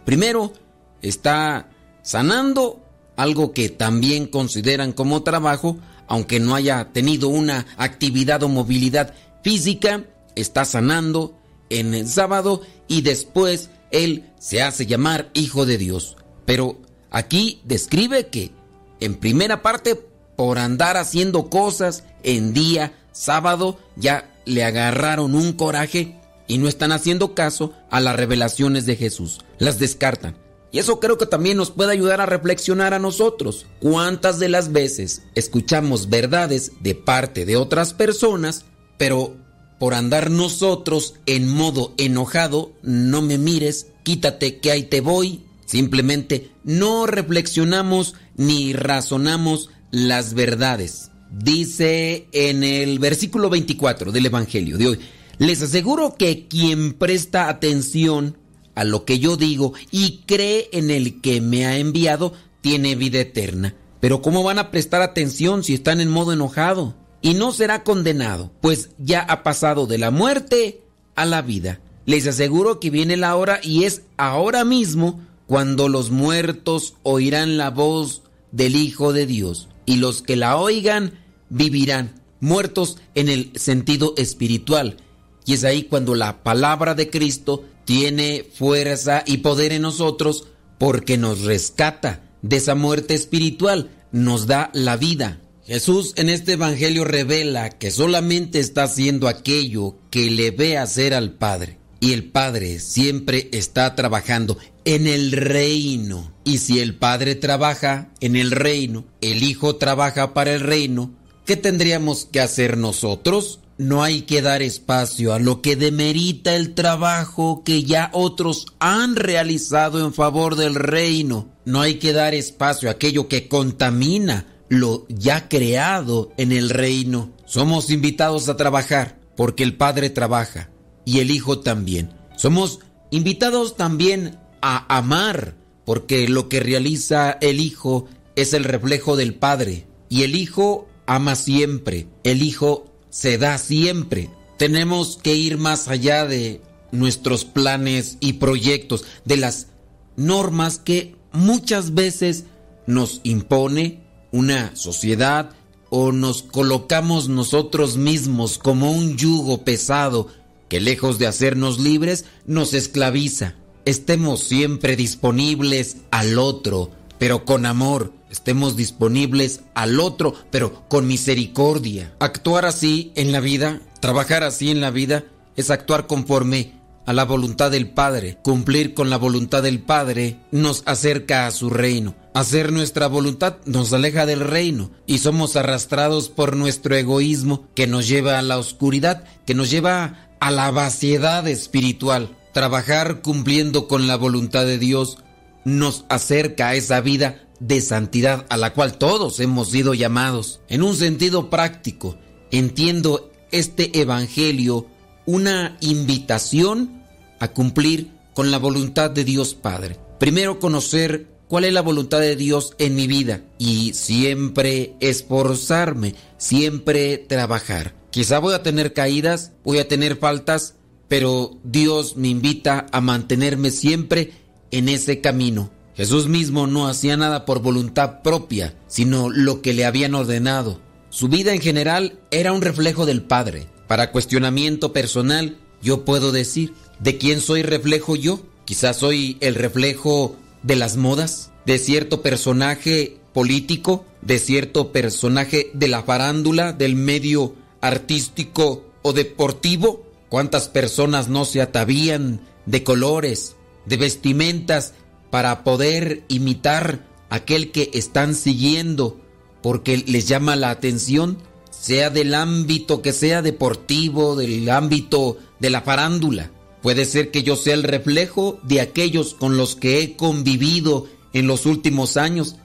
primero 0.06 0.54
está 1.02 1.70
sanando 2.02 2.84
algo 3.16 3.54
que 3.54 3.70
también 3.70 4.28
consideran 4.28 4.92
como 4.92 5.24
trabajo, 5.24 5.78
aunque 6.08 6.40
no 6.40 6.56
haya 6.56 6.92
tenido 6.92 7.28
una 7.30 7.66
actividad 7.78 8.44
o 8.44 8.50
movilidad 8.50 9.14
física, 9.44 10.06
está 10.36 10.66
sanando 10.66 11.38
en 11.70 11.94
el 11.94 12.08
sábado 12.08 12.62
y 12.88 13.02
después 13.02 13.70
él 13.92 14.32
se 14.40 14.62
hace 14.62 14.86
llamar 14.86 15.30
hijo 15.34 15.66
de 15.66 15.78
Dios. 15.78 16.18
Pero 16.46 16.82
aquí 17.12 17.62
describe 17.64 18.28
que 18.28 18.52
en 19.00 19.16
primera 19.16 19.62
parte 19.62 19.96
por 20.36 20.58
andar 20.58 20.98
haciendo 20.98 21.50
cosas 21.50 22.04
en 22.24 22.54
día 22.54 22.94
sábado 23.12 23.80
ya 23.96 24.33
le 24.46 24.64
agarraron 24.64 25.36
un 25.36 25.54
coraje 25.54 26.16
y 26.48 26.58
no 26.58 26.68
están 26.68 26.92
haciendo 26.92 27.36
caso 27.36 27.74
a 27.90 28.00
las 28.00 28.16
revelaciones 28.16 28.86
de 28.86 28.96
Jesús. 28.96 29.40
Las 29.60 29.80
descartan. 29.80 30.38
Y 30.72 30.80
eso 30.80 31.00
creo 31.00 31.20
que 31.20 31.28
también 31.28 31.58
nos 31.58 31.70
puede 31.70 31.92
ayudar 31.92 32.20
a 32.20 32.26
reflexionar 32.26 32.96
a 32.96 33.00
nosotros. 33.00 33.68
¿Cuántas 33.80 34.40
de 34.40 34.50
las 34.50 34.72
veces 34.72 35.22
escuchamos 35.36 36.10
verdades 36.10 36.72
de 36.82 36.96
parte 36.96 37.46
de 37.46 37.58
otras 37.58 37.94
personas, 37.94 38.66
pero 38.98 39.36
por 39.80 39.94
andar 39.94 40.32
nosotros 40.32 41.14
en 41.28 41.48
modo 41.48 41.94
enojado, 41.98 42.74
no 42.82 43.22
me 43.22 43.38
mires, 43.38 43.88
quítate 44.02 44.60
que 44.60 44.72
ahí 44.72 44.84
te 44.84 45.02
voy? 45.02 45.46
Simplemente 45.66 46.52
no 46.64 47.06
reflexionamos 47.06 48.16
ni 48.36 48.74
razonamos 48.74 49.70
las 49.92 50.34
verdades. 50.34 51.12
Dice 51.36 52.28
en 52.32 52.64
el 52.64 53.00
versículo 53.00 53.50
24 53.50 54.12
del 54.12 54.28
Evangelio 54.28 54.78
de 54.78 54.88
hoy, 54.88 55.00
les 55.40 55.64
aseguro 55.64 56.14
que 56.16 56.48
quien 56.48 56.94
presta 56.94 57.50
atención 57.50 58.38
a 58.76 58.84
lo 58.84 59.04
que 59.04 59.18
yo 59.18 59.36
digo 59.36 59.74
y 59.90 60.22
cree 60.28 60.70
en 60.74 60.92
el 60.92 61.22
que 61.22 61.42
me 61.42 61.66
ha 61.66 61.78
enviado, 61.78 62.34
tiene 62.62 62.96
vida 62.96 63.20
eterna. 63.20 63.74
Pero 64.00 64.22
¿cómo 64.22 64.44
van 64.44 64.60
a 64.60 64.70
prestar 64.70 65.02
atención 65.02 65.64
si 65.64 65.74
están 65.74 66.02
en 66.02 66.10
modo 66.10 66.34
enojado? 66.34 66.94
Y 67.24 67.34
no 67.34 67.52
será 67.52 67.84
condenado, 67.84 68.52
pues 68.62 68.92
ya 69.00 69.22
ha 69.22 69.42
pasado 69.42 69.88
de 69.88 69.98
la 69.98 70.12
muerte 70.12 70.82
a 71.16 71.26
la 71.26 71.42
vida. 71.42 71.82
Les 72.06 72.28
aseguro 72.28 72.80
que 72.80 72.92
viene 72.92 73.18
la 73.18 73.36
hora 73.36 73.60
y 73.64 73.86
es 73.86 74.04
ahora 74.18 74.66
mismo 74.66 75.26
cuando 75.48 75.90
los 75.90 76.12
muertos 76.12 76.94
oirán 77.02 77.58
la 77.58 77.72
voz 77.72 78.22
del 78.52 78.76
Hijo 78.76 79.14
de 79.14 79.26
Dios 79.26 79.70
y 79.88 79.96
los 79.96 80.22
que 80.22 80.36
la 80.36 80.58
oigan 80.58 81.23
vivirán, 81.54 82.20
muertos 82.40 82.98
en 83.16 83.30
el 83.30 83.52
sentido 83.56 84.14
espiritual. 84.18 84.98
Y 85.46 85.54
es 85.54 85.64
ahí 85.64 85.84
cuando 85.84 86.16
la 86.16 86.44
palabra 86.44 86.96
de 86.96 87.10
Cristo 87.10 87.64
tiene 87.86 88.46
fuerza 88.54 89.24
y 89.26 89.38
poder 89.38 89.72
en 89.72 89.84
nosotros 89.84 90.48
porque 90.78 91.18
nos 91.18 91.42
rescata 91.42 92.24
de 92.42 92.58
esa 92.58 92.76
muerte 92.76 93.14
espiritual, 93.14 93.92
nos 94.12 94.48
da 94.48 94.70
la 94.74 94.98
vida. 94.98 95.40
Jesús 95.66 96.14
en 96.18 96.30
este 96.30 96.54
Evangelio 96.54 97.06
revela 97.06 97.70
que 97.70 97.92
solamente 97.92 98.60
está 98.60 98.84
haciendo 98.84 99.28
aquello 99.28 99.96
que 100.10 100.30
le 100.30 100.52
ve 100.52 100.78
hacer 100.78 101.14
al 101.14 101.34
Padre. 101.34 101.78
Y 102.02 102.12
el 102.12 102.26
Padre 102.26 102.80
siempre 102.80 103.48
está 103.54 103.96
trabajando 103.96 104.58
en 104.84 105.08
el 105.08 105.32
reino. 105.32 106.34
Y 106.44 106.58
si 106.58 106.80
el 106.80 106.96
Padre 106.96 107.36
trabaja 107.36 108.12
en 108.20 108.36
el 108.36 108.52
reino, 108.52 109.06
el 109.22 109.44
Hijo 109.44 109.78
trabaja 109.78 110.34
para 110.34 110.54
el 110.54 110.60
reino, 110.60 111.14
¿qué 111.46 111.56
tendríamos 111.56 112.26
que 112.26 112.40
hacer 112.40 112.78
nosotros? 112.78 113.60
no 113.78 114.04
hay 114.04 114.22
que 114.22 114.42
dar 114.42 114.62
espacio 114.62 115.34
a 115.34 115.40
lo 115.40 115.62
que 115.62 115.76
demerita 115.76 116.56
el 116.56 116.74
trabajo 116.74 117.64
que 117.64 117.84
ya 117.84 118.10
otros 118.14 118.68
han 118.80 119.16
realizado 119.16 120.06
en 120.06 120.14
favor 120.14 120.56
del 120.56 120.76
reino. 120.76 121.50
No 121.66 121.82
hay 121.82 121.96
que 121.96 122.14
dar 122.14 122.34
espacio 122.36 122.90
a 122.90 122.94
aquello 122.94 123.28
que 123.28 123.48
contamina 123.48 124.48
lo 124.70 125.06
ya 125.10 125.50
creado 125.50 126.32
en 126.38 126.52
el 126.52 126.70
reino. 126.70 127.32
Somos 127.46 127.90
invitados 127.90 128.48
a 128.50 128.58
trabajar 128.58 129.20
porque 129.36 129.64
el 129.64 129.76
Padre 129.76 130.10
trabaja 130.10 130.70
y 131.06 131.20
el 131.20 131.32
Hijo 131.32 131.60
también. 131.60 132.12
Somos 132.38 132.80
invitados 133.12 133.76
también 133.76 134.40
a 134.62 134.96
amar 134.96 135.56
porque 135.86 136.28
lo 136.28 136.48
que 136.48 136.60
realiza 136.60 137.32
el 137.42 137.60
Hijo 137.60 138.06
es 138.36 138.54
el 138.54 138.64
reflejo 138.64 139.16
del 139.16 139.36
Padre 139.36 139.88
y 140.10 140.24
el 140.24 140.36
Hijo 140.36 140.88
ama 141.06 141.36
siempre, 141.36 142.08
el 142.24 142.42
Hijo 142.42 142.86
se 143.10 143.38
da 143.38 143.58
siempre. 143.58 144.30
Tenemos 144.58 145.20
que 145.22 145.36
ir 145.36 145.58
más 145.58 145.88
allá 145.88 146.26
de 146.26 146.62
nuestros 146.92 147.46
planes 147.46 148.18
y 148.20 148.34
proyectos, 148.34 149.06
de 149.26 149.38
las 149.38 149.68
normas 150.16 150.78
que 150.78 151.16
muchas 151.32 151.94
veces 151.94 152.46
nos 152.86 153.22
impone 153.24 154.02
una 154.32 154.76
sociedad 154.76 155.52
o 155.90 156.12
nos 156.12 156.44
colocamos 156.44 157.30
nosotros 157.30 157.98
mismos 157.98 158.58
como 158.58 158.92
un 158.92 159.18
yugo 159.18 159.64
pesado 159.64 160.28
que 160.68 160.82
lejos 160.82 161.20
de 161.20 161.28
hacernos 161.28 161.80
libres 161.80 162.26
nos 162.48 162.74
esclaviza. 162.74 163.56
Estemos 163.86 164.44
siempre 164.44 164.96
disponibles 164.96 165.98
al 166.10 166.40
otro, 166.40 166.90
pero 167.20 167.46
con 167.46 167.68
amor. 167.68 168.12
Estemos 168.34 168.76
disponibles 168.76 169.62
al 169.76 170.00
otro, 170.00 170.34
pero 170.50 170.88
con 170.90 171.06
misericordia. 171.06 172.16
Actuar 172.18 172.66
así 172.66 173.12
en 173.14 173.32
la 173.32 173.40
vida, 173.40 173.80
trabajar 174.00 174.44
así 174.44 174.72
en 174.72 174.82
la 174.82 174.90
vida, 174.90 175.24
es 175.56 175.70
actuar 175.70 176.08
conforme 176.08 176.74
a 177.06 177.14
la 177.14 177.26
voluntad 177.26 177.70
del 177.70 177.92
Padre. 177.92 178.40
Cumplir 178.42 178.96
con 178.96 179.12
la 179.12 179.18
voluntad 179.18 179.62
del 179.62 179.84
Padre 179.84 180.40
nos 180.50 180.82
acerca 180.88 181.46
a 181.46 181.52
su 181.52 181.70
reino. 181.70 182.16
Hacer 182.34 182.72
nuestra 182.72 183.06
voluntad 183.06 183.58
nos 183.66 183.94
aleja 183.94 184.26
del 184.26 184.40
reino 184.40 184.90
y 185.06 185.20
somos 185.20 185.56
arrastrados 185.56 186.30
por 186.30 186.56
nuestro 186.56 186.96
egoísmo 186.96 187.68
que 187.76 187.86
nos 187.86 188.08
lleva 188.08 188.40
a 188.40 188.42
la 188.42 188.58
oscuridad, 188.58 189.26
que 189.46 189.54
nos 189.54 189.70
lleva 189.70 190.28
a 190.40 190.50
la 190.50 190.72
vaciedad 190.72 191.48
espiritual. 191.48 192.36
Trabajar 192.52 193.22
cumpliendo 193.22 193.88
con 193.88 194.08
la 194.08 194.18
voluntad 194.18 194.66
de 194.66 194.80
Dios 194.80 195.20
nos 195.66 196.06
acerca 196.10 196.70
a 196.70 196.76
esa 196.76 197.00
vida 197.00 197.44
de 197.68 197.80
santidad 197.82 198.46
a 198.50 198.58
la 198.58 198.74
cual 198.74 198.98
todos 198.98 199.40
hemos 199.40 199.72
sido 199.72 199.94
llamados. 199.94 200.60
En 200.68 200.84
un 200.84 200.96
sentido 200.96 201.50
práctico, 201.50 202.18
entiendo 202.52 203.32
este 203.52 204.00
Evangelio 204.00 204.88
una 205.26 205.78
invitación 205.80 207.04
a 207.40 207.50
cumplir 207.50 208.12
con 208.34 208.52
la 208.52 208.58
voluntad 208.58 209.12
de 209.12 209.24
Dios 209.24 209.54
Padre. 209.54 209.98
Primero 210.20 210.60
conocer 210.60 211.28
cuál 211.48 211.66
es 211.66 211.74
la 211.74 211.82
voluntad 211.82 212.20
de 212.20 212.36
Dios 212.36 212.74
en 212.80 212.96
mi 212.96 213.08
vida 213.08 213.42
y 213.58 213.94
siempre 213.94 214.96
esforzarme, 215.00 216.16
siempre 216.38 217.18
trabajar. 217.18 217.96
Quizá 218.10 218.40
voy 218.40 218.54
a 218.54 218.64
tener 218.64 218.94
caídas, 218.94 219.54
voy 219.64 219.80
a 219.80 219.88
tener 219.88 220.18
faltas, 220.18 220.76
pero 221.08 221.58
Dios 221.64 222.18
me 222.18 222.28
invita 222.28 222.88
a 222.92 223.02
mantenerme 223.02 223.72
siempre 223.72 224.34
en 224.72 224.90
ese 224.90 225.22
camino. 225.22 225.72
Jesús 225.96 226.28
mismo 226.28 226.66
no 226.68 226.88
hacía 226.88 227.18
nada 227.18 227.46
por 227.46 227.62
voluntad 227.62 228.22
propia, 228.24 228.76
sino 228.88 229.30
lo 229.30 229.62
que 229.62 229.74
le 229.74 229.86
habían 229.86 230.16
ordenado. 230.16 230.80
Su 231.10 231.28
vida 231.28 231.54
en 231.54 231.62
general 231.62 232.20
era 232.32 232.52
un 232.52 232.62
reflejo 232.62 233.06
del 233.06 233.22
Padre. 233.22 233.68
Para 233.88 234.12
cuestionamiento 234.12 234.92
personal, 234.92 235.58
yo 235.82 236.06
puedo 236.06 236.32
decir, 236.32 236.74
¿de 237.00 237.18
quién 237.18 237.42
soy 237.42 237.62
reflejo 237.62 238.16
yo? 238.16 238.42
Quizás 238.66 238.98
soy 238.98 239.38
el 239.42 239.54
reflejo 239.54 240.36
de 240.64 240.76
las 240.76 240.98
modas, 240.98 241.52
de 241.66 241.78
cierto 241.78 242.24
personaje 242.24 243.18
político, 243.34 244.06
de 244.22 244.40
cierto 244.40 244.92
personaje 244.92 245.70
de 245.74 245.88
la 245.88 246.02
farándula, 246.02 246.74
del 246.74 246.96
medio 246.96 247.54
artístico 247.82 248.86
o 249.04 249.14
deportivo. 249.14 250.08
¿Cuántas 250.30 250.70
personas 250.70 251.28
no 251.28 251.46
se 251.46 251.62
atavían 251.62 252.42
de 252.66 252.84
colores, 252.84 253.56
de 253.86 253.98
vestimentas 253.98 254.94
para 255.34 255.64
poder 255.64 256.26
imitar 256.28 257.08
aquel 257.32 257.72
que 257.72 257.90
están 257.96 258.36
siguiendo 258.36 259.20
porque 259.64 259.98
les 259.98 260.28
llama 260.28 260.56
la 260.56 260.70
atención? 260.70 261.40
sea 261.72 262.12
del 262.12 262.36
ámbito 262.36 263.02
que 263.02 263.14
sea 263.14 263.42
deportivo, 263.42 264.36
del 264.36 264.70
ámbito 264.70 265.40
de 265.60 265.72
la 265.72 265.82
farándula. 265.82 266.52
Puede 266.84 267.06
ser 267.06 267.32
que 267.32 267.42
yo 267.42 267.56
sea 267.56 267.74
el 267.74 267.82
reflejo 267.82 268.60
de 268.62 268.80
aquellos 268.80 269.34
con 269.34 269.58
los 269.58 269.76
que 269.76 270.04
he 270.04 270.16
convivido 270.16 271.08
en 271.34 271.48
los 271.48 271.66
últimos 271.66 272.16
años, 272.16 272.58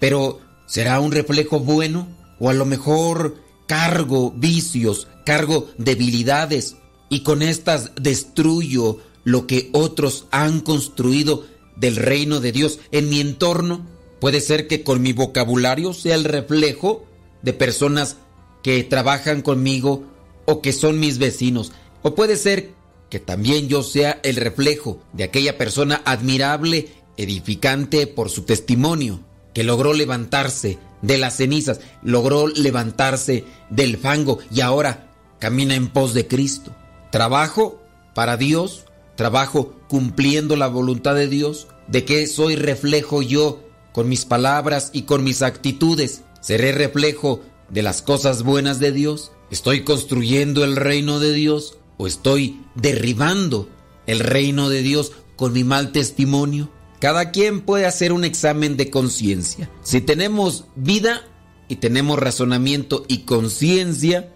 pero 0.00 0.40
¿será 0.66 0.98
un 0.98 1.12
reflejo 1.12 1.60
bueno? 1.60 2.08
O 2.40 2.50
a 2.50 2.54
lo 2.54 2.66
mejor 2.66 3.36
cargo 3.68 4.32
vicios, 4.32 5.06
cargo 5.24 5.68
debilidades 5.78 6.74
y 7.08 7.20
con 7.20 7.40
estas 7.40 7.92
destruyo 7.94 8.98
lo 9.22 9.46
que 9.46 9.70
otros 9.72 10.26
han 10.32 10.58
construido 10.60 11.46
del 11.76 11.96
reino 11.96 12.40
de 12.40 12.52
Dios 12.52 12.80
en 12.90 13.08
mi 13.08 13.20
entorno. 13.20 13.86
Puede 14.20 14.40
ser 14.40 14.66
que 14.66 14.82
con 14.82 15.02
mi 15.02 15.12
vocabulario 15.12 15.92
sea 15.92 16.14
el 16.14 16.24
reflejo 16.24 17.06
de 17.42 17.52
personas 17.52 18.16
que 18.62 18.82
trabajan 18.82 19.42
conmigo 19.42 20.04
o 20.46 20.62
que 20.62 20.72
son 20.72 20.98
mis 20.98 21.18
vecinos. 21.18 21.72
O 22.02 22.14
puede 22.14 22.36
ser 22.36 22.70
que 23.10 23.20
también 23.20 23.68
yo 23.68 23.82
sea 23.82 24.20
el 24.22 24.36
reflejo 24.36 25.00
de 25.12 25.24
aquella 25.24 25.56
persona 25.58 26.02
admirable, 26.04 26.88
edificante 27.16 28.06
por 28.06 28.30
su 28.30 28.42
testimonio, 28.42 29.20
que 29.54 29.64
logró 29.64 29.94
levantarse 29.94 30.78
de 31.02 31.18
las 31.18 31.36
cenizas, 31.36 31.80
logró 32.02 32.48
levantarse 32.48 33.44
del 33.70 33.96
fango 33.96 34.38
y 34.50 34.60
ahora 34.60 35.12
camina 35.38 35.74
en 35.74 35.88
pos 35.88 36.14
de 36.14 36.26
Cristo. 36.26 36.74
Trabajo 37.12 37.80
para 38.14 38.36
Dios, 38.36 38.85
trabajo 39.16 39.74
cumpliendo 39.88 40.56
la 40.56 40.68
voluntad 40.68 41.14
de 41.14 41.28
Dios, 41.28 41.68
de 41.88 42.04
que 42.04 42.26
soy 42.26 42.56
reflejo 42.56 43.22
yo 43.22 43.62
con 43.92 44.08
mis 44.08 44.24
palabras 44.24 44.90
y 44.92 45.02
con 45.02 45.24
mis 45.24 45.42
actitudes. 45.42 46.22
Seré 46.40 46.72
reflejo 46.72 47.40
de 47.70 47.82
las 47.82 48.02
cosas 48.02 48.42
buenas 48.42 48.78
de 48.78 48.92
Dios? 48.92 49.32
¿Estoy 49.50 49.84
construyendo 49.84 50.64
el 50.64 50.76
reino 50.76 51.18
de 51.18 51.32
Dios 51.32 51.78
o 51.96 52.06
estoy 52.06 52.60
derribando 52.74 53.68
el 54.06 54.20
reino 54.20 54.68
de 54.68 54.82
Dios 54.82 55.12
con 55.36 55.52
mi 55.52 55.64
mal 55.64 55.92
testimonio? 55.92 56.70
Cada 57.00 57.30
quien 57.30 57.60
puede 57.60 57.86
hacer 57.86 58.12
un 58.12 58.24
examen 58.24 58.76
de 58.76 58.90
conciencia. 58.90 59.70
Si 59.82 60.00
tenemos 60.00 60.64
vida 60.74 61.22
y 61.68 61.76
tenemos 61.76 62.18
razonamiento 62.18 63.04
y 63.08 63.18
conciencia, 63.18 64.32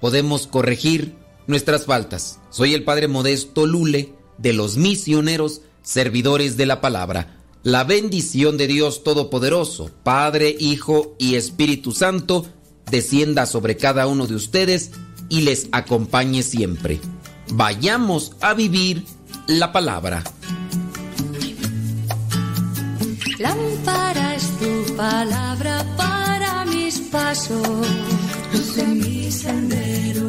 podemos 0.00 0.46
corregir 0.46 1.14
nuestras 1.46 1.86
faltas. 1.86 2.40
Soy 2.50 2.74
el 2.74 2.84
Padre 2.84 3.08
Modesto 3.08 3.66
Lule 3.66 4.14
de 4.38 4.52
los 4.52 4.76
misioneros 4.76 5.60
servidores 5.82 6.56
de 6.56 6.66
la 6.66 6.80
palabra. 6.80 7.36
La 7.62 7.84
bendición 7.84 8.56
de 8.56 8.66
Dios 8.66 9.02
Todopoderoso, 9.02 9.90
Padre, 10.02 10.56
Hijo 10.58 11.14
y 11.18 11.34
Espíritu 11.34 11.92
Santo, 11.92 12.46
descienda 12.90 13.46
sobre 13.46 13.76
cada 13.76 14.06
uno 14.06 14.26
de 14.26 14.34
ustedes 14.34 14.92
y 15.28 15.42
les 15.42 15.68
acompañe 15.72 16.42
siempre. 16.42 17.00
Vayamos 17.50 18.32
a 18.40 18.54
vivir 18.54 19.04
la 19.46 19.72
palabra. 19.72 20.22
Lámpara 23.38 24.36
tu 24.58 24.94
palabra 24.96 25.84
para 25.96 26.64
mis 26.64 26.98
pasos, 26.98 27.86
luz 28.52 28.78
en 28.78 28.98
mi 28.98 29.30
sendero. 29.30 30.28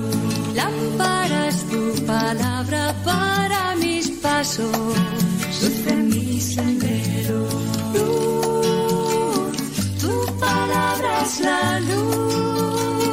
Lámpara 0.54 1.50
tu 1.72 2.06
palabra 2.06 2.96
para 3.04 3.76
mis 3.78 3.99
pasos, 4.22 4.72
luz 5.62 5.88
en 5.88 6.10
mi 6.10 6.40
sendero. 6.40 7.48
Luz, 7.96 9.58
tu 10.02 10.14
palabra 10.40 11.22
es 11.26 11.40
la 11.40 11.80
luz. 11.90 13.10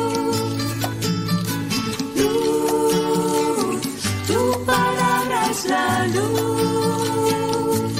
Luz, 2.20 3.80
tu 4.26 4.40
palabra 4.64 5.38
es 5.50 5.60
la 5.74 6.06
luz. 6.16 7.92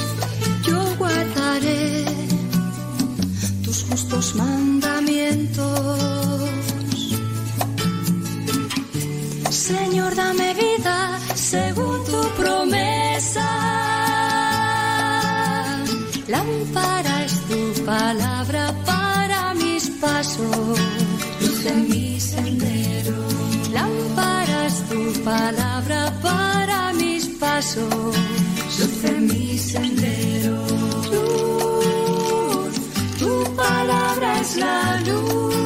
Yo 0.66 0.78
guardaré 0.98 2.04
tus 3.64 3.78
justos 3.88 4.34
mandamientos. 4.34 6.06
Señor, 9.50 10.14
dame 10.14 10.54
vida 10.54 11.18
según 11.34 12.04
tu 12.04 12.15
es 17.24 17.32
tu 17.48 17.84
palabra 17.84 18.74
para 18.84 19.54
mis 19.54 19.90
pasos, 20.00 20.78
luz 21.40 21.66
en 21.66 21.88
mi 21.88 22.20
sendero. 22.20 23.16
Lámpara 23.72 24.56
palabra 25.26 26.12
para 26.22 26.92
mis 26.92 27.26
pasos, 27.40 28.14
luz 28.78 29.04
en 29.04 29.26
mi 29.26 29.58
sendero. 29.58 30.56
Luz, 31.12 32.74
tu 33.18 33.32
palabra 33.56 34.40
es 34.40 34.56
la. 34.56 35.00
Luz, 35.06 35.65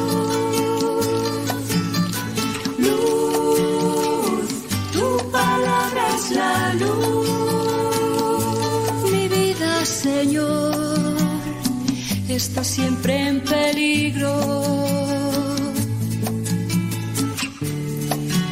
está 12.41 12.63
siempre 12.63 13.27
en 13.27 13.39
peligro. 13.41 14.33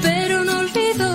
Pero 0.03 0.43
no 0.43 0.59
olvido 0.59 1.08